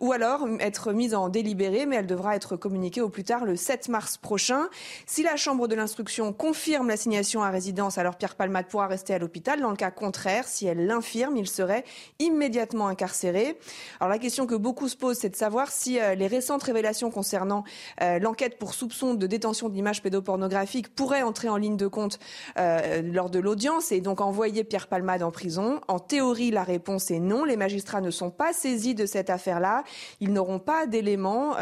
ou 0.00 0.12
alors 0.12 0.46
être 0.60 0.92
mise 0.92 1.14
en 1.14 1.28
délibéré, 1.28 1.86
mais 1.86 1.96
elle 1.96 2.06
devra 2.06 2.36
être 2.36 2.56
communiquée 2.56 3.00
au 3.00 3.08
plus 3.08 3.24
tard 3.24 3.44
le 3.44 3.56
7 3.56 3.88
mars 3.88 4.16
prochain. 4.16 4.68
Si 5.06 5.22
la 5.22 5.36
Chambre 5.36 5.68
de 5.68 5.74
l'instruction 5.74 6.32
confirme 6.32 6.88
l'assignation 6.88 7.42
à 7.42 7.50
résidence, 7.50 7.98
alors 7.98 8.16
Pierre 8.16 8.34
Palmade 8.34 8.66
pourra 8.66 8.86
rester 8.86 9.14
à 9.14 9.18
l'hôpital. 9.18 9.60
Dans 9.60 9.70
le 9.70 9.76
cas 9.76 9.90
contraire, 9.90 10.46
si 10.46 10.66
elle 10.66 10.86
l'infirme, 10.86 11.36
il 11.36 11.48
serait 11.48 11.84
immédiatement 12.18 12.86
incarcérés. 12.86 13.58
Alors 14.00 14.10
la 14.10 14.18
question 14.18 14.46
que 14.46 14.54
beaucoup 14.54 14.88
se 14.88 14.96
posent, 14.96 15.18
c'est 15.18 15.30
de 15.30 15.36
savoir 15.36 15.70
si 15.70 15.98
euh, 15.98 16.14
les 16.14 16.26
récentes 16.26 16.62
révélations 16.62 17.10
concernant 17.10 17.64
euh, 18.00 18.18
l'enquête 18.18 18.58
pour 18.58 18.74
soupçon 18.74 19.14
de 19.14 19.26
détention 19.26 19.68
d'images 19.68 20.02
pédopornographiques 20.02 20.94
pourraient 20.94 21.22
entrer 21.22 21.48
en 21.48 21.56
ligne 21.56 21.76
de 21.76 21.86
compte 21.86 22.18
euh, 22.58 23.02
lors 23.02 23.30
de 23.30 23.38
l'audience 23.38 23.92
et 23.92 24.00
donc 24.00 24.20
envoyer 24.20 24.64
Pierre 24.64 24.86
Palmade 24.86 25.22
en 25.22 25.30
prison. 25.30 25.80
En 25.88 25.98
théorie, 25.98 26.50
la 26.50 26.64
réponse 26.64 27.10
est 27.10 27.20
non. 27.20 27.44
Les 27.44 27.56
magistrats 27.56 28.00
ne 28.00 28.10
sont 28.10 28.30
pas 28.30 28.52
saisis 28.52 28.94
de 28.94 29.06
cette 29.06 29.30
affaire-là. 29.30 29.84
Ils 30.20 30.32
n'auront 30.32 30.58
pas 30.58 30.86
d'éléments 30.86 31.54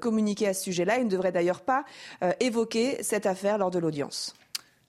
communiqués 0.00 0.48
à 0.48 0.54
ce 0.54 0.64
sujet-là. 0.64 0.98
Ils 0.98 1.04
ne 1.04 1.10
devraient 1.10 1.32
d'ailleurs 1.32 1.60
pas 1.60 1.84
évoquer 2.40 3.02
cette 3.02 3.26
affaire 3.26 3.58
lors 3.58 3.70
de 3.70 3.78
l'audience. 3.78 4.34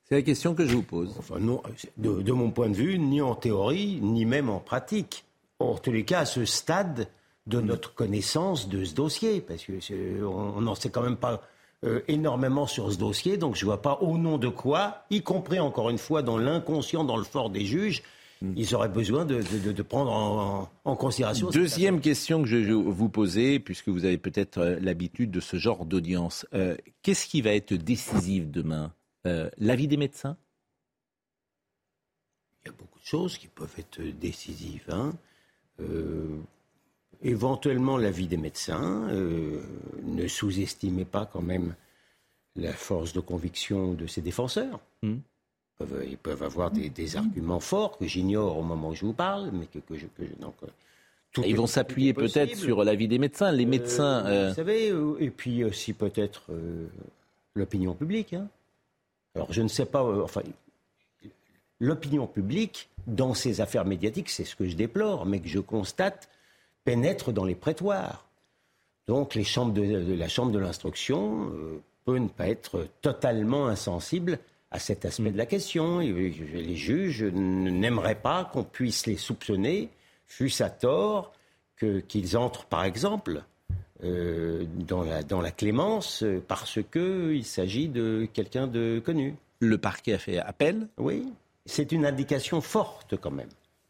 C'est 0.07 0.15
la 0.15 0.21
question 0.21 0.53
que 0.53 0.67
je 0.67 0.75
vous 0.75 0.83
pose. 0.83 1.15
Enfin, 1.17 1.39
non, 1.39 1.63
de, 1.97 2.31
mon 2.31 2.51
point 2.51 2.69
de 2.69 2.75
vue, 2.75 2.99
ni 2.99 3.21
en 3.21 3.33
théorie, 3.33 3.99
ni 4.01 4.25
même 4.25 4.49
en 4.49 4.59
pratique. 4.59 5.25
En 5.57 5.75
tous 5.75 5.91
les 5.91 6.05
cas, 6.05 6.19
à 6.19 6.25
ce 6.25 6.45
stade 6.45 7.07
de 7.47 7.59
notre 7.59 7.93
connaissance 7.95 8.69
de 8.69 8.83
ce 8.83 8.93
dossier, 8.93 9.41
parce 9.41 9.65
qu'on 9.65 10.61
n'en 10.61 10.75
sait 10.75 10.89
quand 10.89 11.01
même 11.01 11.17
pas 11.17 11.41
euh, 11.83 12.01
énormément 12.07 12.67
sur 12.67 12.91
ce 12.91 12.97
dossier, 12.97 13.37
donc 13.37 13.55
je 13.55 13.61
ne 13.61 13.65
vois 13.65 13.81
pas 13.81 13.97
au 14.01 14.17
nom 14.17 14.37
de 14.37 14.47
quoi, 14.47 15.05
y 15.09 15.21
compris 15.21 15.59
encore 15.59 15.89
une 15.89 15.97
fois 15.97 16.21
dans 16.21 16.37
l'inconscient, 16.37 17.03
dans 17.03 17.17
le 17.17 17.23
fort 17.23 17.49
des 17.49 17.65
juges, 17.65 18.03
hmm. 18.41 18.53
ils 18.55 18.75
auraient 18.75 18.89
besoin 18.89 19.25
de, 19.25 19.41
prendre 19.81 20.69
en, 20.83 20.95
considération. 20.95 21.49
Deuxième 21.49 21.99
question 21.99 22.43
que 22.43 22.47
je 22.47 22.57
vais 22.57 22.73
vous 22.73 23.09
poser, 23.09 23.59
puisque 23.59 23.89
vous 23.89 24.05
avez 24.05 24.17
peut-être 24.19 24.59
euh, 24.59 24.79
l'habitude 24.81 25.31
de 25.31 25.39
ce 25.39 25.57
genre 25.57 25.85
d'audience. 25.85 26.45
Euh, 26.53 26.75
qu'est-ce 27.01 27.25
qui 27.25 27.41
va 27.41 27.53
être 27.53 27.73
décisif 27.73 28.49
demain? 28.51 28.91
Euh, 29.25 29.49
l'avis 29.57 29.87
des 29.87 29.97
médecins? 29.97 30.37
Il 32.63 32.67
y 32.67 32.69
a 32.69 32.73
beaucoup 32.73 32.99
de 32.99 33.05
choses 33.05 33.37
qui 33.37 33.47
peuvent 33.47 33.73
être 33.77 34.01
décisives. 34.01 34.85
Hein. 34.89 35.13
Euh, 35.79 36.37
éventuellement 37.21 37.97
l'avis 37.97 38.27
des 38.27 38.37
médecins. 38.37 39.07
Euh, 39.09 39.61
ne 40.03 40.27
sous-estimez 40.27 41.05
pas 41.05 41.25
quand 41.25 41.41
même 41.41 41.75
la 42.55 42.73
force 42.73 43.13
de 43.13 43.19
conviction 43.19 43.93
de 43.93 44.07
ses 44.07 44.21
défenseurs. 44.21 44.79
Hmm. 45.01 45.17
Ils, 46.07 46.17
peuvent, 46.17 46.43
avoir 46.43 46.71
des, 46.71 47.17
arguments 47.17 47.59
forts 47.59 47.97
que 47.97 48.07
j'ignore 48.07 48.57
au 48.57 48.63
moment 48.63 48.89
où 48.89 48.95
je 48.95 49.05
vous 49.05 49.13
parle, 49.13 49.51
mais 49.51 49.65
que, 49.65 49.79
je, 49.93 50.05
donc, 50.39 50.55
Ils 51.45 51.57
vont 51.57 51.67
s'appuyer 51.67 52.13
peut-être 52.13 52.55
sur 52.55 52.85
l'avis 52.85 53.09
des 53.09 53.19
médecins. 53.19 53.51
Les 53.51 53.65
médecins. 53.65 54.47
Vous 54.47 54.55
savez, 54.55 54.93
et 55.19 55.29
puis 55.31 55.65
aussi 55.65 55.91
peut-être 55.91 56.49
l'opinion 57.55 57.93
publique. 57.93 58.33
Hein. 58.33 58.47
Alors 59.35 59.51
je 59.51 59.61
ne 59.61 59.67
sais 59.67 59.85
pas, 59.85 60.03
euh, 60.03 60.23
enfin, 60.23 60.41
l'opinion 61.79 62.27
publique, 62.27 62.89
dans 63.07 63.33
ces 63.33 63.61
affaires 63.61 63.85
médiatiques, 63.85 64.29
c'est 64.29 64.45
ce 64.45 64.55
que 64.55 64.67
je 64.67 64.75
déplore, 64.75 65.25
mais 65.25 65.39
que 65.39 65.47
je 65.47 65.59
constate, 65.59 66.29
pénètre 66.83 67.31
dans 67.31 67.45
les 67.45 67.55
prétoires. 67.55 68.25
Donc 69.07 69.35
la 69.35 69.43
Chambre 69.43 69.73
de 69.73 70.59
l'instruction 70.59 71.51
euh, 71.53 71.81
peut 72.05 72.17
ne 72.17 72.27
pas 72.27 72.47
être 72.47 72.87
totalement 73.01 73.67
insensible 73.67 74.39
à 74.71 74.79
cet 74.79 75.05
aspect 75.05 75.31
de 75.31 75.37
la 75.37 75.45
question. 75.45 75.99
les 75.99 76.75
juges 76.75 77.23
n'aimeraient 77.23 78.15
pas 78.15 78.45
qu'on 78.45 78.63
puisse 78.63 79.05
les 79.05 79.17
soupçonner, 79.17 79.89
fût-ce 80.25 80.63
à 80.63 80.69
tort, 80.69 81.33
qu'ils 82.07 82.37
entrent, 82.37 82.65
par 82.65 82.83
exemple, 82.83 83.43
euh, 84.05 84.65
dans, 84.87 85.03
la, 85.03 85.23
dans 85.23 85.41
la 85.41 85.51
clémence 85.51 86.21
euh, 86.23 86.43
parce 86.47 86.79
qu'il 86.91 87.43
s'agit 87.43 87.87
de 87.87 88.27
quelqu'un 88.33 88.67
de 88.67 89.01
connu. 89.03 89.35
Le 89.59 89.77
parquet 89.77 90.13
a 90.13 90.19
fait 90.19 90.37
appel 90.37 90.87
Oui, 90.97 91.31
c'est 91.65 91.91
une 91.91 92.05
indication 92.05 92.61
forte 92.61 93.17
quand 93.17 93.31
même. 93.31 93.49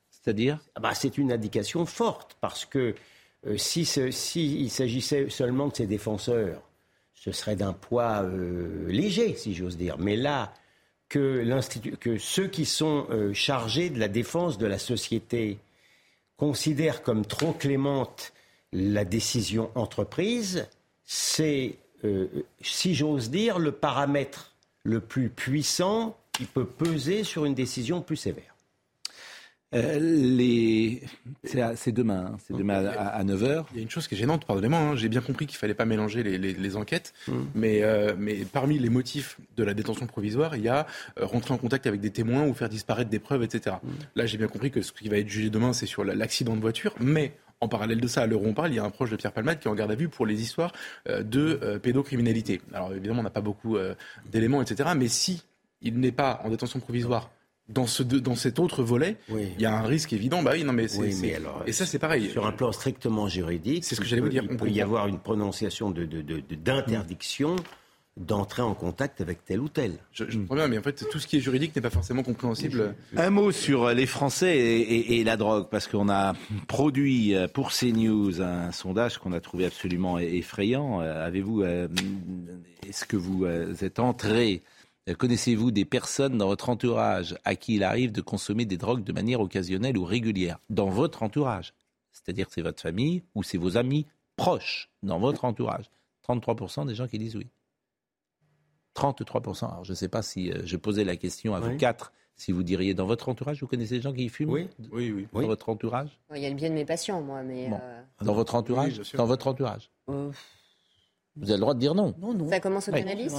C'est-à-dire? 0.10 0.60
Ah 0.76 0.80
bah, 0.80 0.94
C'est 0.94 1.18
une 1.18 1.32
indication 1.32 1.86
forte 1.86 2.38
parce 2.40 2.66
que 2.66 2.96
euh, 3.46 3.58
si, 3.58 3.86
si, 3.86 4.70
s'agissait 4.70 5.30
seulement 5.30 5.68
de 5.68 5.76
ses 5.76 5.88
défenseurs, 5.88 6.62
ce 7.14 7.32
serait 7.32 7.56
d'un 7.56 7.74
poids 7.74 8.24
léger, 8.88 9.36
si 9.36 9.54
j'ose 9.54 9.78
dire. 9.78 9.98
Mais 9.98 10.16
là, 10.16 10.54
que, 11.10 11.44
que 11.96 12.18
ceux 12.18 12.48
qui 12.48 12.66
sont 12.66 13.08
chargés 13.34 13.90
de 13.90 14.00
la 14.00 14.08
défense 14.08 14.60
de 14.60 14.68
la 14.68 14.78
société 14.78 15.58
considèrent 16.38 17.02
comme 17.02 17.26
trop 17.26 17.54
clémente 17.54 18.32
la 18.76 19.06
décision 19.06 19.72
entreprise, 19.76 20.68
c'est, 21.06 21.78
euh, 22.04 22.28
si 22.62 22.94
j'ose 22.94 23.30
dire, 23.30 23.58
le 23.58 23.72
paramètre 23.72 24.54
le 24.84 25.00
plus 25.00 25.30
puissant 25.30 26.18
qui 26.34 26.44
peut 26.44 26.66
peser 26.66 27.24
sur 27.24 27.46
une 27.46 27.54
décision 27.54 28.02
plus 28.02 28.18
sévère. 28.18 28.54
euh, 29.74 29.98
les... 30.00 31.02
C'est 31.44 31.92
demain, 31.92 32.32
hein. 32.34 32.38
c'est 32.46 32.56
demain 32.56 32.86
à, 32.86 33.24
9h. 33.24 33.66
Il 33.72 33.78
y 33.78 33.80
a 33.80 33.84
une 33.84 33.90
chose 33.90 34.08
qui 34.08 34.16
est 34.16 34.18
gênante, 34.18 34.46
pardonnez-moi, 34.46 34.80
hein. 34.80 34.96
j'ai 34.96 35.10
bien 35.10 35.22
compris 35.22 35.48
qu'il 35.48 35.56
ne 35.56 35.60
fallait 35.60 35.74
pas 35.74 35.86
mélanger 35.86 36.24
les, 36.24 36.76
enquêtes, 36.76 37.14
mais, 37.54 37.82
euh, 37.82 38.14
mais 38.18 38.46
parmi 38.46 38.78
les 38.78 38.90
motifs 38.90 39.38
de 39.56 39.64
la 39.64 39.74
détention 39.74 40.06
provisoire, 40.06 40.56
il 40.56 40.64
y 40.64 40.70
a 40.70 40.86
euh, 41.20 41.26
rentrer 41.26 41.54
en 41.54 41.58
contact 41.58 41.88
avec 41.88 42.02
des 42.02 42.12
témoins 42.12 42.46
ou 42.46 42.54
faire 42.54 42.70
disparaître 42.70 43.10
des 43.10 43.20
preuves, 43.20 43.44
etc. 43.44 43.78
Hmm. 43.82 43.90
Là, 44.16 44.26
j'ai 44.26 44.38
bien 44.38 44.48
compris 44.48 44.70
que 44.70 44.82
ce 44.82 44.92
qui 44.92 45.08
va 45.08 45.18
être 45.18 45.30
jugé 45.30 45.50
demain, 45.50 45.72
c'est 45.74 45.86
sur 45.86 46.04
l'accident 46.04 46.56
de 46.56 46.62
voiture, 46.62 46.94
mais 47.00 47.34
en 47.62 47.68
parallèle 47.68 48.02
de 48.02 48.08
ça, 48.08 48.22
à 48.22 48.28
l'heure 48.28 48.42
où 48.42 48.48
on 48.48 48.54
parle, 48.54 48.72
il 48.72 48.76
y 48.76 48.80
a 48.80 48.84
un 48.84 48.90
proche 48.90 49.10
de 49.10 49.16
Pierre 49.16 49.32
Palmade 49.32 49.60
qui 49.60 49.68
est 49.68 49.72
en 49.72 49.76
garde 49.76 49.92
à 49.92 49.96
vue 49.96 50.10
pour 50.10 50.26
les 50.26 50.42
histoires 50.42 50.72
de 51.08 51.80
pédocriminalité. 51.82 52.62
Alors 52.74 52.92
évidemment, 52.94 53.22
on 53.22 53.24
n'a 53.24 53.30
pas 53.30 53.42
beaucoup 53.42 53.78
d'éléments, 54.32 54.62
etc. 54.62 54.90
Mais 54.96 55.08
si 55.08 55.44
il 55.82 56.00
n'est 56.00 56.12
pas 56.12 56.42
en 56.44 56.50
détention 56.50 56.80
provisoire 56.80 57.32
dans, 57.68 57.88
ce, 57.88 58.04
dans 58.04 58.36
cet 58.36 58.60
autre 58.60 58.84
volet, 58.84 59.18
il 59.30 59.60
y 59.60 59.66
a 59.66 59.76
un 59.76 59.84
risque 59.84 60.14
évident. 60.14 60.44
Bah 60.44 60.52
oui, 60.54 60.64
non, 60.64 60.74
mais, 60.74 60.86
et 61.66 61.72
ça 61.72 61.86
c'est 61.86 62.00
pareil. 62.00 62.30
Sur 62.30 62.46
un 62.46 62.52
plan 62.52 62.72
strictement 62.72 63.28
juridique, 63.28 63.86
c'est 63.86 63.96
ce 63.96 64.02
que 64.02 64.08
j'allais 64.08 64.22
vous 64.22 64.30
dire. 64.30 64.44
Il 64.50 64.58
peut 64.58 64.70
y 64.70 64.82
avoir 64.82 65.08
une 65.08 65.20
prononciation 65.20 65.92
de, 65.92 66.06
d'interdiction. 66.06 67.56
D'entrer 68.18 68.62
en 68.62 68.74
contact 68.74 69.20
avec 69.20 69.44
tel 69.44 69.60
ou 69.60 69.68
tel. 69.68 69.98
Je, 70.12 70.24
je 70.30 70.38
comprends 70.38 70.56
bien, 70.56 70.68
mais 70.70 70.78
en 70.78 70.82
fait, 70.82 71.06
tout 71.10 71.20
ce 71.20 71.28
qui 71.28 71.38
est 71.38 71.42
juridique 71.42 71.76
n'est 71.76 71.82
pas 71.82 71.90
forcément 71.90 72.24
compréhensible. 72.24 72.96
Un 73.18 73.30
mot 73.30 73.52
sur 73.52 73.90
les 73.90 74.06
Français 74.06 74.58
et, 74.58 75.24
la 75.24 75.36
drogue, 75.36 75.68
parce 75.70 75.88
qu'on 75.88 76.08
a 76.08 76.34
produit 76.68 77.36
pour 77.54 77.72
CNews 77.72 78.42
un 78.42 78.72
sondage 78.72 79.18
qu'on 79.18 79.34
a 79.34 79.42
trouvé 79.42 79.66
absolument 79.66 80.18
effrayant. 80.20 81.00
Avez-vous, 81.00 81.64
euh, 81.64 81.88
est-ce 82.88 83.06
que 83.06 83.18
vous 83.18 83.46
euh, 83.46 83.74
êtes 83.82 84.00
entré 84.00 84.64
Connaissez-vous 85.18 85.70
des 85.70 85.86
personnes 85.86 86.38
dans 86.38 86.48
votre 86.48 86.70
entourage 86.70 87.36
à 87.46 87.56
qui 87.56 87.76
il 87.76 87.84
arrive 87.84 88.12
de 88.12 88.22
consommer 88.22 88.66
des 88.66 88.78
drogues 88.78 89.04
de 89.04 89.14
manière 89.14 89.40
occasionnelle 89.40 89.98
ou 90.00 90.04
régulière? 90.04 90.58
Dans 90.72 90.90
votre 90.90 91.22
entourage. 91.22 91.74
C'est-à-dire 92.12 92.48
que 92.48 92.54
c'est 92.54 92.64
votre 92.64 92.82
famille 92.82 93.22
ou 93.36 93.44
c'est 93.44 93.60
vos 93.60 93.78
amis 93.78 94.08
proches 94.36 94.90
dans 95.04 95.20
votre 95.20 95.46
entourage. 95.46 95.92
33% 96.28 96.88
des 96.88 96.96
gens 96.96 97.08
qui 97.08 97.20
disent 97.20 97.36
oui. 97.36 97.46
33%. 98.96 99.66
Alors 99.66 99.84
je 99.84 99.92
ne 99.92 99.96
sais 99.96 100.08
pas 100.08 100.22
si 100.22 100.52
euh, 100.52 100.62
je 100.66 100.78
posais 100.78 101.04
la 101.04 101.16
question 101.16 101.54
à 101.56 101.60
vous 101.60 101.78
quatre, 101.78 102.14
si 102.36 102.52
vous 102.52 102.64
diriez 102.64 102.94
dans 102.94 103.06
votre 103.06 103.30
entourage, 103.30 103.62
vous 103.62 103.68
connaissez 103.68 103.96
des 103.96 104.02
gens 104.02 104.14
qui 104.14 104.30
fument 104.30 104.52
Oui, 104.52 104.70
oui, 104.92 105.12
oui. 105.12 105.28
Dans 105.34 105.48
votre 105.48 105.70
entourage? 105.70 106.10
Il 106.36 106.42
y 106.42 106.46
a 106.46 106.50
le 106.50 106.56
bien 106.56 106.70
de 106.70 106.76
mes 106.76 106.86
patients, 106.86 107.22
moi, 107.22 107.44
mais... 107.44 107.70
Euh, 107.72 108.02
dans 108.22 108.34
votre 108.34 108.56
entourage? 108.56 109.02
Dans 109.14 109.26
votre 109.26 109.48
entourage? 109.48 109.90
Euh, 110.10 110.32
vous 111.38 111.50
avez 111.50 111.54
le 111.54 111.62
droit 111.62 111.74
de 111.74 111.80
dire 111.80 111.96
non. 111.96 112.14
Non, 112.20 112.34
non. 112.34 112.50
Ça 112.50 112.60
commence 112.60 112.88
au 112.88 112.92
cannabis? 112.92 113.34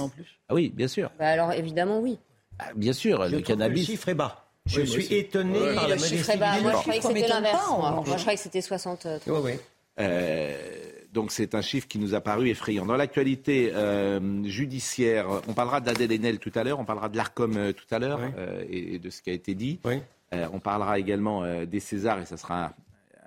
Ah 0.49 0.53
oui, 0.53 0.69
bien 0.69 0.87
sûr. 0.87 1.11
Bah 1.17 1.29
alors 1.29 1.51
évidemment 1.53 1.99
oui. 1.99 2.19
Ah, 2.59 2.65
bien 2.75 2.93
sûr, 2.93 3.27
le 3.27 3.41
cannabis. 3.41 3.87
le 3.87 3.93
chiffre 3.93 4.09
est 4.09 4.15
bas. 4.15 4.43
Je 4.65 4.81
suis 4.81 5.13
étonné 5.13 5.59
par 5.75 5.87
le 5.87 5.95
la 5.95 5.97
chiffre 5.97 6.29
est 6.29 6.37
bas. 6.37 6.59
Moi, 6.61 6.73
je 6.73 6.77
croyais 6.77 6.99
que 6.99 7.07
c'était 7.07 7.27
l'inverse. 7.27 7.69
Moi. 7.69 8.03
je 8.05 8.13
croyais 8.13 8.35
que 8.35 8.43
c'était 8.43 8.61
60. 8.61 9.07
Euh, 9.99 10.86
donc 11.17 11.31
c'est 11.31 11.55
un 11.55 11.61
chiffre 11.61 11.87
qui 11.87 11.99
nous 11.99 12.13
a 12.13 12.21
paru 12.21 12.49
effrayant. 12.49 12.85
Dans 12.85 12.95
l'actualité 12.95 13.71
euh, 13.73 14.43
judiciaire, 14.43 15.27
on 15.47 15.53
parlera 15.53 15.81
d'Adèle 15.81 16.11
Haenel 16.11 16.39
tout 16.39 16.51
à 16.55 16.63
l'heure, 16.63 16.79
on 16.79 16.85
parlera 16.85 17.09
de 17.09 17.17
l'ARCOM 17.17 17.57
euh, 17.57 17.73
tout 17.73 17.85
à 17.91 17.99
l'heure 17.99 18.19
et, 18.69 18.99
de 18.99 19.09
ce 19.09 19.21
qui 19.21 19.29
a 19.31 19.33
été 19.33 19.55
dit. 19.55 19.79
on 20.31 20.59
parlera 20.59 20.99
également 20.99 21.43
des 21.65 21.79
Césars 21.79 22.19
et 22.19 22.25
ça 22.25 22.37
sera 22.37 22.73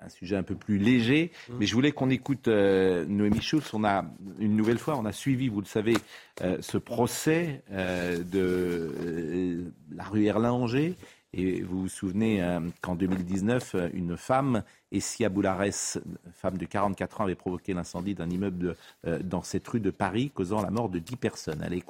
un 0.01 0.09
sujet 0.09 0.35
un 0.35 0.43
peu 0.43 0.55
plus 0.55 0.77
léger. 0.77 1.31
Mmh. 1.31 1.53
Mais 1.59 1.65
je 1.65 1.75
voulais 1.75 1.91
qu'on 1.91 2.09
écoute 2.09 2.47
euh, 2.47 3.05
Noémie 3.05 3.41
Schultz. 3.41 3.73
On 3.73 3.83
a, 3.83 4.05
une 4.39 4.55
nouvelle 4.55 4.79
fois, 4.79 4.97
on 4.97 5.05
a 5.05 5.11
suivi, 5.11 5.47
vous 5.47 5.61
le 5.61 5.67
savez, 5.67 5.95
euh, 6.41 6.57
ce 6.61 6.77
procès 6.77 7.61
euh, 7.71 8.23
de 8.23 9.71
la 9.95 10.03
rue 10.03 10.25
Erlanger. 10.25 10.95
Et 11.33 11.61
vous 11.61 11.83
vous 11.83 11.87
souvenez 11.87 12.45
qu'en 12.81 12.95
2019, 12.95 13.77
une 13.93 14.17
femme, 14.17 14.63
Essia 14.91 15.29
Boulares, 15.29 15.97
femme 16.33 16.57
de 16.57 16.65
44 16.65 17.21
ans, 17.21 17.23
avait 17.23 17.35
provoqué 17.35 17.73
l'incendie 17.73 18.13
d'un 18.15 18.29
immeuble 18.29 18.75
dans 19.23 19.41
cette 19.41 19.67
rue 19.67 19.79
de 19.79 19.91
Paris, 19.91 20.31
causant 20.33 20.61
la 20.61 20.69
mort 20.69 20.89
de 20.89 20.99
10 20.99 21.15
personnes. 21.15 21.63
Elle 21.65 21.73
est, 21.73 21.85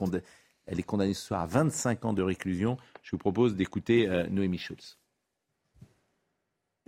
elle 0.67 0.79
est 0.79 0.83
condamnée 0.83 1.13
ce 1.13 1.25
soir 1.27 1.41
à 1.41 1.45
25 1.47 2.05
ans 2.05 2.13
de 2.13 2.21
réclusion. 2.21 2.77
Je 3.03 3.11
vous 3.11 3.17
propose 3.17 3.55
d'écouter 3.55 4.07
Noémie 4.29 4.59
Schultz. 4.59 4.97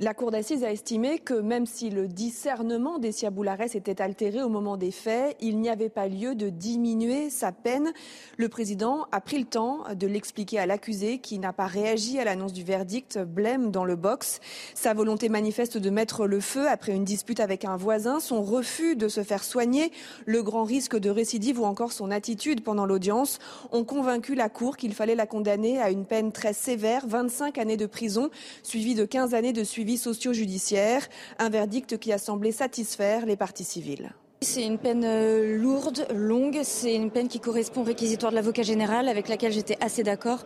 La 0.04 0.13
cour 0.13 0.32
d'assises 0.32 0.66
a 0.66 0.72
estimé 0.74 1.18
que 1.18 1.34
même 1.34 1.66
si 1.66 1.89
le 1.89 2.10
discernement 2.10 3.00
des 3.00 3.13
Boulares 3.32 3.74
était 3.74 4.02
altéré 4.02 4.44
au 4.44 4.50
moment 4.50 4.76
des 4.76 4.92
faits, 4.92 5.38
il 5.39 5.62
n'y 5.62 5.70
avait 5.70 5.88
pas 5.88 6.10
lieu 6.10 6.36
de 6.36 6.50
diminuer 6.50 7.30
sa 7.30 7.54
peine. 7.54 7.94
Le 8.36 8.50
président 8.50 9.06
a 9.13 9.22
pris 9.22 9.39
le 9.39 9.46
temps 9.46 9.86
de 9.96 10.06
l'expliquer 10.06 10.60
à 10.60 10.66
l'accusé 10.66 11.20
qui 11.20 11.39
n'a 11.39 11.54
pas 11.54 11.68
réagi 11.68 12.20
à 12.20 12.26
l'annonce 12.26 12.52
du 12.52 12.66
verdict, 12.66 13.18
blême 13.18 13.72
dans 13.72 13.86
le 13.86 13.96
box. 13.96 14.42
Sa 14.74 14.94
volonté 14.94 15.30
manifeste 15.30 15.78
de 15.78 15.89
mettre 15.89 16.28
le 16.28 16.42
feu 16.42 16.68
après 16.68 16.92
une 16.92 17.06
dispute 17.06 17.39
avec 17.39 17.63
un 17.63 17.78
voisin, 17.78 18.20
son 18.20 18.44
refus 18.44 18.98
de 18.98 19.08
se 19.08 19.24
faire 19.24 19.46
soigner, 19.46 19.89
le 20.26 20.44
grand 20.44 20.66
risque 20.66 21.00
de 21.00 21.10
récidive 21.10 21.62
ou 21.62 21.63
encore 21.63 21.94
son 21.94 22.12
attitude 22.12 22.62
pendant 22.62 22.86
l'audience 22.86 23.39
ont 23.72 23.86
convaincu 23.86 24.36
la 24.36 24.50
cour 24.50 24.76
qu'il 24.76 24.94
fallait 24.94 25.16
la 25.16 25.28
condamner 25.28 25.80
à 25.80 25.92
une 25.92 26.04
peine 26.06 26.34
très 26.34 26.52
sévère, 26.52 27.08
25 27.08 27.58
années 27.58 27.78
de 27.78 27.86
prison, 27.86 28.30
suivie 28.63 28.96
de 28.96 29.06
15 29.06 29.34
années 29.34 29.54
de 29.54 29.63
suivi 29.63 29.92
socio-judiciaire, 29.97 31.08
un 31.39 31.49
verdict 31.49 31.97
qui 31.97 32.12
a 32.12 32.17
semblé 32.17 32.51
satisfaire 32.51 33.25
les 33.25 33.36
parties 33.36 33.63
civiles. 33.63 34.13
C'est 34.41 34.63
une 34.63 34.77
peine 34.77 35.06
euh, 35.06 35.58
lourde, 35.58 36.06
longue, 36.13 36.60
c'est 36.63 36.93
une 36.93 37.12
peine 37.12 37.29
qui 37.29 37.39
correspond 37.39 37.82
au 37.82 37.86
réquisitoire 37.86 38.32
de 38.32 38.36
l'avocat 38.36 38.63
général 38.63 39.08
avec 39.08 39.29
laquelle 39.29 39.53
j'étais 39.53 39.77
assez 39.79 40.03
d'accord 40.03 40.45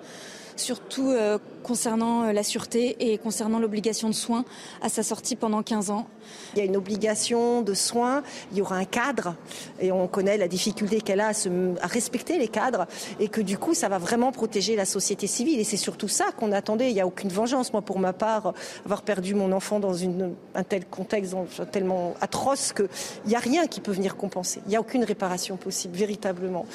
surtout 0.59 1.11
euh, 1.11 1.37
concernant 1.63 2.23
euh, 2.23 2.31
la 2.31 2.43
sûreté 2.43 2.95
et 2.99 3.17
concernant 3.17 3.59
l'obligation 3.59 4.09
de 4.09 4.13
soins 4.13 4.45
à 4.81 4.89
sa 4.89 5.03
sortie 5.03 5.35
pendant 5.35 5.63
15 5.63 5.89
ans. 5.91 6.07
Il 6.53 6.59
y 6.59 6.61
a 6.61 6.65
une 6.65 6.75
obligation 6.75 7.61
de 7.61 7.73
soins, 7.73 8.23
il 8.51 8.57
y 8.57 8.61
aura 8.61 8.75
un 8.75 8.85
cadre 8.85 9.35
et 9.79 9.91
on 9.91 10.07
connaît 10.07 10.37
la 10.37 10.47
difficulté 10.47 11.01
qu'elle 11.01 11.21
a 11.21 11.29
à, 11.29 11.87
respecter 11.87 12.37
les 12.37 12.47
cadres 12.47 12.85
et 13.19 13.29
que 13.29 13.41
du 13.41 13.57
coup 13.57 13.73
ça 13.73 13.89
va 13.89 13.97
vraiment 13.97 14.31
protéger 14.31 14.75
la 14.75 14.85
société 14.85 15.27
civile 15.27 15.59
et 15.59 15.63
c'est 15.63 15.77
surtout 15.77 16.07
ça 16.07 16.25
qu'on 16.37 16.51
attendait. 16.51 16.89
Il 16.89 16.93
n'y 16.93 17.01
a 17.01 17.07
aucune 17.07 17.29
vengeance. 17.29 17.71
Moi 17.73 17.81
pour 17.81 17.99
ma 17.99 18.13
part, 18.13 18.53
avoir 18.85 19.01
perdu 19.03 19.35
mon 19.35 19.51
enfant 19.51 19.79
dans 19.79 20.03
un 20.03 20.63
tel 20.63 20.85
contexte 20.85 21.35
tellement 21.71 22.15
atroce 22.21 22.73
qu'il 22.73 22.87
n'y 23.25 23.35
a 23.35 23.39
rien 23.39 23.67
qui 23.67 23.81
peut 23.81 23.91
venir 23.91 24.15
compenser. 24.15 24.61
Il 24.65 24.69
n'y 24.69 24.75
a 24.75 24.81
aucune 24.81 25.03
réparation 25.03 25.57
possible, 25.57 25.95
véritablement. 25.95 26.65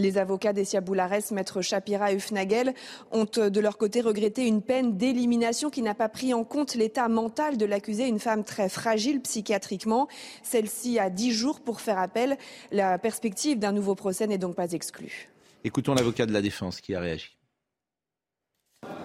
Les 0.00 0.16
avocats 0.16 0.54
d'Essia 0.54 0.80
Boulares, 0.80 1.30
maître 1.30 1.60
Shapira 1.60 2.10
et 2.10 2.16
Ufnagel, 2.16 2.72
ont 3.12 3.26
euh, 3.36 3.50
de 3.50 3.60
leur 3.60 3.76
côté 3.76 4.00
regretté 4.00 4.46
une 4.46 4.62
peine 4.62 4.96
d'élimination 4.96 5.68
qui 5.68 5.82
n'a 5.82 5.94
pas 5.94 6.08
pris 6.08 6.32
en 6.32 6.42
compte 6.42 6.74
l'état 6.74 7.06
mental 7.08 7.58
de 7.58 7.66
l'accusé, 7.66 8.08
une 8.08 8.18
femme 8.18 8.42
très 8.42 8.70
fragile 8.70 9.20
psychiatriquement. 9.20 10.08
Celle-ci 10.42 10.98
a 10.98 11.10
dix 11.10 11.32
jours 11.32 11.60
pour 11.60 11.82
faire 11.82 11.98
appel. 11.98 12.38
La 12.72 12.98
perspective 12.98 13.58
d'un 13.58 13.72
nouveau 13.72 13.94
procès 13.94 14.26
n'est 14.26 14.38
donc 14.38 14.56
pas 14.56 14.72
exclue. 14.72 15.28
Écoutons 15.64 15.92
l'avocat 15.92 16.24
de 16.24 16.32
la 16.32 16.40
défense 16.40 16.80
qui 16.80 16.94
a 16.94 17.00
réagi. 17.00 17.36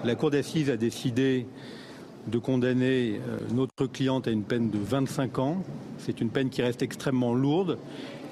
La 0.06 0.16
Cour 0.16 0.32
d'assises 0.32 0.70
a 0.70 0.78
décidé 0.78 1.46
de 2.28 2.38
condamner 2.40 3.20
euh, 3.28 3.38
notre 3.54 3.86
cliente 3.86 4.30
à 4.30 4.32
une 4.32 4.44
peine 4.44 4.70
de 4.70 4.80
25 4.80 5.40
ans. 5.40 5.64
C'est 5.98 6.22
une 6.22 6.30
peine 6.30 6.50
qui 6.50 6.62
reste 6.62 6.82
extrêmement 6.82 7.34
lourde 7.34 7.78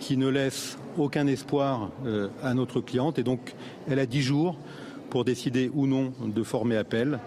qui 0.03 0.17
ne 0.17 0.27
laisse 0.27 0.77
aucun 0.97 1.27
espoir 1.27 1.89
euh, 2.05 2.27
à 2.43 2.53
notre 2.53 2.81
cliente. 2.81 3.19
Et 3.19 3.23
donc, 3.23 3.55
elle 3.89 3.99
a 3.99 4.05
dix 4.05 4.21
jours 4.21 4.57
pour 5.09 5.23
décider 5.23 5.71
ou 5.73 5.87
non 5.87 6.11
de 6.21 6.43
former 6.43 6.75
appel 6.75 7.19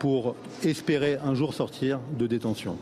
pour 0.00 0.34
espérer 0.64 1.18
un 1.24 1.34
jour 1.34 1.54
sortir 1.54 2.00
de 2.18 2.26
détention. 2.26 2.76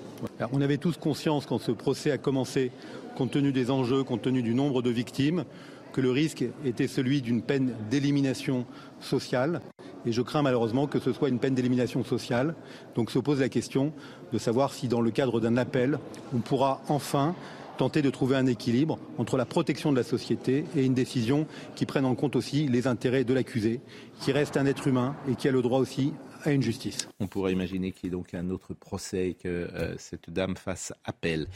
on 0.52 0.60
avait 0.62 0.78
tous 0.78 0.96
conscience 0.96 1.44
quand 1.44 1.58
ce 1.58 1.72
procès 1.72 2.10
a 2.10 2.18
commencé, 2.18 2.70
compte 3.14 3.30
tenu 3.30 3.52
des 3.52 3.70
enjeux, 3.70 4.04
compte 4.04 4.22
tenu 4.22 4.42
du 4.42 4.54
nombre 4.54 4.80
de 4.80 4.90
victimes, 4.90 5.44
que 5.92 6.00
le 6.00 6.10
risque 6.10 6.44
était 6.64 6.88
celui 6.88 7.20
d'une 7.20 7.42
peine 7.42 7.74
d'élimination 7.90 8.64
sociale. 9.00 9.60
Et 10.06 10.12
je 10.12 10.22
crains 10.22 10.42
malheureusement 10.42 10.86
que 10.86 10.98
ce 10.98 11.12
soit 11.12 11.28
une 11.28 11.40
peine 11.40 11.54
d'élimination 11.54 12.04
sociale. 12.04 12.54
Donc 12.94 13.10
se 13.10 13.18
pose 13.18 13.40
la 13.40 13.50
question 13.50 13.92
de 14.32 14.38
savoir 14.38 14.72
si 14.72 14.88
dans 14.88 15.02
le 15.02 15.10
cadre 15.10 15.40
d'un 15.40 15.58
appel, 15.58 15.98
on 16.34 16.38
pourra 16.38 16.80
enfin 16.88 17.34
tenter 17.76 18.02
de 18.02 18.10
trouver 18.10 18.36
un 18.36 18.46
équilibre 18.46 18.98
entre 19.18 19.36
la 19.36 19.44
protection 19.44 19.92
de 19.92 19.96
la 19.96 20.02
société 20.02 20.64
et 20.76 20.84
une 20.84 20.94
décision 20.94 21.46
qui 21.74 21.86
prenne 21.86 22.04
en 22.04 22.14
compte 22.14 22.36
aussi 22.36 22.66
les 22.68 22.86
intérêts 22.86 23.24
de 23.24 23.34
l'accusé, 23.34 23.80
qui 24.20 24.32
reste 24.32 24.56
un 24.56 24.66
être 24.66 24.86
humain 24.86 25.16
et 25.30 25.34
qui 25.34 25.48
a 25.48 25.52
le 25.52 25.62
droit 25.62 25.78
aussi 25.78 26.12
à 26.44 26.52
une 26.52 26.62
justice. 26.62 27.08
On 27.20 27.26
pourrait 27.26 27.52
imaginer 27.52 27.92
qu'il 27.92 28.04
y 28.04 28.06
ait 28.08 28.10
donc 28.10 28.34
un 28.34 28.50
autre 28.50 28.74
procès 28.74 29.30
et 29.30 29.34
que 29.34 29.48
euh, 29.48 29.94
cette 29.98 30.30
dame 30.30 30.56
fasse 30.56 30.92
appel. 31.04 31.48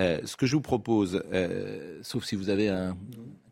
Euh, 0.00 0.20
ce 0.24 0.36
que 0.36 0.46
je 0.46 0.56
vous 0.56 0.62
propose, 0.62 1.22
euh, 1.32 1.98
sauf 2.02 2.24
si 2.24 2.36
vous 2.36 2.48
avez 2.48 2.68
un 2.68 2.96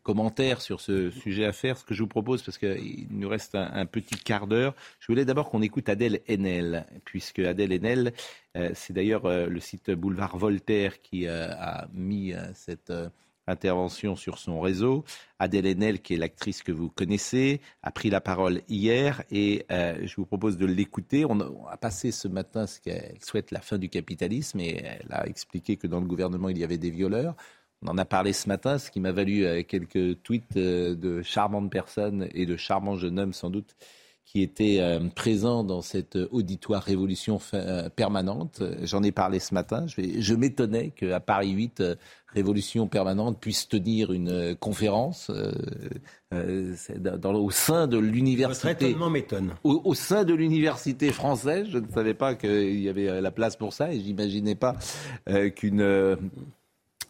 commentaire 0.03 0.63
sur 0.63 0.81
ce 0.81 1.11
sujet 1.11 1.45
à 1.45 1.53
faire, 1.53 1.77
ce 1.77 1.85
que 1.85 1.95
je 1.95 2.03
vous 2.03 2.09
propose, 2.09 2.43
parce 2.43 2.57
qu'il 2.59 3.07
nous 3.11 3.29
reste 3.29 3.55
un, 3.55 3.85
petit 3.87 4.17
quart 4.17 4.47
d'heure, 4.47 4.75
je 4.99 5.07
voulais 5.07 5.25
d'abord 5.25 5.51
qu'on 5.51 5.63
écoute 5.63 5.89
Adèle 5.89 6.21
Haenel, 6.29 6.87
puisque 7.05 7.41
Adèle 7.41 7.73
Haenel, 7.73 8.13
euh, 8.57 8.71
c'est 8.75 8.95
d'ailleurs 8.95 9.29
le 9.29 9.61
site 9.61 9.91
Boulevard 9.91 10.39
Voltaire 10.39 11.03
qui 11.03 11.29
a 11.29 11.89
mis 11.93 12.33
cette 12.55 12.93
intervention 13.51 14.17
sur 14.17 14.39
son 14.39 14.61
réseau. 14.61 15.05
Adèle 15.39 15.67
Haenel, 15.67 16.01
qui 16.01 16.15
est 16.15 16.17
l'actrice 16.17 16.63
que 16.63 16.73
vous 16.73 16.89
connaissez, 16.89 17.61
a 17.83 17.91
pris 17.91 18.11
la 18.11 18.21
parole 18.21 18.63
hier 18.69 19.23
et 19.31 19.67
euh, 19.71 19.99
je 20.03 20.17
vous 20.17 20.27
propose 20.27 20.57
de 20.57 20.67
l'écouter. 20.67 21.25
On, 21.25 21.41
a 21.67 21.77
passé 21.77 22.13
ce 22.13 22.29
matin 22.29 22.67
ce 22.67 22.81
qu'elle 22.81 23.19
souhaite 23.23 23.51
la 23.51 23.61
fin 23.61 23.79
du 23.79 23.89
capitalisme 23.89 24.61
et 24.61 24.83
elle 24.85 25.13
a 25.13 25.27
expliqué 25.27 25.77
que 25.77 25.87
dans 25.87 26.01
le 26.01 26.07
gouvernement, 26.07 26.49
il 26.49 26.59
y 26.59 26.65
avait 26.65 26.79
des 26.79 26.91
violeurs. 26.91 27.35
On 27.83 27.89
en 27.89 27.99
a 27.99 28.05
parlé 28.05 28.33
ce 28.33 28.49
matin, 28.49 28.79
ce 28.79 28.91
qui 28.91 29.01
m'a 29.01 29.13
valu 29.13 29.45
euh, 29.45 29.63
quelques 29.63 30.23
tweets 30.23 30.57
euh, 30.57 30.95
de 30.95 31.23
charmantes 31.23 31.71
personnes 31.71 32.29
et 32.33 32.45
de 32.47 32.57
charmants 32.57 32.97
jeunes 32.97 33.19
hommes 33.19 33.33
sans 33.33 33.51
doute 33.51 33.75
qui 34.25 34.43
étaient 34.43 34.79
euh, 34.81 35.01
présents 35.15 35.65
dans 35.65 35.83
cette 35.83 36.17
auditoire 36.31 36.83
révolution 36.83 37.41
permanente. 37.97 38.63
J'en 38.83 39.03
ai 39.03 39.13
parlé 39.13 39.41
ce 39.41 39.55
matin. 39.55 39.87
Je, 39.87 40.21
je 40.21 40.35
m'étonnais 40.35 40.91
qu'à 40.91 41.21
Paris 41.21 41.51
8, 41.51 41.83
Révolution 42.33 42.87
permanente 42.87 43.41
puisse 43.41 43.69
tenir 43.69 44.13
une 44.13 44.55
conférence 44.55 45.33
au 46.31 47.51
sein 47.51 47.89
de 47.89 47.99
l'université. 47.99 48.95
m'étonne. 49.11 49.55
Au, 49.65 49.81
au, 49.85 49.95
sein 49.95 50.23
de 50.23 50.33
l'université 50.33 51.11
française, 51.11 51.67
je 51.69 51.79
ne 51.79 51.91
savais 51.91 52.15
pas 52.15 52.37
qu'il 52.37 52.79
y 52.79 52.89
avait 52.89 53.21
la 53.21 53.33
place 53.33 53.57
pour 53.57 53.73
ça 53.73 53.93
et 53.93 53.99
j'imaginais 54.01 54.55
pas 54.55 54.77
qu'une 55.57 55.83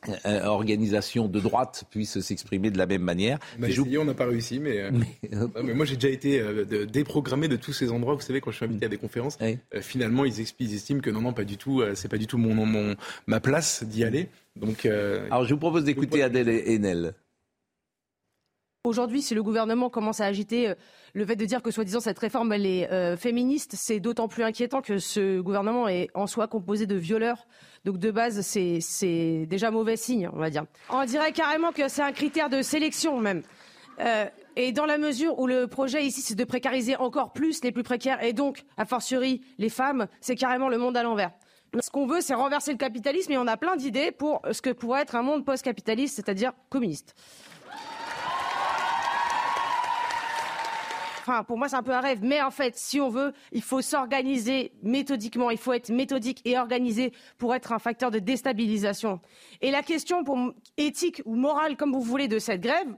euh, 0.09 0.15
euh, 0.25 0.45
organisation 0.45 1.29
de 1.29 1.41
droite 1.41 1.85
puisse 1.91 2.21
s'exprimer 2.21 2.71
de 2.71 2.79
la 2.79 2.87
même 2.87 3.03
manière. 3.03 3.39
A 3.63 3.69
essayé, 3.69 3.99
on 3.99 4.05
n'a 4.05 4.15
pas 4.15 4.27
réussi, 4.27 4.59
mais, 4.59 4.79
euh, 4.79 4.91
mais, 5.63 5.75
moi 5.75 5.85
j'ai 5.85 5.97
déjà 5.97 6.09
été 6.09 6.43
déprogrammé 6.87 7.49
de 7.49 7.57
tous 7.57 7.73
ces 7.73 7.91
endroits. 7.91 8.15
Vous 8.15 8.21
savez, 8.21 8.41
quand 8.41 8.51
je 8.51 8.57
suis 8.57 8.65
invité 8.65 8.87
à 8.87 8.89
des 8.89 8.97
conférences, 8.97 9.39
finalement 9.81 10.25
ils, 10.25 10.41
ils, 10.59 10.75
estiment 10.75 11.01
que 11.01 11.11
non, 11.11 11.21
non, 11.21 11.33
pas 11.33 11.45
du 11.45 11.57
tout. 11.59 11.83
c'est 11.95 12.09
pas 12.09 12.19
du 12.19 12.27
tout 12.27 12.39
mon, 12.39 12.55
mon 12.55 12.97
ma 13.27 13.41
place 13.41 13.85
d'y 13.85 14.05
aller. 14.05 14.29
Donc, 14.57 14.87
alors 14.87 15.45
je 15.45 15.53
vous 15.53 15.61
propose 15.61 15.85
d'écouter 15.85 16.23
Adèle 16.23 16.49
Haenel. 16.49 17.15
Aujourd'hui, 18.85 19.21
si 19.21 19.35
le 19.35 19.43
gouvernement 19.43 19.91
commence 19.91 20.21
à 20.21 20.25
agiter 20.25 20.73
le 21.13 21.27
fait 21.27 21.37
de 21.37 21.45
dire 21.45 21.63
que 21.63 21.71
soi-disant 21.71 22.01
cette 22.01 22.19
réforme 22.19 22.51
elle 22.53 22.65
est 22.65 23.17
féministe, 23.17 23.75
c'est 23.77 24.01
d'autant 24.01 24.27
plus 24.27 24.43
inquiétant 24.43 24.81
que 24.81 24.99
ce 24.99 25.39
gouvernement 25.41 25.87
est 25.87 26.09
en 26.15 26.27
soi 26.27 26.49
composé 26.49 26.87
de 26.87 26.95
violeurs 26.95 27.47
donc 27.85 27.99
de 27.99 28.11
base, 28.11 28.41
c'est 28.43 29.47
déjà 29.47 29.71
mauvais 29.71 29.97
signe, 29.97 30.29
on 30.33 30.39
va 30.39 30.51
dire. 30.51 30.65
On 30.91 31.05
dirait 31.05 31.33
carrément 31.33 31.73
que 31.73 31.89
c'est 31.89 32.03
un 32.03 32.13
critère 32.13 32.51
de 32.51 32.63
sélection 32.63 33.19
même. 33.19 33.43
Euh, 34.01 34.27
et 34.57 34.73
dans 34.73 34.87
la 34.87 34.99
mesure 34.99 35.39
où 35.39 35.47
le 35.47 35.67
projet 35.67 36.05
ici, 36.05 36.21
c'est 36.21 36.35
de 36.35 36.45
précariser 36.45 36.97
encore 36.97 37.33
plus 37.33 37.63
les 37.65 37.73
plus 37.73 37.83
précaires 37.83 38.23
et 38.23 38.33
donc, 38.33 38.65
a 38.77 38.85
fortiori, 38.85 39.43
les 39.59 39.69
femmes, 39.69 40.09
c'est 40.21 40.37
carrément 40.37 40.69
le 40.69 40.79
monde 40.79 40.97
à 40.97 41.03
l'envers. 41.03 41.33
Ce 41.81 41.91
qu'on 41.91 42.07
veut, 42.07 42.21
c'est 42.21 42.35
renverser 42.35 42.73
le 42.73 42.79
capitalisme 42.79 43.33
et 43.33 43.39
on 43.39 43.47
a 43.47 43.57
plein 43.57 43.77
d'idées 43.77 44.11
pour 44.11 44.43
ce 44.51 44.61
que 44.61 44.71
pourrait 44.71 45.03
être 45.03 45.15
un 45.15 45.23
monde 45.23 45.45
post-capitaliste, 45.45 46.17
c'est-à-dire 46.17 46.53
communiste. 46.69 47.15
Enfin, 51.31 51.45
pour 51.45 51.59
moi, 51.59 51.69
c'est 51.69 51.77
un 51.77 51.83
peu 51.85 51.93
un 51.93 52.01
rêve. 52.01 52.21
Mais 52.23 52.43
en 52.43 52.51
fait, 52.51 52.77
si 52.77 53.01
on 53.01 53.09
veut, 53.09 53.33
il 53.53 53.63
faut 53.63 53.83
s'organiser 53.83 54.73
méthodiquement. 54.83 55.51
Il 55.51 55.59
faut 55.59 55.73
être 55.73 55.91
méthodique 55.91 56.41
et 56.45 56.59
organisé 56.59 57.13
pour 57.39 57.55
être 57.55 57.73
un 57.73 57.79
facteur 57.79 58.11
de 58.11 58.19
déstabilisation. 58.19 59.21
Et 59.61 59.71
la 59.71 59.83
question 59.83 60.25
pour 60.25 60.53
éthique 60.77 61.23
ou 61.25 61.37
morale, 61.37 61.77
comme 61.77 61.93
vous 61.93 62.01
voulez, 62.01 62.27
de 62.27 62.41
cette 62.41 62.61
grève, 62.61 62.97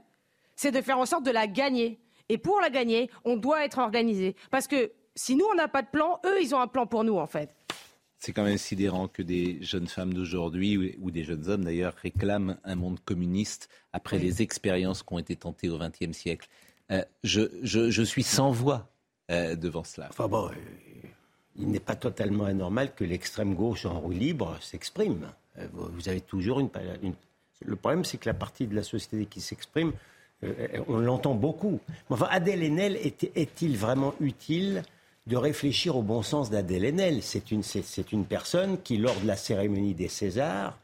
c'est 0.55 0.71
de 0.71 0.81
faire 0.81 0.97
en 0.97 1.05
sorte 1.05 1.23
de 1.23 1.31
la 1.31 1.45
gagner. 1.45 1.99
Et 2.27 2.39
pour 2.39 2.59
la 2.59 2.71
gagner, 2.71 3.11
on 3.23 3.37
doit 3.37 3.63
être 3.65 3.77
organisé. 3.77 4.35
Parce 4.49 4.67
que 4.67 4.91
si 5.13 5.35
nous, 5.35 5.45
on 5.51 5.55
n'a 5.55 5.67
pas 5.67 5.83
de 5.83 5.89
plan, 5.89 6.19
eux, 6.25 6.41
ils 6.41 6.55
ont 6.55 6.59
un 6.59 6.67
plan 6.67 6.87
pour 6.87 7.03
nous, 7.03 7.17
en 7.17 7.27
fait. 7.27 7.55
C'est 8.17 8.31
quand 8.31 8.45
même 8.45 8.57
sidérant 8.57 9.09
que 9.09 9.21
des 9.21 9.61
jeunes 9.61 9.87
femmes 9.87 10.13
d'aujourd'hui, 10.13 10.97
ou 10.99 11.11
des 11.11 11.23
jeunes 11.23 11.49
hommes 11.49 11.65
d'ailleurs, 11.65 11.93
réclament 12.01 12.57
un 12.63 12.75
monde 12.75 12.99
communiste 13.01 13.69
après 13.91 14.17
les 14.17 14.41
expériences 14.41 15.03
qui 15.03 15.13
ont 15.13 15.19
été 15.19 15.35
tentées 15.35 15.69
au 15.69 15.77
XXe 15.77 16.17
siècle. 16.17 16.47
Euh, 16.91 17.03
je, 17.23 18.03
suis 18.03 18.23
sans 18.23 18.51
voix 18.51 18.89
euh, 19.31 19.55
devant 19.55 19.83
cela. 19.83 20.07
Enfin 20.09 20.27
bon, 20.27 20.47
euh, 20.47 21.07
il 21.55 21.69
n'est 21.69 21.79
pas 21.79 21.95
totalement 21.95 22.45
anormal 22.45 22.93
que 22.93 23.03
l'extrême 23.03 23.55
gauche 23.55 23.85
en 23.85 23.99
roue 23.99 24.11
libre 24.11 24.57
s'exprime. 24.61 25.27
vous 25.71 26.09
avez 26.09 26.21
toujours 26.21 26.59
une, 26.59 26.69
Le 27.65 27.75
problème, 27.75 28.03
c'est 28.03 28.17
que 28.17 28.27
la 28.27 28.33
partie 28.33 28.67
de 28.67 28.75
la 28.75 28.83
société 28.83 29.25
qui 29.25 29.39
s'exprime, 29.41 29.93
on 30.89 30.97
l'entend 30.97 31.35
beaucoup. 31.35 31.79
Enfin, 32.09 32.27
Adèle 32.29 32.63
Haenel 32.63 32.97
est-il 32.97 33.77
vraiment 33.77 34.13
utile 34.19 34.83
de 35.25 35.37
réfléchir 35.37 35.95
au 35.95 36.01
bon 36.01 36.21
sens 36.21 36.49
d'Adèle 36.49 36.83
Haenel? 36.83 37.23
C'est 37.23 37.51
une, 37.51 37.61
une 38.11 38.25
personne 38.25 38.81
qui, 38.81 38.97
lors 38.97 39.17
de 39.21 39.27
la 39.27 39.37
cérémonie 39.37 39.93
des 39.93 40.09
Césars, 40.09 40.77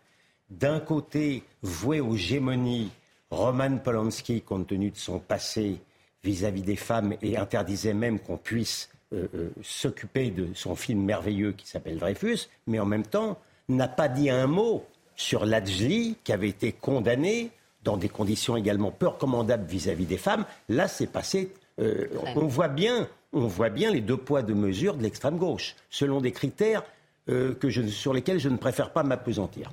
d'un 0.49 0.79
côté 0.79 1.43
vouée 1.61 1.99
aux 1.99 2.15
gémonies 2.15 2.89
Roman 3.31 3.77
Polanski, 3.77 4.41
compte 4.41 4.67
tenu 4.67 4.91
de 4.91 4.97
son 4.97 5.19
passé 5.19 5.81
vis-à-vis 6.23 6.61
des 6.61 6.75
femmes 6.75 7.15
et 7.21 7.37
interdisait 7.37 7.93
même 7.93 8.19
qu'on 8.19 8.37
puisse 8.37 8.89
euh, 9.13 9.27
euh, 9.33 9.49
s'occuper 9.63 10.29
de 10.29 10.49
son 10.53 10.75
film 10.75 11.03
merveilleux 11.03 11.53
qui 11.53 11.67
s'appelle 11.67 11.97
Dreyfus, 11.97 12.47
mais 12.67 12.79
en 12.79 12.85
même 12.85 13.05
temps 13.05 13.39
n'a 13.67 13.87
pas 13.87 14.07
dit 14.07 14.29
un 14.29 14.47
mot 14.47 14.85
sur 15.15 15.45
Lajli 15.45 16.15
qui 16.23 16.31
avait 16.31 16.49
été 16.49 16.71
condamné 16.71 17.51
dans 17.83 17.97
des 17.97 18.09
conditions 18.09 18.57
également 18.57 18.91
peu 18.91 19.07
recommandables 19.07 19.65
vis-à-vis 19.65 20.05
des 20.05 20.17
femmes. 20.17 20.45
Là, 20.67 20.87
c'est 20.87 21.07
passé. 21.07 21.51
Euh, 21.79 22.07
on 22.35 22.45
voit 22.45 22.67
bien, 22.67 23.07
on 23.33 23.47
voit 23.47 23.69
bien 23.69 23.89
les 23.91 24.01
deux 24.01 24.17
poids 24.17 24.43
deux 24.43 24.53
mesures 24.53 24.95
de 24.95 25.03
l'extrême 25.03 25.37
gauche, 25.37 25.75
selon 25.89 26.21
des 26.21 26.31
critères 26.31 26.83
que 27.27 27.69
je, 27.69 27.83
sur 27.83 28.11
lesquels 28.11 28.39
je 28.39 28.49
ne 28.49 28.57
préfère 28.57 28.91
pas 28.91 29.03
m'apesantir. 29.03 29.71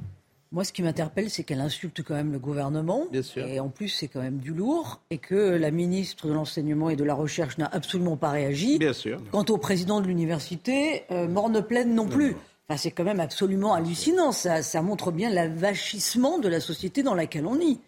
Moi, 0.53 0.65
ce 0.65 0.73
qui 0.73 0.83
m'interpelle, 0.83 1.29
c'est 1.29 1.43
qu'elle 1.45 1.61
insulte 1.61 2.03
quand 2.03 2.15
même 2.15 2.33
le 2.33 2.39
gouvernement. 2.39 3.07
Bien 3.11 3.23
sûr. 3.23 3.47
Et 3.47 3.61
en 3.61 3.69
plus, 3.69 3.89
c'est 3.89 4.09
quand 4.09 4.23
même 4.23 4.39
du 4.39 4.53
lourd. 4.53 5.01
Et 5.11 5.19
que 5.19 5.35
la 5.35 5.71
ministre 5.71 6.29
de 6.29 6.33
l'Enseignement 6.33 6.89
et 6.89 6.97
de 6.97 7.05
la 7.05 7.15
Recherche 7.15 7.59
n'a 7.59 7.67
absolument 7.67 8.17
pas 8.17 8.31
réagi. 8.31 8.79
Bien 8.79 8.93
sûr. 8.93 9.21
Quant 9.33 9.45
au 9.49 9.59
président 9.59 10.01
de 10.01 10.07
l'université, 10.07 11.03
euh, 11.11 11.29
morne 11.29 11.63
pleine 11.63 11.95
non 11.95 12.07
plus 12.07 12.37
c'est 12.77 12.91
quand 12.91 13.05
même 13.05 13.21
absolument 13.21 13.75
hallucinant. 13.75 14.33
Ça, 14.33 14.63
ça 14.63 14.83
montre 14.83 15.13
bien 15.13 15.31
l'avachissement 15.31 16.39
de 16.39 16.49
la 16.49 16.61
société 16.61 17.03
dans 17.03 17.15
laquelle 17.15 17.47
on 17.47 17.55
vit. 17.55 17.79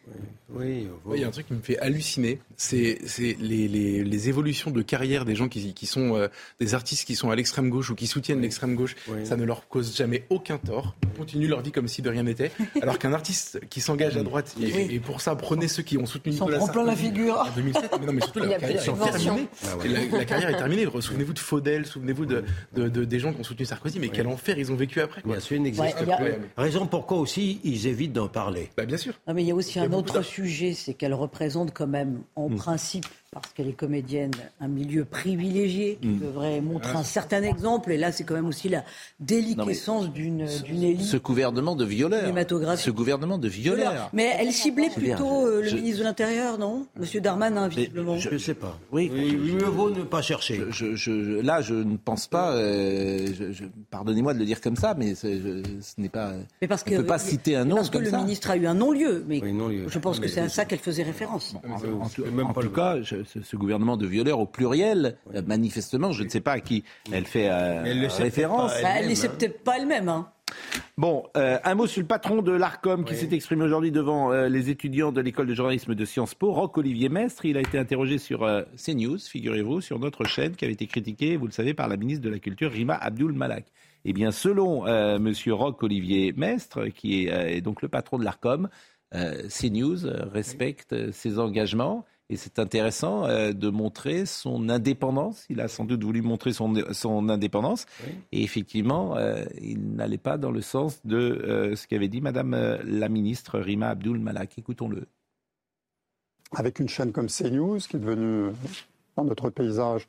Oui, 0.51 0.87
il 1.15 1.21
y 1.21 1.25
a 1.25 1.29
un 1.29 1.31
truc 1.31 1.47
qui 1.47 1.53
me 1.53 1.61
fait 1.61 1.79
halluciner, 1.79 2.39
c'est 2.57 2.99
les, 3.39 3.69
les, 3.69 4.03
les, 4.03 4.29
évolutions 4.31 4.71
de 4.71 4.81
carrière 4.81 5.27
des 5.27 5.35
gens 5.35 5.47
qui, 5.47 5.75
qui 5.75 5.85
sont 5.85 6.17
euh, 6.17 6.29
des 6.59 6.75
artistes 6.75 7.07
qui 7.07 7.17
sont 7.17 7.31
à 7.31 7.37
l'extrême 7.37 7.69
gauche 7.69 7.91
ou 7.91 7.95
qui 7.95 8.07
soutiennent 8.07 8.41
l'extrême 8.41 8.75
gauche. 8.75 8.97
Ça 9.25 9.37
ne 9.37 9.45
leur 9.45 9.69
cause 9.69 9.95
jamais 9.95 10.25
aucun 10.31 10.57
tort. 10.57 10.95
Ils 11.03 11.19
continuent 11.19 11.49
leur 11.49 11.61
vie 11.61 11.71
comme 11.71 11.87
si 11.87 12.01
de 12.01 12.09
rien 12.09 12.23
n'était. 12.23 12.51
Alors 12.83 12.99
qu'un 12.99 13.13
artiste 13.13 13.61
qui 13.69 13.83
s'engage 13.83 14.17
à 14.17 14.23
droite, 14.23 14.57
et, 14.59 14.99
pour 15.01 15.21
ça, 15.21 15.37
prenez 15.37 15.69
ceux 15.69 15.83
qui 15.83 15.99
ont 15.99 16.07
soutenu 16.07 16.33
Nicolas 16.33 16.61
Sarkozy 16.61 16.87
la 16.87 16.97
figure. 16.97 17.39
en 17.39 17.55
2007. 17.55 17.91
Mais 18.01 18.07
non, 18.07 18.13
mais 18.15 18.21
surtout, 18.23 18.39
la 18.41 18.59
carrière 18.59 18.83
est 18.83 19.11
terminée. 19.11 19.49
Ah 19.65 20.17
la, 20.17 20.25
carrière 20.25 20.49
est 20.49 20.57
terminée. 20.57 20.87
Souvenez-vous 20.99 21.35
de 21.35 21.39
Faudel, 21.39 21.85
souvenez-vous 21.85 22.25
de, 22.25 22.45
de, 22.75 23.05
des 23.05 23.19
gens 23.19 23.35
qui 23.35 23.41
ont 23.41 23.45
soutenu 23.45 23.67
Sarkozy, 23.67 24.01
mais 24.01 24.09
quel 24.09 24.27
enfer 24.27 24.59
ils 24.59 24.68
ont 24.73 24.77
vécu 24.77 25.01
après. 25.01 25.23
Bien 25.25 25.41
sûr, 25.41 25.57
il 25.57 25.63
n'existe. 25.63 25.97
Raison 26.57 26.87
pourquoi 26.87 27.19
aussi 27.19 27.61
ils 27.65 27.87
évitent 27.87 28.13
d'en 28.13 28.29
parler. 28.29 28.71
Bah, 28.77 28.87
bien 28.87 28.97
sûr. 28.97 29.15
mais 29.33 29.43
il 29.43 29.47
y 29.47 29.51
a 29.51 29.55
aussi 29.55 29.79
un 29.79 29.93
autre 29.93 30.23
sujet, 30.23 30.75
c'est 30.75 30.95
qu'elle 30.95 31.15
représente 31.15 31.73
quand 31.73 31.87
même, 31.87 32.23
en 32.37 32.49
hmm. 32.49 32.57
principe, 32.57 33.07
parce 33.31 33.53
qu'elle 33.53 33.69
est 33.69 33.75
comédienne, 33.75 34.31
un 34.59 34.69
milieu 34.69 35.05
privilégié 35.05 35.99
qui 36.01 36.09
mm. 36.09 36.19
devrait 36.19 36.61
montrer 36.63 36.97
un 36.97 37.03
certain 37.03 37.43
exemple. 37.43 37.93
Et 37.93 37.99
là, 37.99 38.11
c'est 38.11 38.25
quand 38.25 38.35
même 38.35 38.47
aussi 38.47 38.71
la 38.71 38.85
déliquescence 39.21 40.11
d'une 40.11 40.41
élite. 40.41 41.03
Ce 41.03 41.19
gouvernement 41.19 41.77
de 41.77 41.85
violeurs. 41.85 42.33
Ce 42.77 42.91
gouvernement 42.91 43.37
de 43.37 43.49
violeurs. 43.49 44.09
Mais 44.15 44.35
elle 44.39 44.53
ciblait 44.53 44.89
plutôt 44.91 45.47
euh, 45.47 45.63
le 45.63 45.71
ministre 45.73 45.99
de 46.01 46.05
l'Intérieur, 46.05 46.59
non? 46.59 46.87
Monsieur 46.97 47.21
Darmanin, 47.21 47.69
visiblement. 47.69 48.17
Je 48.17 48.31
ne 48.31 48.39
sais 48.39 48.55
pas. 48.55 48.79
Oui, 48.93 49.11
mieux 49.11 49.65
vaut 49.65 49.91
ne 49.91 50.03
pas 50.03 50.23
chercher. 50.23 50.65
Je, 50.71 51.41
là, 51.41 51.61
je 51.61 51.75
ne 51.75 51.97
pense 51.97 52.29
pas. 52.29 52.53
Euh, 52.53 53.29
pardonnez-moi 53.91 54.33
de 54.33 54.39
le 54.39 54.47
dire 54.47 54.61
comme 54.61 54.77
ça, 54.77 54.95
mais 54.95 55.15
ce 55.15 55.29
n'est 55.99 56.09
pas. 56.09 56.33
Mais 56.63 56.69
parce 56.69 56.83
que, 56.83 56.95
ne 56.95 56.99
peut 56.99 57.07
pas 57.07 57.19
citer 57.19 57.57
un 57.57 57.67
nom 57.67 57.77
parce 57.77 57.91
que 57.91 57.99
le 57.99 58.11
ministre 58.11 58.51
a 58.51 58.57
eu 58.57 58.67
un 58.67 58.75
non-lieu. 58.75 59.25
Mais 59.29 59.43
je 59.87 59.99
pense 59.99 60.19
que 60.19 60.29
c'est 60.29 60.41
à 60.41 60.49
ça 60.49 60.65
qu'elle 60.65 60.79
faisait 60.79 61.03
référence. 61.03 61.55
En, 61.69 62.09
tout 62.63 62.71
cas, 62.71 62.97
ce, 63.25 63.57
gouvernement 63.57 63.97
de 63.97 64.07
violeurs 64.07 64.41
au 64.41 64.47
pluriel, 64.47 65.17
euh, 65.35 65.43
manifestement, 65.47 66.13
je 66.13 66.25
ne 66.25 66.29
sais 66.29 66.41
pas 66.41 66.53
à 66.53 66.61
qui 66.61 66.85
elle 67.13 67.25
fait 67.25 67.49
euh, 67.51 68.09
référence. 68.19 68.73
elle 68.85 69.05
ne 69.05 69.11
le 69.11 69.15
sait 69.15 69.29
peut-être 69.29 69.63
pas 69.63 69.79
elle-même. 69.79 70.09
Hein. 70.09 70.29
Bon, 70.97 71.25
euh, 71.37 71.59
un 71.63 71.75
mot 71.75 71.87
sur 71.87 72.01
le 72.01 72.07
patron 72.07 72.41
de 72.41 72.53
l'ARCOM 72.53 73.05
qui 73.05 73.15
s'est 73.15 73.29
exprimé 73.33 73.65
aujourd'hui 73.65 73.93
devant 73.93 74.33
les 74.33 74.71
étudiants 74.71 75.13
de 75.13 75.21
l'école 75.21 75.47
de 75.47 75.55
journalisme 75.55 75.95
de 75.95 76.05
Sciences 76.07 76.35
Po, 76.35 76.53
Roch-Olivier 76.53 77.11
Mestre. 77.11 77.45
Il 77.45 77.59
a 77.59 77.61
été 77.61 77.79
interrogé 77.79 78.17
sur 78.17 78.49
CNews, 78.77 79.19
figurez-vous, 79.19 79.83
sur 79.83 79.99
notre 79.99 80.25
chaîne 80.25 80.57
qui 80.57 80.65
avait 80.65 80.73
été 80.73 80.87
critiquée, 80.87 81.37
vous 81.37 81.47
le 81.47 81.53
savez, 81.53 81.75
par 81.75 81.89
la 81.89 81.99
ministre 81.99 82.25
de 82.25 82.31
la 82.31 82.39
Culture, 82.39 82.73
Rima 82.73 82.95
Abdul 82.95 83.33
Malak. 83.33 83.67
Eh 84.07 84.15
bien, 84.15 84.31
selon 84.31 84.85
Monsieur 85.19 85.53
Roch-Olivier 85.53 86.33
Mestre, 86.35 86.87
qui 86.87 87.27
est, 87.27 87.57
est, 87.57 87.61
donc 87.61 87.83
le 87.83 87.89
patron 87.89 88.19
de 88.19 88.25
l'ARCOM, 88.25 88.71
CNews 89.13 89.99
respecte 90.33 91.13
ses 91.13 91.39
engagements 91.39 92.07
Et 92.31 92.37
c'est 92.37 92.59
intéressant 92.59 93.25
euh, 93.25 93.53
de 93.53 93.71
montrer 93.71 94.27
son 94.27 94.69
indépendance. 94.69 95.47
Il 95.49 95.61
a 95.61 95.69
sans 95.69 95.85
doute 95.85 96.05
voulu 96.05 96.21
montrer 96.21 96.53
son, 96.53 96.75
son 96.93 97.29
indépendance. 97.31 97.87
Et 98.33 98.43
effectivement, 98.43 99.17
euh, 99.17 99.45
il 99.63 99.95
n'allait 99.95 100.19
pas 100.19 100.37
dans 100.37 100.51
le 100.51 100.61
sens 100.61 101.01
de 101.05 101.17
euh, 101.17 101.75
ce 101.75 101.87
qu'avait 101.87 102.09
dit 102.09 102.21
Madame 102.21 102.79
la 102.85 103.09
ministre 103.09 103.59
Rima 103.59 103.89
Abdul 103.89 104.19
Malak. 104.19 104.59
Écoutons-le. 104.59 105.07
Avec 106.55 106.81
une 106.81 106.89
chaîne 106.89 107.13
comme 107.13 107.29
CNews, 107.29 107.79
qui 107.79 107.97
est 107.97 108.01
devenue 108.01 108.53
dans 109.17 109.25
notre 109.25 109.51
paysage 109.51 110.07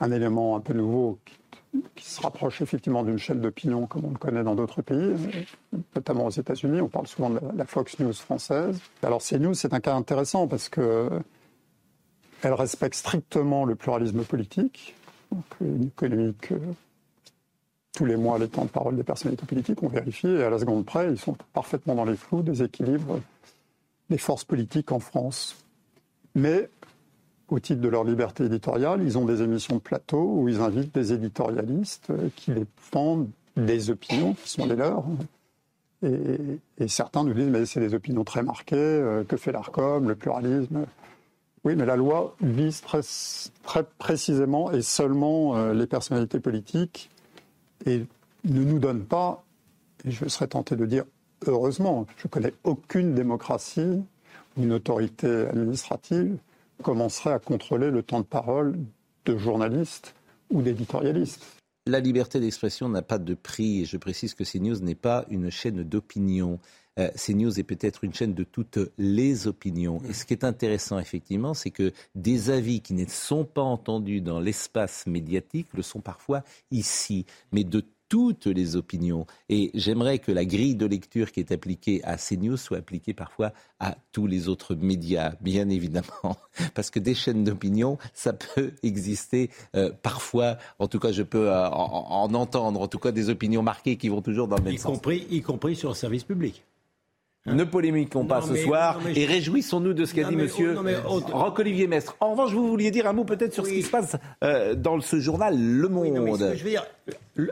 un 0.00 0.10
élément 0.10 0.56
un 0.56 0.60
peu 0.60 0.74
nouveau 0.74 1.18
qui, 1.24 2.04
se 2.04 2.20
rapproche 2.20 2.60
effectivement 2.60 3.02
d'une 3.02 3.18
chaîne 3.18 3.40
d'opinion 3.40 3.86
comme 3.86 4.04
on 4.04 4.10
le 4.10 4.18
connaît 4.18 4.44
dans 4.44 4.54
d'autres 4.54 4.80
pays, 4.80 5.12
notamment 5.96 6.26
aux 6.26 6.30
États-Unis. 6.30 6.80
On 6.80 6.88
parle 6.88 7.06
souvent 7.08 7.30
de 7.30 7.40
la 7.56 7.64
Fox 7.64 7.98
News 7.98 8.12
française. 8.12 8.78
Alors 9.02 9.20
CNews, 9.20 9.54
c'est 9.54 9.74
un 9.74 9.80
cas 9.80 9.94
intéressant 9.94 10.46
parce 10.46 10.68
que 10.68 11.08
elle 12.44 12.54
respecte 12.54 12.94
strictement 12.94 13.64
le 13.64 13.74
pluralisme 13.74 14.22
politique, 14.24 14.94
donc 15.32 15.44
économique 15.86 16.52
tous 17.94 18.04
les 18.04 18.16
mois 18.16 18.38
les 18.38 18.48
temps 18.48 18.64
de 18.64 18.70
parole 18.70 18.96
des 18.96 19.04
personnalités 19.04 19.46
politiques, 19.46 19.82
on 19.82 19.88
vérifie, 19.88 20.26
et 20.26 20.42
à 20.42 20.50
la 20.50 20.58
seconde 20.58 20.84
près, 20.84 21.08
ils 21.10 21.18
sont 21.18 21.36
parfaitement 21.52 21.94
dans 21.94 22.04
les 22.04 22.16
flous 22.16 22.42
des 22.42 22.62
équilibres 22.62 23.20
des 24.10 24.18
forces 24.18 24.44
politiques 24.44 24.92
en 24.92 24.98
France. 24.98 25.56
Mais, 26.34 26.68
au 27.48 27.60
titre 27.60 27.80
de 27.80 27.88
leur 27.88 28.04
liberté 28.04 28.44
éditoriale, 28.44 29.02
ils 29.02 29.16
ont 29.16 29.24
des 29.24 29.42
émissions 29.42 29.76
de 29.76 29.80
plateau 29.80 30.34
où 30.36 30.48
ils 30.48 30.60
invitent 30.60 30.94
des 30.94 31.12
éditorialistes 31.12 32.12
qui 32.36 32.52
les 32.52 32.66
fondent 32.76 33.30
des 33.56 33.90
opinions 33.90 34.34
qui 34.34 34.48
sont 34.48 34.66
les 34.66 34.76
leurs. 34.76 35.04
Et, 36.02 36.88
certains 36.88 37.24
nous 37.24 37.32
disent, 37.32 37.48
mais 37.48 37.64
c'est 37.64 37.80
des 37.80 37.94
opinions 37.94 38.24
très 38.24 38.42
marquées, 38.42 38.76
euh, 38.76 39.24
que 39.24 39.36
fait 39.36 39.52
l'ARCOM, 39.52 40.08
le 40.08 40.14
pluralisme? 40.14 40.84
Oui, 41.64 41.76
mais 41.76 41.86
la 41.86 41.96
loi 41.96 42.36
vise 42.40 42.82
très, 42.82 43.84
précisément 43.98 44.70
et 44.70 44.82
seulement 44.82 45.56
euh, 45.56 45.72
les 45.72 45.86
personnalités 45.86 46.40
politiques 46.40 47.10
et 47.86 48.04
ne 48.44 48.64
nous 48.64 48.78
donne 48.78 49.04
pas, 49.04 49.44
et 50.04 50.10
je 50.10 50.28
serais 50.28 50.48
tenté 50.48 50.76
de 50.76 50.84
dire 50.84 51.04
heureusement, 51.46 52.06
je 52.18 52.28
connais 52.28 52.52
aucune 52.64 53.14
démocratie 53.14 54.02
ou 54.56 54.62
une 54.62 54.72
autorité 54.72 55.46
administrative 55.46 56.36
commencerait 56.82 57.32
à 57.32 57.38
contrôler 57.38 57.90
le 57.90 58.02
temps 58.02 58.20
de 58.20 58.26
parole 58.26 58.78
de 59.24 59.36
journalistes 59.36 60.14
ou 60.50 60.62
d'éditorialistes. 60.62 61.44
La 61.86 62.00
liberté 62.00 62.40
d'expression 62.40 62.88
n'a 62.88 63.02
pas 63.02 63.18
de 63.18 63.34
prix, 63.34 63.82
et 63.82 63.84
je 63.84 63.96
précise 63.96 64.34
que 64.34 64.44
CNews 64.44 64.80
n'est 64.80 64.94
pas 64.94 65.26
une 65.28 65.50
chaîne 65.50 65.82
d'opinion. 65.82 66.58
Euh, 66.98 67.08
CNews 67.10 67.58
est 67.58 67.64
peut-être 67.64 68.04
une 68.04 68.14
chaîne 68.14 68.34
de 68.34 68.44
toutes 68.44 68.78
les 68.98 69.46
opinions. 69.46 70.00
Et 70.08 70.12
ce 70.12 70.24
qui 70.24 70.34
est 70.34 70.44
intéressant, 70.44 70.98
effectivement, 70.98 71.54
c'est 71.54 71.70
que 71.70 71.92
des 72.14 72.50
avis 72.50 72.80
qui 72.80 72.94
ne 72.94 73.06
sont 73.06 73.44
pas 73.44 73.62
entendus 73.62 74.20
dans 74.20 74.40
l'espace 74.40 75.06
médiatique 75.06 75.68
le 75.74 75.82
sont 75.82 76.00
parfois 76.00 76.42
ici, 76.70 77.26
mais 77.52 77.64
de 77.64 77.84
toutes 78.08 78.46
les 78.46 78.76
opinions. 78.76 79.26
Et 79.48 79.70
j'aimerais 79.74 80.18
que 80.18 80.30
la 80.30 80.44
grille 80.44 80.76
de 80.76 80.86
lecture 80.86 81.32
qui 81.32 81.40
est 81.40 81.52
appliquée 81.52 82.00
à 82.04 82.16
CNews 82.16 82.56
soit 82.56 82.78
appliquée 82.78 83.14
parfois 83.14 83.52
à 83.80 83.96
tous 84.12 84.26
les 84.26 84.48
autres 84.48 84.74
médias, 84.74 85.32
bien 85.40 85.68
évidemment. 85.68 86.36
Parce 86.74 86.90
que 86.90 87.00
des 87.00 87.14
chaînes 87.14 87.44
d'opinion, 87.44 87.98
ça 88.12 88.32
peut 88.32 88.72
exister 88.82 89.50
euh, 89.74 89.90
parfois, 90.02 90.58
en 90.78 90.86
tout 90.86 91.00
cas 91.00 91.12
je 91.12 91.22
peux 91.22 91.50
euh, 91.50 91.68
en, 91.68 92.32
entendre, 92.34 92.80
en 92.80 92.88
tout 92.88 92.98
cas 92.98 93.10
des 93.10 93.30
opinions 93.30 93.62
marquées 93.62 93.96
qui 93.96 94.08
vont 94.08 94.22
toujours 94.22 94.48
dans 94.48 94.56
le 94.56 94.62
même 94.62 94.74
y 94.74 94.78
sens. 94.78 94.92
Compris, 94.92 95.26
y 95.30 95.42
compris 95.42 95.74
sur 95.74 95.88
le 95.88 95.96
service 95.96 96.24
public. 96.24 96.62
Ne 97.46 97.64
polémiquons 97.64 98.24
pas 98.24 98.40
ce 98.40 98.56
soir 98.56 99.00
et 99.14 99.26
réjouissons-nous 99.26 99.92
de 99.92 100.06
ce 100.06 100.14
qu'a 100.14 100.24
dit 100.24 100.36
Monsieur 100.36 100.76
Roc-Olivier 101.04 101.86
Mestre. 101.86 102.16
En 102.20 102.32
revanche, 102.32 102.52
vous 102.52 102.66
vouliez 102.66 102.90
dire 102.90 103.06
un 103.06 103.12
mot 103.12 103.24
peut-être 103.24 103.52
sur 103.52 103.66
ce 103.66 103.70
qui 103.70 103.82
se 103.82 103.90
passe 103.90 104.16
euh, 104.42 104.74
dans 104.74 104.98
ce 105.02 105.20
journal 105.20 105.58
Le 105.58 105.88
Monde. 105.88 106.52
je 106.54 106.64
veux 106.64 106.70
dire, 106.70 106.86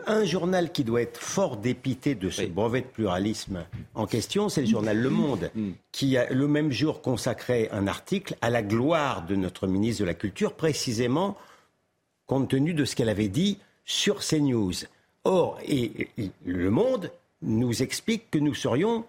un 0.07 0.24
journal 0.24 0.72
qui 0.72 0.84
doit 0.84 1.03
être 1.03 1.20
fort 1.20 1.59
dépité 1.59 2.14
de 2.14 2.30
ce 2.30 2.43
brevet 2.47 2.80
de 2.80 2.86
pluralisme 2.86 3.64
en 3.95 4.07
question, 4.07 4.49
c'est 4.49 4.62
le 4.62 4.66
journal 4.66 4.97
Le 4.97 5.11
Monde, 5.11 5.51
mm. 5.55 5.70
qui 5.93 6.16
a 6.16 6.30
le 6.30 6.49
même 6.49 6.72
jour 6.72 7.03
consacré 7.03 7.68
un 7.70 7.86
article 7.86 8.36
à 8.40 8.49
la 8.49 8.62
gloire 8.62 9.26
de 9.26 9.36
notre 9.36 9.66
ministre 9.66 10.01
de 10.01 10.07
la 10.07 10.14
Culture, 10.14 10.55
précisément 10.55 11.36
compte 12.26 12.49
tenu 12.49 12.72
de 12.72 12.86
ce 12.86 12.97
qu'elle 12.97 13.11
avait 13.11 13.28
dit 13.28 13.59
sur 13.84 14.20
CNews. 14.20 14.72
Or, 15.24 15.59
et 15.68 16.09
Le 16.47 16.70
Monde 16.70 17.11
nous 17.43 17.82
explique 17.82 18.30
que 18.30 18.38
nous 18.38 18.55
serions 18.55 19.05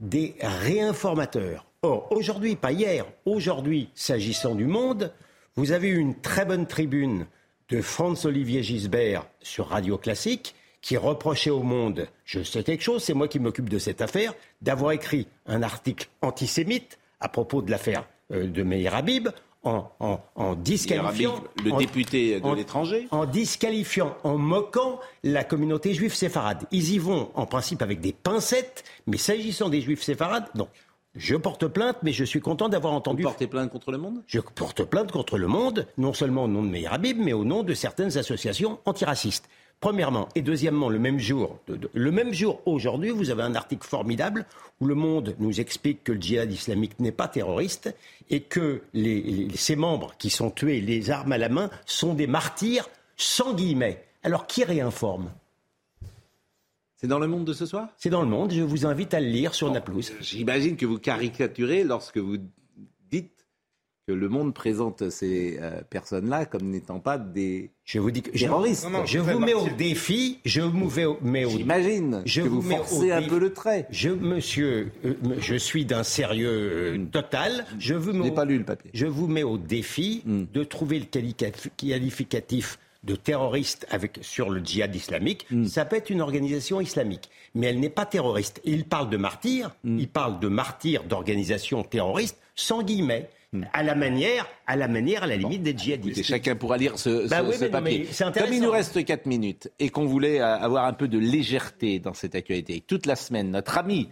des 0.00 0.34
réinformateurs. 0.40 1.66
Or, 1.82 2.10
aujourd'hui, 2.12 2.56
pas 2.56 2.72
hier, 2.72 3.06
aujourd'hui, 3.24 3.90
s'agissant 3.94 4.54
du 4.54 4.66
monde, 4.66 5.12
vous 5.56 5.72
avez 5.72 5.88
eu 5.88 5.98
une 5.98 6.20
très 6.20 6.44
bonne 6.44 6.66
tribune 6.66 7.26
de 7.68 7.80
Franz-Olivier 7.80 8.62
Gisbert 8.62 9.26
sur 9.40 9.68
Radio 9.68 9.98
Classique 9.98 10.54
qui 10.80 10.96
reprochait 10.98 11.50
au 11.50 11.62
monde, 11.62 12.08
je 12.26 12.42
sais 12.42 12.62
quelque 12.62 12.82
chose, 12.82 13.02
c'est 13.02 13.14
moi 13.14 13.26
qui 13.26 13.38
m'occupe 13.38 13.70
de 13.70 13.78
cette 13.78 14.02
affaire, 14.02 14.34
d'avoir 14.60 14.92
écrit 14.92 15.26
un 15.46 15.62
article 15.62 16.08
antisémite 16.20 16.98
à 17.20 17.28
propos 17.28 17.62
de 17.62 17.70
l'affaire 17.70 18.06
euh, 18.32 18.46
de 18.46 18.62
Meir 18.62 18.94
Habib 18.94 19.28
en, 19.64 20.54
disqualifiant 20.56 21.42
le 21.64 21.76
député 21.78 22.40
de 22.40 22.54
l'étranger, 22.54 23.08
en 23.10 23.26
disqualifiant, 23.26 24.16
en 24.22 24.38
moquant 24.38 25.00
la 25.22 25.44
communauté 25.44 25.94
juive 25.94 26.14
séfarade. 26.14 26.64
Ils 26.70 26.92
y 26.92 26.98
vont 26.98 27.30
en 27.34 27.46
principe 27.46 27.82
avec 27.82 28.00
des 28.00 28.12
pincettes, 28.12 28.84
mais 29.06 29.16
s'agissant 29.16 29.68
des 29.68 29.80
juifs 29.80 30.02
séfarades, 30.02 30.46
non. 30.54 30.68
Je 31.16 31.36
porte 31.36 31.68
plainte, 31.68 31.98
mais 32.02 32.12
je 32.12 32.24
suis 32.24 32.40
content 32.40 32.68
d'avoir 32.68 32.92
entendu. 32.92 33.22
Vous 33.22 33.28
portez 33.28 33.46
plainte 33.46 33.70
contre 33.70 33.92
le 33.92 33.98
monde? 33.98 34.22
Je 34.26 34.40
porte 34.40 34.82
plainte 34.82 35.12
contre 35.12 35.38
le 35.38 35.46
monde, 35.46 35.86
non 35.96 36.12
seulement 36.12 36.44
au 36.44 36.48
nom 36.48 36.64
de 36.64 36.68
Meir 36.68 36.92
Habib, 36.92 37.18
mais 37.20 37.32
au 37.32 37.44
nom 37.44 37.62
de 37.62 37.72
certaines 37.72 38.18
associations 38.18 38.80
antiracistes. 38.84 39.48
Premièrement. 39.84 40.30
Et 40.34 40.40
deuxièmement, 40.40 40.88
le 40.88 40.98
même 40.98 41.18
jour, 41.18 41.58
le 41.92 42.10
même 42.10 42.32
jour 42.32 42.62
aujourd'hui, 42.64 43.10
vous 43.10 43.28
avez 43.28 43.42
un 43.42 43.54
article 43.54 43.86
formidable 43.86 44.46
où 44.80 44.86
le 44.86 44.94
monde 44.94 45.36
nous 45.38 45.60
explique 45.60 46.02
que 46.02 46.12
le 46.12 46.20
djihad 46.22 46.50
islamique 46.50 46.98
n'est 47.00 47.12
pas 47.12 47.28
terroriste 47.28 47.94
et 48.30 48.40
que 48.40 48.80
les, 48.94 49.50
ses 49.54 49.76
membres 49.76 50.14
qui 50.18 50.30
sont 50.30 50.50
tués, 50.50 50.80
les 50.80 51.10
armes 51.10 51.32
à 51.32 51.36
la 51.36 51.50
main, 51.50 51.68
sont 51.84 52.14
des 52.14 52.26
martyrs 52.26 52.88
sans 53.18 53.52
guillemets. 53.52 54.02
Alors 54.22 54.46
qui 54.46 54.64
réinforme? 54.64 55.30
C'est 56.96 57.06
dans 57.06 57.18
le 57.18 57.26
monde 57.26 57.44
de 57.44 57.52
ce 57.52 57.66
soir? 57.66 57.88
C'est 57.98 58.08
dans 58.08 58.22
le 58.22 58.28
monde. 58.28 58.52
Je 58.52 58.62
vous 58.62 58.86
invite 58.86 59.12
à 59.12 59.20
le 59.20 59.26
lire 59.26 59.52
sur 59.52 59.70
Naplouse. 59.70 60.14
J'imagine 60.22 60.78
que 60.78 60.86
vous 60.86 60.98
caricaturez 60.98 61.84
lorsque 61.84 62.16
vous 62.16 62.38
que 64.06 64.12
le 64.12 64.28
monde 64.28 64.52
présente 64.52 65.08
ces 65.10 65.58
euh, 65.60 65.80
personnes-là 65.88 66.44
comme 66.44 66.68
n'étant 66.68 67.00
pas 67.00 67.18
des 67.18 67.70
je 67.84 67.98
vous 67.98 68.10
dis 68.10 68.22
que 68.22 68.30
terroristes. 68.30 68.86
Je, 69.04 69.18
vous 69.18 69.38
mets 69.38 69.54
au 69.54 69.68
défi. 69.68 70.38
Je 70.44 70.62
vous 70.62 70.90
mets 71.22 71.44
au. 71.44 71.50
J'imagine. 71.50 72.22
Je 72.24 72.40
que 72.40 72.48
vous, 72.48 72.62
vous 72.62 72.70
forcez 72.70 73.12
un 73.12 73.22
peu 73.22 73.38
le 73.38 73.52
trait. 73.52 73.86
Je, 73.90 74.08
monsieur, 74.08 74.90
euh, 75.04 75.14
je 75.38 75.54
suis 75.54 75.84
d'un 75.84 76.02
sérieux 76.02 76.48
euh, 76.48 77.04
total. 77.12 77.66
Je 77.78 77.94
vous. 77.94 78.12
n'ai 78.12 78.30
pas 78.30 78.46
lu 78.46 78.58
le 78.58 78.64
papier. 78.64 78.90
Je 78.94 79.06
vous 79.06 79.26
mets 79.26 79.42
au 79.42 79.58
défi 79.58 80.22
hmm. 80.24 80.44
de 80.52 80.64
trouver 80.64 80.98
le 80.98 81.06
qualificatif 81.06 82.78
de 83.04 83.16
terroriste 83.16 83.86
avec, 83.90 84.18
sur 84.22 84.48
le 84.48 84.64
djihad 84.64 84.94
islamique, 84.94 85.46
hmm. 85.50 85.66
ça 85.66 85.84
peut 85.84 85.96
être 85.96 86.08
une 86.08 86.22
organisation 86.22 86.80
islamique. 86.80 87.28
Mais 87.54 87.66
elle 87.66 87.78
n'est 87.78 87.90
pas 87.90 88.06
terroriste. 88.06 88.60
Il 88.64 88.84
parle 88.84 89.10
de 89.10 89.18
martyrs, 89.18 89.76
hmm. 89.84 89.98
il 89.98 90.08
parle 90.08 90.40
de 90.40 90.48
martyrs 90.48 91.04
d'organisations 91.04 91.82
terroristes, 91.82 92.38
sans 92.54 92.82
guillemets 92.82 93.28
à 93.72 93.82
la 93.82 93.94
manière, 93.94 94.48
à 94.66 94.76
la 94.76 94.88
manière, 94.88 95.22
à 95.22 95.26
la 95.26 95.36
limite 95.36 95.62
des 95.62 95.76
djihadistes. 95.76 96.22
chacun 96.22 96.56
pourra 96.56 96.76
lire 96.76 96.98
ce, 96.98 97.28
bah 97.28 97.42
papier. 97.70 98.08
Comme 98.34 98.52
il 98.52 98.62
nous 98.62 98.70
reste 98.70 99.04
4 99.04 99.26
minutes 99.26 99.70
et 99.78 99.90
qu'on 99.90 100.06
voulait 100.06 100.40
euh, 100.40 100.56
avoir 100.56 100.84
un 100.84 100.92
peu 100.92 101.08
de 101.08 101.18
légèreté 101.18 101.98
dans 101.98 102.14
cette 102.14 102.34
actualité, 102.34 102.80
toute 102.80 103.06
la 103.06 103.16
semaine, 103.16 103.50
notre 103.50 103.78
ami, 103.78 104.10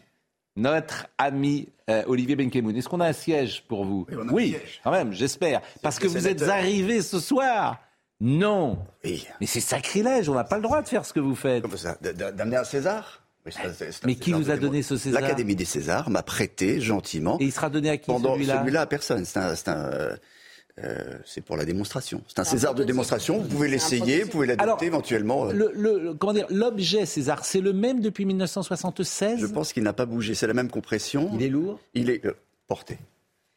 notre 0.57 1.07
ami 1.19 1.69
euh, 1.91 2.03
Olivier 2.07 2.37
Benkemoun, 2.37 2.77
est-ce 2.77 2.89
qu'on 2.89 3.01
a 3.01 3.09
un 3.09 3.13
siège 3.13 3.65
pour 3.67 3.85
vous? 3.85 4.07
Oui, 4.31 4.57
quand 4.85 4.91
même, 4.91 5.13
j'espère. 5.13 5.63
Parce 5.83 5.99
que 5.99 6.07
vous 6.07 6.27
êtes 6.29 6.43
arrivé 6.43 7.03
ce 7.03 7.21
soir. 7.21 7.81
Non. 8.21 8.79
Oui. 9.05 9.27
Mais 9.41 9.47
c'est 9.47 9.61
sacrilège, 9.61 10.29
on 10.29 10.35
n'a 10.35 10.45
pas 10.45 10.57
le 10.57 10.63
droit 10.63 10.81
de 10.81 10.89
faire 10.89 11.05
ce 11.05 11.13
que 11.13 11.21
vous 11.21 11.35
faites. 11.35 11.65
D'amener 12.03 12.57
un 12.57 12.65
César? 12.65 13.22
Mais 14.05 14.15
qui 14.15 14.33
vous 14.33 14.51
a 14.51 14.57
donné 14.57 14.83
ce 14.83 14.97
César 14.97 15.21
L'Académie 15.21 15.57
des 15.57 15.65
Césars 15.65 16.11
m'a 16.11 16.23
prêté 16.23 16.81
gentiment. 16.81 17.39
Et 17.41 17.45
il 17.45 17.53
sera 17.53 17.71
donné 17.71 17.91
à 17.91 17.97
qui 17.97 18.07
Pendant 18.07 18.35
celui-là 18.35 18.61
Celui-là 18.61 18.83
à 18.83 18.87
personne. 18.87 19.25
C'est 19.25 19.39
un, 19.39 19.55
euh, 19.69 20.17
euh, 20.79 21.19
c'est 21.25 21.41
pour 21.41 21.57
la 21.57 21.65
démonstration. 21.65 22.23
C'est 22.29 22.39
un 22.39 22.45
César 22.45 22.75
de 22.75 22.85
démonstration. 22.85 23.39
Vous 23.39 23.49
pouvez 23.49 23.69
l'essayer, 23.69 24.23
vous 24.23 24.31
pouvez 24.31 24.47
l'adopter 24.47 24.87
éventuellement. 24.87 25.49
Euh. 25.49 25.53
Le, 25.53 26.15
comment 26.15 26.33
dire 26.33 26.47
L'objet 26.51 27.05
César, 27.05 27.45
c'est 27.45 27.61
le 27.61 27.73
même 27.73 28.01
depuis 28.01 28.25
1976 28.25 29.41
Je 29.41 29.47
pense 29.47 29.73
qu'il 29.73 29.83
n'a 29.83 29.93
pas 29.93 30.07
bougé. 30.07 30.35
C'est 30.35 30.47
la 30.47 30.55
même 30.55 30.71
compression. 30.71 31.31
Il 31.35 31.43
est 31.43 31.49
lourd 31.49 31.81
Il 31.95 32.11
est 32.11 32.23
porté. 32.67 32.99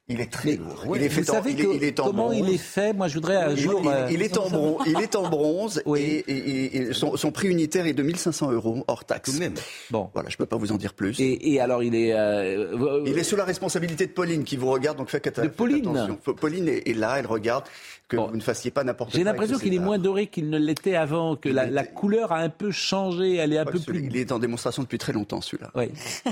Il 0.08 0.22
est 0.22 0.32
très 0.32 0.56
lourd. 0.56 0.84
il 0.96 1.02
est 1.02 1.10
fait 1.10 1.22
vous 1.22 1.34
savez 1.34 1.54
il, 1.54 1.84
est, 1.84 2.00
en 2.00 2.06
comment 2.06 2.32
il 2.32 2.48
est 2.50 2.60
fait 2.60 2.94
Moi, 2.94 3.08
je 3.08 3.16
voudrais 3.16 3.38
un 3.38 3.56
jour. 3.56 3.82
Il, 4.12 4.22
est 4.22 4.38
en 4.38 4.48
bronze. 4.50 4.84
Il 4.86 5.02
est 5.02 5.16
en 5.16 5.28
bronze 5.28 5.82
et, 5.96 6.94
son, 6.94 7.32
prix 7.32 7.48
unitaire 7.48 7.88
est 7.88 7.94
de 7.94 8.04
1500 8.04 8.52
euros 8.52 8.84
hors 8.88 9.04
taxe. 9.04 9.40
même. 9.40 9.56
Bon, 9.90 10.12
voilà, 10.14 10.30
je 10.30 10.38
peux 10.38 10.46
pas 10.46 10.58
vous 10.58 10.72
en 10.72 10.78
dire 10.78 10.94
plus. 10.94 11.16
Et, 11.20 11.60
alors, 11.60 11.82
il 11.82 11.96
est. 11.96 12.14
il 13.06 13.18
est 13.18 13.24
sous 13.24 13.36
la 13.36 13.46
responsabilité 13.46 14.06
de 14.06 14.12
Pauline 14.12 14.44
qui 14.44 14.58
vous 14.58 14.70
regarde, 14.70 14.98
donc 14.98 15.10
faites, 15.10 15.40
de 15.40 15.48
Pauline. 15.48 15.88
attention. 15.88 16.20
Pauline 16.36 16.68
est, 16.68 16.96
là, 16.96 17.16
elle 17.18 17.26
regarde 17.26 17.66
que 18.08 18.18
vous 18.18 18.36
ne 18.36 18.42
fassiez 18.42 18.70
pas 18.70 18.84
n'importe 18.84 19.12
quoi. 19.12 19.18
J'ai 19.18 19.24
l'impression 19.24 19.58
qu'il 19.58 19.74
est 19.74 19.80
moins 19.80 19.98
doré 19.98 20.28
qu'il 20.28 20.52
ne 20.52 20.60
l'était 20.60 20.96
avant, 20.96 21.36
que 21.36 21.50
la, 21.50 21.84
couleur 21.84 22.32
a 22.32 22.40
un 22.40 22.50
peu 22.50 22.70
changé, 22.70 23.38
elle 23.38 23.54
est 23.54 23.58
un 23.58 23.66
peu 23.66 23.80
plus. 23.80 24.06
Il 24.06 24.18
est 24.18 24.32
en 24.32 24.38
démonstration 24.38 24.84
depuis 24.84 25.00
très 25.00 25.14
longtemps, 25.14 25.42
celui-là. 25.42 25.72
Oui. 25.74 25.86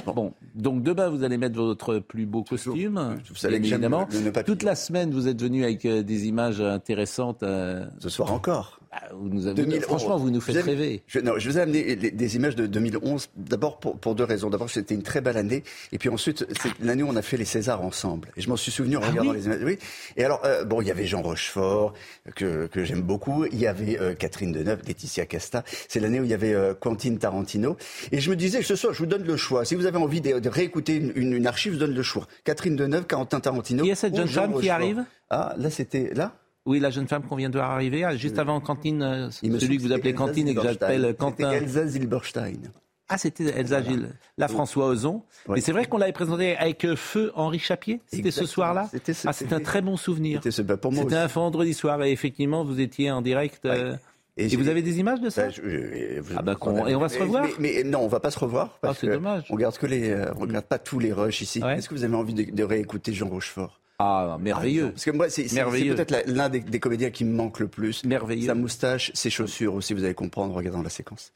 bon. 0.05 0.33
donc 0.53 0.83
demain, 0.83 1.09
vous 1.09 1.23
allez 1.23 1.37
mettre 1.37 1.55
votre 1.55 1.97
plus 1.97 2.27
beau 2.27 2.43
costume. 2.43 3.17
Vous 3.29 3.35
savez 3.35 3.62
évidemment. 3.65 4.07
Toute 4.45 4.63
la 4.63 4.75
semaine, 4.75 5.11
vous 5.11 5.27
êtes 5.27 5.41
venu 5.41 5.63
avec 5.63 5.85
euh, 5.85 6.03
des 6.03 6.27
images 6.27 6.61
intéressantes. 6.61 7.43
Euh, 7.43 7.85
Ce 7.99 8.09
soir 8.09 8.31
encore. 8.31 8.79
Bah, 8.93 9.07
vous 9.11 9.29
nous 9.29 9.47
avez... 9.47 9.79
Franchement, 9.81 10.17
vous 10.17 10.29
nous 10.29 10.41
faites 10.41 10.63
rêver. 10.63 11.01
Je, 11.07 11.19
non, 11.19 11.33
je 11.37 11.49
vous 11.49 11.57
ai 11.57 11.61
amené 11.61 11.95
des 11.95 12.35
images 12.35 12.55
de 12.55 12.67
2011, 12.67 13.29
d'abord 13.35 13.79
pour, 13.79 13.97
pour, 13.97 14.13
deux 14.13 14.23
raisons. 14.23 14.49
D'abord, 14.49 14.69
c'était 14.69 14.93
une 14.93 15.01
très 15.01 15.19
belle 15.19 15.37
année. 15.37 15.63
Et 15.91 15.97
puis 15.97 16.09
ensuite, 16.09 16.45
c'est 16.61 16.71
l'année 16.79 17.01
où 17.01 17.09
on 17.09 17.15
a 17.15 17.23
fait 17.23 17.37
les 17.37 17.45
Césars 17.45 17.81
ensemble. 17.81 18.29
Et 18.37 18.41
je 18.41 18.49
m'en 18.49 18.55
suis 18.55 18.71
souvenu 18.71 18.97
en 18.97 19.01
ah 19.03 19.09
regardant 19.09 19.33
les 19.33 19.45
images. 19.45 19.61
Oui. 19.63 19.79
Et 20.15 20.23
alors, 20.23 20.41
euh, 20.45 20.63
bon, 20.63 20.81
il 20.81 20.87
y 20.87 20.91
avait 20.91 21.05
Jean 21.05 21.23
Rochefort, 21.23 21.93
que, 22.35 22.67
que 22.67 22.83
j'aime 22.83 23.01
beaucoup. 23.01 23.45
Il 23.45 23.59
y 23.59 23.65
avait 23.65 23.97
Catherine 24.19 24.51
Deneuve, 24.51 24.81
Laetitia 24.85 25.25
Casta. 25.25 25.63
C'est 25.87 25.99
l'année 25.99 26.19
où 26.19 26.23
il 26.23 26.29
y 26.29 26.35
avait 26.35 26.55
Quentin 26.79 27.15
Tarantino. 27.15 27.77
Et 28.11 28.19
je 28.19 28.29
me 28.29 28.35
disais, 28.35 28.61
ce 28.61 28.75
soir, 28.75 28.93
je 28.93 28.99
vous 28.99 29.07
donne 29.07 29.23
le 29.23 29.37
choix. 29.37 29.65
Si 29.65 29.73
vous 29.73 29.87
avez 29.87 29.97
envie 29.97 30.21
de, 30.21 30.49
réécouter 30.49 30.97
une, 30.97 31.33
une, 31.33 31.47
archive, 31.47 31.73
je 31.73 31.77
vous 31.77 31.85
donne 31.85 31.95
le 31.95 32.03
choix. 32.03 32.27
Catherine 32.43 32.75
Deneuve, 32.75 33.05
Quentin 33.07 33.39
Tarantino. 33.39 33.83
Il 33.83 33.87
y 33.87 33.91
a 33.91 33.95
cette 33.95 34.15
jeune 34.15 34.27
femme 34.27 34.59
qui 34.59 34.69
arrive? 34.69 35.03
Ah, 35.29 35.55
là, 35.57 35.69
c'était 35.71 36.11
là? 36.13 36.35
Oui, 36.65 36.79
la 36.79 36.89
jeune 36.89 37.07
femme 37.07 37.23
qu'on 37.23 37.35
vient 37.35 37.49
de 37.49 37.57
voir 37.57 37.71
arriver, 37.71 38.03
ah, 38.05 38.15
juste 38.15 38.39
avant 38.39 38.61
Cantine, 38.61 39.01
euh, 39.01 39.29
celui 39.31 39.77
que 39.77 39.81
vous 39.81 39.91
appelez 39.91 40.13
Cantine 40.13 40.47
et 40.47 40.55
que 40.55 40.61
j'appelle 40.61 41.15
Quentin. 41.17 41.51
Elsa 41.51 41.85
Zilberstein. 41.87 42.71
Ah, 43.09 43.17
c'était 43.17 43.43
Elsa 43.43 43.83
Gilles. 43.83 44.09
La 44.37 44.47
François 44.47 44.87
Ozon. 44.87 45.23
Mais 45.49 45.59
c'est 45.59 45.73
vrai 45.73 45.85
qu'on 45.85 45.97
l'avait 45.97 46.13
présenté 46.13 46.55
avec 46.55 46.85
euh, 46.85 46.95
Feu 46.95 47.31
Henri 47.35 47.59
Chapier. 47.59 47.99
C'était 48.07 48.31
ce 48.31 48.45
soir-là. 48.45 48.89
Ah, 49.25 49.33
c'est 49.33 49.51
un 49.51 49.59
très 49.59 49.81
bon 49.81 49.97
souvenir. 49.97 50.41
C'était 50.41 51.15
un 51.15 51.27
vendredi 51.27 51.73
soir. 51.73 52.01
Et 52.03 52.11
effectivement, 52.11 52.63
vous 52.63 52.79
étiez 52.79 53.11
en 53.11 53.21
direct. 53.21 53.65
Euh, 53.65 53.97
et, 54.37 54.47
vous 54.55 54.69
avez 54.69 54.81
des 54.81 54.99
images 54.99 55.19
de 55.19 55.29
ça 55.29 55.47
bah, 55.47 56.33
Ah 56.37 56.41
bah, 56.41 56.55
Et 56.87 56.95
on 56.95 56.99
va 56.99 57.09
se 57.09 57.19
revoir 57.19 57.45
mais, 57.59 57.83
non, 57.83 57.99
on 57.99 58.07
va 58.07 58.21
pas 58.21 58.31
se 58.31 58.39
revoir. 58.39 58.79
ah, 58.81 58.93
c'est 58.97 59.07
dommage. 59.07 59.43
On 59.49 59.55
regarde 59.55 59.77
que 59.77 59.85
les, 59.85 60.15
on 60.37 60.39
regarde 60.39 60.65
pas 60.65 60.79
tous 60.79 60.99
les 60.99 61.11
rushs 61.11 61.41
ici. 61.41 61.61
Est-ce 61.61 61.89
que 61.89 61.93
vous 61.93 62.05
avez 62.05 62.15
envie 62.15 62.33
de 62.33 62.63
réécouter 62.63 63.11
Jean 63.11 63.27
Rochefort? 63.27 63.81
Ah, 63.99 64.37
merveilleux. 64.39 64.91
Parce 64.91 65.05
que 65.05 65.11
moi, 65.11 65.29
c'est 65.29 65.43
peut-être 65.43 66.23
l'un 66.27 66.49
des, 66.49 66.79
comédiens 66.79 67.11
qui 67.11 67.25
me 67.25 67.33
manque 67.33 67.59
le 67.59 67.67
plus. 67.67 68.03
Merveilleux. 68.03 68.47
Sa 68.47 68.55
moustache, 68.55 69.11
ses 69.13 69.29
chaussures 69.29 69.73
aussi, 69.75 69.93
vous 69.93 70.03
allez 70.03 70.13
comprendre 70.13 70.53
en 70.53 70.57
regardant 70.57 70.81
la 70.81 70.89
séquence. 70.89 71.33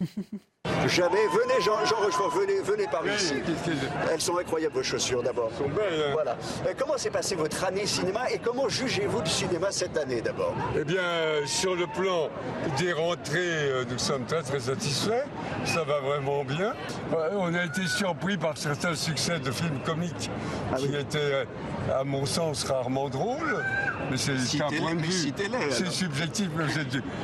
Jamais. 0.90 1.26
Venez, 1.32 1.60
Jean, 1.64 1.84
Jean 1.84 1.96
Rochefort, 1.96 2.30
venez, 2.30 2.60
venez 2.62 2.86
par 2.88 3.06
ici. 3.06 3.34
Elles 4.12 4.20
sont 4.20 4.36
incroyables, 4.38 4.74
vos 4.74 4.82
chaussures, 4.82 5.22
d'abord. 5.22 5.50
sont 5.56 5.68
belles. 5.68 6.04
Hein. 6.08 6.10
Voilà. 6.12 6.36
comment 6.76 6.98
s'est 6.98 7.10
passé 7.10 7.36
votre 7.36 7.62
année 7.64 7.86
cinéma 7.86 8.28
et 8.30 8.38
comment 8.38 8.68
jugez-vous 8.68 9.22
du 9.22 9.30
cinéma 9.30 9.68
cette 9.70 9.96
année, 9.96 10.20
d'abord? 10.20 10.54
Eh 10.76 10.84
bien, 10.84 11.02
sur 11.46 11.76
le 11.76 11.86
plan 11.86 12.28
des 12.76 12.92
rentrées, 12.92 13.38
euh, 13.38 13.84
nous 13.88 13.98
sommes 13.98 14.24
très, 14.24 14.42
très 14.42 14.60
satisfaits. 14.60 15.24
Ça 15.64 15.84
va 15.84 16.00
vraiment 16.00 16.44
bien. 16.44 16.74
on 17.32 17.54
a 17.54 17.64
été 17.64 17.86
surpris 17.86 18.36
par 18.36 18.56
certains 18.58 18.94
succès 18.94 19.38
de 19.38 19.50
films 19.52 19.80
comiques 19.84 20.30
ah 20.72 20.76
qui 20.76 20.94
étaient, 20.94 21.18
euh, 21.18 21.44
à 22.00 22.04
mon 22.04 22.26
sens, 22.26 22.64
rarement 22.64 23.08
drôles. 23.08 23.64
Mais 24.10 24.16
c'est 24.16 24.32
un 24.60 24.68
point 24.68 24.94
de 24.94 25.02
vue. 25.02 25.32
C'est 25.70 25.90
subjectif, 25.90 26.48
mais. 26.56 26.64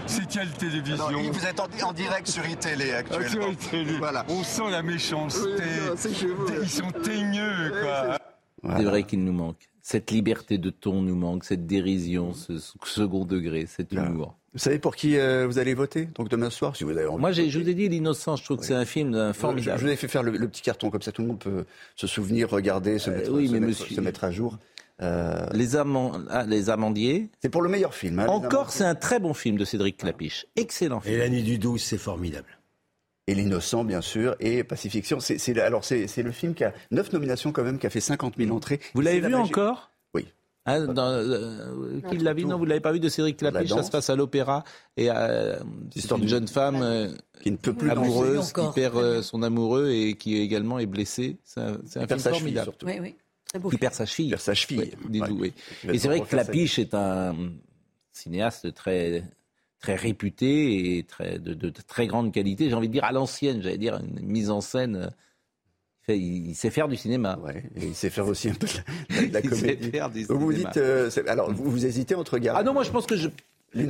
C'est 0.06 0.28
quelle 0.28 0.50
télévision 0.50 1.08
Vous 1.32 1.46
êtes 1.46 1.60
en, 1.60 1.92
direct 1.92 2.28
sur 2.28 2.46
iTélé 2.46 2.92
actuellement. 2.92 3.25
Voilà. 3.98 4.24
On 4.28 4.42
sent 4.42 4.70
la 4.70 4.82
méchanceté. 4.82 5.62
Ils 6.62 6.68
sont 6.68 6.90
teigneux, 6.90 7.72
quoi. 7.82 8.18
C'est 8.76 8.84
vrai 8.84 9.04
qu'il 9.04 9.24
nous 9.24 9.32
manque. 9.32 9.68
Cette 9.82 10.10
liberté 10.10 10.58
de 10.58 10.70
ton 10.70 11.00
nous 11.00 11.14
manque, 11.14 11.44
cette 11.44 11.66
dérision, 11.66 12.34
ce 12.34 12.58
second 12.84 13.24
degré, 13.24 13.66
cet 13.66 13.92
humour. 13.92 14.36
Vous 14.52 14.58
savez 14.58 14.78
pour 14.78 14.96
qui 14.96 15.18
euh, 15.18 15.46
vous 15.46 15.58
allez 15.58 15.74
voter 15.74 16.06
Donc 16.14 16.30
demain 16.30 16.48
soir, 16.48 16.74
si 16.74 16.82
vous 16.82 16.90
avez 16.90 17.06
Moi, 17.18 17.30
je 17.30 17.42
vous 17.42 17.68
ai 17.68 17.74
dit 17.74 17.88
l'innocence. 17.88 18.40
Je 18.40 18.44
trouve 18.46 18.58
que 18.58 18.64
c'est 18.64 18.74
un 18.74 18.86
film 18.86 19.32
formidable. 19.34 19.78
Je, 19.78 19.84
vous 19.84 19.92
ai 19.92 19.96
fait 19.96 20.08
faire 20.08 20.22
le, 20.22 20.48
petit 20.48 20.62
carton 20.62 20.90
comme 20.90 21.02
ça, 21.02 21.12
tout 21.12 21.22
le 21.22 21.28
monde 21.28 21.38
peut 21.38 21.66
se 21.94 22.06
souvenir, 22.06 22.48
regarder, 22.50 22.98
se, 22.98 23.10
euh, 23.10 23.60
mettre, 23.60 23.74
se 23.74 24.00
mettre 24.00 24.24
à 24.24 24.30
jour. 24.30 24.58
Euh, 25.02 25.46
les, 25.52 25.76
ah, 25.76 26.46
les 26.48 26.70
Amandiers. 26.70 27.28
C'est 27.42 27.50
pour 27.50 27.60
le 27.60 27.68
meilleur 27.68 27.94
film. 27.94 28.18
Hein, 28.18 28.26
Encore, 28.28 28.70
c'est 28.70 28.84
un 28.84 28.94
très 28.94 29.20
bon 29.20 29.34
film 29.34 29.58
de 29.58 29.64
Cédric 29.66 29.98
Clapiche. 29.98 30.46
Excellent 30.56 31.00
film. 31.00 31.14
Et 31.14 31.18
La 31.18 31.28
Nuit 31.28 31.42
du 31.42 31.58
12, 31.58 31.82
c'est 31.82 31.98
formidable. 31.98 32.58
Et 33.28 33.34
L'Innocent, 33.34 33.84
bien 33.84 34.00
sûr, 34.00 34.36
et 34.38 34.62
Pacifiction. 34.62 35.18
C'est, 35.20 35.58
alors, 35.58 35.84
c'est, 35.84 36.22
le 36.22 36.32
film 36.32 36.54
qui 36.54 36.62
a 36.62 36.72
neuf 36.92 37.12
nominations 37.12 37.50
quand 37.52 37.64
même, 37.64 37.78
qui 37.78 37.86
a 37.86 37.90
fait 37.90 38.00
50 38.00 38.34
000 38.36 38.54
entrées. 38.54 38.80
Vous 38.94 39.00
l'avez 39.00 39.20
vu 39.20 39.34
encore? 39.34 39.90
Oui. 40.14 40.26
Ah, 40.64 40.76
euh, 40.76 42.00
qui 42.08 42.18
l'a 42.18 42.34
vu? 42.34 42.44
Non, 42.44 42.56
vous 42.56 42.64
l'avez 42.64 42.80
pas 42.80 42.92
vu 42.92 43.00
de 43.00 43.08
Cédric 43.08 43.36
Clapiche. 43.36 43.70
Ça 43.70 43.82
se 43.82 43.90
passe 43.90 44.10
à 44.10 44.16
l'opéra 44.16 44.62
et 44.96 45.08
euh, 45.10 45.58
l'histoire 45.94 46.20
d'une 46.20 46.28
jeune 46.28 46.48
femme 46.48 46.82
euh, 46.82 47.08
qui 47.42 47.50
ne 47.50 47.56
peut 47.56 47.72
plus 47.72 47.90
amoureuse, 47.90 48.52
qui 48.52 48.60
perd 48.74 49.22
son 49.22 49.42
amoureux 49.42 49.90
et 49.90 50.14
qui 50.14 50.36
également 50.36 50.78
est 50.78 50.86
blessée. 50.86 51.36
C'est 51.44 51.60
un, 51.60 52.06
film 52.06 52.18
formidable. 52.20 52.72
Oui, 52.84 52.98
oui. 53.00 53.16
Qui 53.70 53.78
perd 53.78 53.94
sa 53.94 54.06
cheville. 54.06 54.30
Perd 54.30 54.42
sa 54.42 54.54
cheville. 54.54 54.92
Et 55.88 55.98
c'est 55.98 56.08
vrai 56.08 56.20
que 56.20 56.26
Clapiche 56.26 56.78
est 56.78 56.94
un 56.94 57.34
cinéaste 58.12 58.72
très 58.74 59.24
très 59.86 59.94
réputé 59.94 60.98
et 60.98 61.04
très, 61.04 61.38
de, 61.38 61.70
très 61.86 62.08
grande 62.08 62.32
qualité. 62.32 62.68
J'ai 62.68 62.74
envie 62.74 62.88
de 62.88 62.92
dire 62.92 63.04
à 63.04 63.12
l'ancienne, 63.12 63.62
j'allais 63.62 63.78
dire 63.78 64.00
une 64.00 64.26
mise 64.26 64.50
en 64.50 64.60
scène. 64.60 65.12
Il, 66.08 66.54
sait 66.54 66.70
faire 66.70 66.88
du 66.88 66.96
cinéma. 66.96 67.38
et 67.76 67.86
il 67.86 67.94
sait 67.94 68.10
faire 68.10 68.26
aussi 68.26 68.48
un 68.48 68.54
peu 68.54 68.66
de 68.66 69.32
la, 69.32 69.42
comédie. 69.42 70.24
vous 70.28 70.52
dites, 70.52 70.76
euh, 70.76 71.10
alors 71.26 71.52
vous, 71.52 71.84
hésitez 71.84 72.14
entre 72.14 72.38
Garde. 72.38 72.58
Ah 72.60 72.64
non, 72.64 72.72
moi 72.72 72.84
je 72.84 72.90
pense 72.90 73.06
que 73.06 73.16
je, 73.16 73.28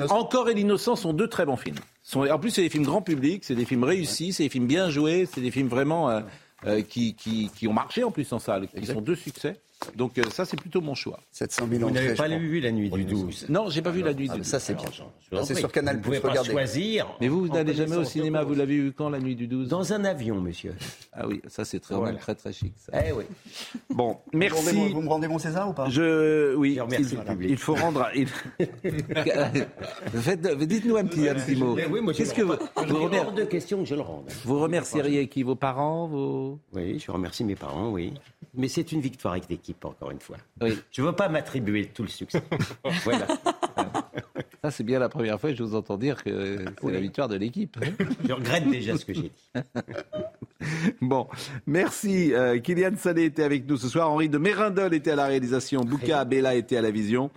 encore 0.09 0.49
et 0.49 0.55
l'innocent 0.55 0.97
sont 0.97 1.13
deux 1.13 1.29
très 1.29 1.45
bons 1.45 1.57
films. 1.57 1.77
En 2.15 2.39
plus, 2.39 2.51
c'est 2.51 2.63
des 2.63 2.71
films 2.71 2.85
grand 2.85 3.03
public, 3.03 3.45
c'est 3.45 3.55
des 3.55 3.67
films 3.67 3.85
réussis, 3.85 4.33
c'est 4.33 4.45
des 4.45 4.49
films 4.49 4.67
bien 4.67 4.91
joués, 4.91 5.27
c'est 5.31 5.43
des 5.43 5.51
films 5.51 5.69
vraiment 5.69 6.11
euh, 6.11 6.21
euh, 6.67 6.83
qui, 6.83 7.15
qui, 7.15 7.51
qui, 7.55 7.69
ont 7.69 7.73
marché 7.75 8.03
en 8.03 8.11
plus 8.11 8.33
en 8.33 8.39
salle, 8.39 8.67
qui 8.69 8.87
sont 8.87 9.03
deux 9.03 9.15
succès. 9.15 9.61
Donc 9.95 10.19
euh, 10.19 10.25
ça, 10.31 10.45
c'est 10.45 10.59
plutôt 10.59 10.81
mon 10.81 10.95
choix. 10.95 11.21
700 11.33 11.69
000 11.71 11.89
Vous 11.89 11.95
n'avez 11.95 12.15
pas 12.15 12.29
vu 12.29 12.61
la 12.61 12.73
nuit 12.73 12.91
du 12.91 13.05
12 13.05 13.47
Non, 13.49 13.69
j'ai 13.69 13.83
pas 13.83 13.91
vu 13.91 14.03
la 14.03 14.15
nuit 14.15 14.29
du 14.29 14.39
12. 14.39 14.47
Ça, 14.47 14.59
c'est 14.59 14.75
bien. 14.75 14.87
C'est 15.45 15.55
sur 15.55 15.71
Canal+. 15.71 15.97
Vous 15.97 16.03
pouvez 16.03 16.21
pas 16.21 16.43
choisir. 16.43 17.07
Mais 17.21 17.29
vous, 17.29 17.41
vous 17.41 17.49
n'allez 17.49 17.75
jamais 17.75 17.97
au 17.97 18.05
cinéma. 18.05 18.43
Vous 18.43 18.55
l'avez 18.55 18.77
vu 18.77 18.93
quand, 18.93 19.11
la 19.11 19.19
nuit 19.19 19.37
du 19.37 19.47
12 19.47 19.69
Dans 19.69 19.93
un 19.93 20.05
avion, 20.05 20.41
monsieur. 20.41 20.75
Ah 21.13 21.27
oui, 21.27 21.41
ça, 21.47 21.65
c'est 21.65 21.81
très, 21.81 21.95
très, 22.17 22.35
très 22.35 22.53
chic. 22.53 22.75
Ça. 22.77 22.93
Eh 23.07 23.13
oui. 23.13 23.25
Bon, 23.91 24.19
merci. 24.33 24.93
Vous 24.93 25.03
me 25.03 25.09
rendez 25.09 25.29
mon 25.29 25.39
César 25.39 25.69
ou 25.69 25.73
pas? 25.73 25.89
Je... 25.89 26.55
Oui, 26.57 26.79
il, 26.91 27.51
il, 27.51 27.57
faut 27.57 27.75
rendre... 27.75 28.07
Dites-nous 30.67 30.97
un 30.97 31.05
petit, 31.05 31.29
un 31.29 31.35
petit 31.35 31.57
mot. 31.57 31.77
Qu'est-ce 32.13 32.35
que 32.35 32.43
vous... 32.43 32.55
vous 32.87 32.97
hors 32.97 33.33
de 33.33 33.45
question 33.45 33.79
que 33.83 33.89
je 33.89 33.95
le 33.95 34.01
rende. 34.01 34.31
Vous 34.45 34.59
remercieriez 34.59 35.29
qui? 35.29 35.43
Vos 35.43 35.55
parents 35.55 36.07
vos... 36.07 36.59
Oui, 36.73 36.99
je 36.99 37.11
remercie 37.11 37.45
mes 37.45 37.55
parents, 37.57 37.91
oui. 37.91 38.13
Mais 38.55 38.69
c'est 38.69 38.93
une 38.93 39.01
victoire 39.01 39.35
avec 39.35 39.49
l'équipe, 39.67 39.85
encore 39.85 40.11
une 40.11 40.21
fois. 40.21 40.37
Oui. 40.61 40.79
Je 40.91 41.03
ne 41.03 41.07
veux 41.07 41.15
pas 41.15 41.29
m'attribuer 41.29 41.87
tout 41.87 42.03
le 42.03 42.09
succès. 42.09 42.43
voilà. 43.05 43.27
Ça, 44.63 44.71
c'est 44.71 44.85
bien 44.85 44.99
la 44.99 45.09
première 45.09 45.41
fois 45.41 45.51
que 45.51 45.57
je 45.57 45.63
vous 45.63 45.75
entends 45.75 45.97
dire 45.97 46.23
que 46.23 46.65
c'est 46.81 46.91
la 46.91 47.01
victoire 47.01 47.29
de 47.29 47.37
l'équipe. 47.37 47.77
je 48.27 48.33
regrette 48.33 48.69
déjà 48.69 48.97
ce 48.97 49.05
que 49.05 49.15
j'ai 49.15 49.23
dit. 49.23 49.63
bon, 51.01 51.29
merci. 51.67 52.33
Euh, 52.33 52.59
Kylian 52.59 52.97
Salé 52.97 53.25
était 53.25 53.43
avec 53.43 53.69
nous 53.69 53.77
ce 53.77 53.89
soir. 53.89 54.11
Henri 54.11 54.29
de 54.29 54.39
Mérindol 54.39 54.95
était 54.95 55.13
à 55.13 55.17
la 55.17 55.27
réalisation. 55.27 55.83
Bouka 55.83 56.21
Abella 56.21 56.55
était 56.55 56.77
à 56.77 56.83
la 56.83 56.91
vision. 56.91 57.31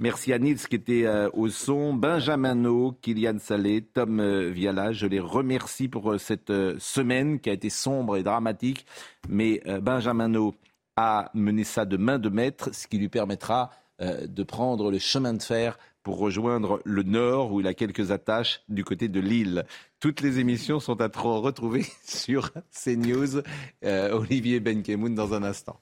Merci 0.00 0.32
à 0.32 0.38
Nils 0.38 0.58
qui 0.58 0.76
était 0.76 1.06
euh, 1.06 1.30
au 1.32 1.48
son. 1.48 1.94
Benjamin 1.94 2.54
No, 2.54 2.94
Kylian 3.00 3.38
Salé, 3.38 3.82
Tom 3.82 4.20
euh, 4.20 4.50
Viala. 4.50 4.92
Je 4.92 5.06
les 5.06 5.20
remercie 5.20 5.88
pour 5.88 6.18
cette 6.18 6.52
semaine 6.78 7.40
qui 7.40 7.50
a 7.50 7.52
été 7.52 7.70
sombre 7.70 8.16
et 8.16 8.22
dramatique. 8.22 8.84
Mais 9.28 9.62
Benjamin 9.80 10.28
No 10.28 10.54
a 10.96 11.30
mené 11.34 11.64
ça 11.64 11.84
de 11.84 11.96
main 11.96 12.18
de 12.18 12.28
maître, 12.28 12.74
ce 12.74 12.86
qui 12.86 12.98
lui 12.98 13.08
permettra 13.08 13.70
de 14.00 14.42
prendre 14.42 14.90
le 14.90 14.98
chemin 14.98 15.34
de 15.34 15.42
fer 15.42 15.78
pour 16.04 16.18
rejoindre 16.18 16.80
le 16.84 17.02
nord 17.02 17.52
où 17.52 17.60
il 17.60 17.66
a 17.66 17.74
quelques 17.74 18.12
attaches 18.12 18.62
du 18.68 18.84
côté 18.84 19.08
de 19.08 19.18
Lille. 19.20 19.64
Toutes 19.98 20.20
les 20.20 20.38
émissions 20.38 20.78
sont 20.78 21.00
à 21.00 21.08
retrouver 21.08 21.84
sur 22.06 22.50
CNews. 22.70 23.42
Euh, 23.84 24.12
Olivier 24.12 24.60
Benkemoun 24.60 25.14
dans 25.14 25.32
un 25.32 25.42
instant. 25.42 25.80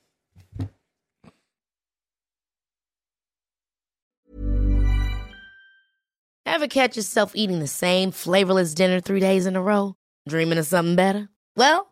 Ever 6.46 6.68
catch 6.68 6.96
yourself 6.96 7.32
eating 7.34 7.60
the 7.60 7.66
same 7.66 8.12
flavorless 8.12 8.74
dinner 8.74 9.00
three 9.00 9.20
days 9.20 9.46
in 9.46 9.56
a 9.56 9.60
row? 9.60 9.94
Dreaming 10.28 10.58
of 10.58 10.66
something 10.66 10.94
better? 10.94 11.28
Well, 11.56 11.91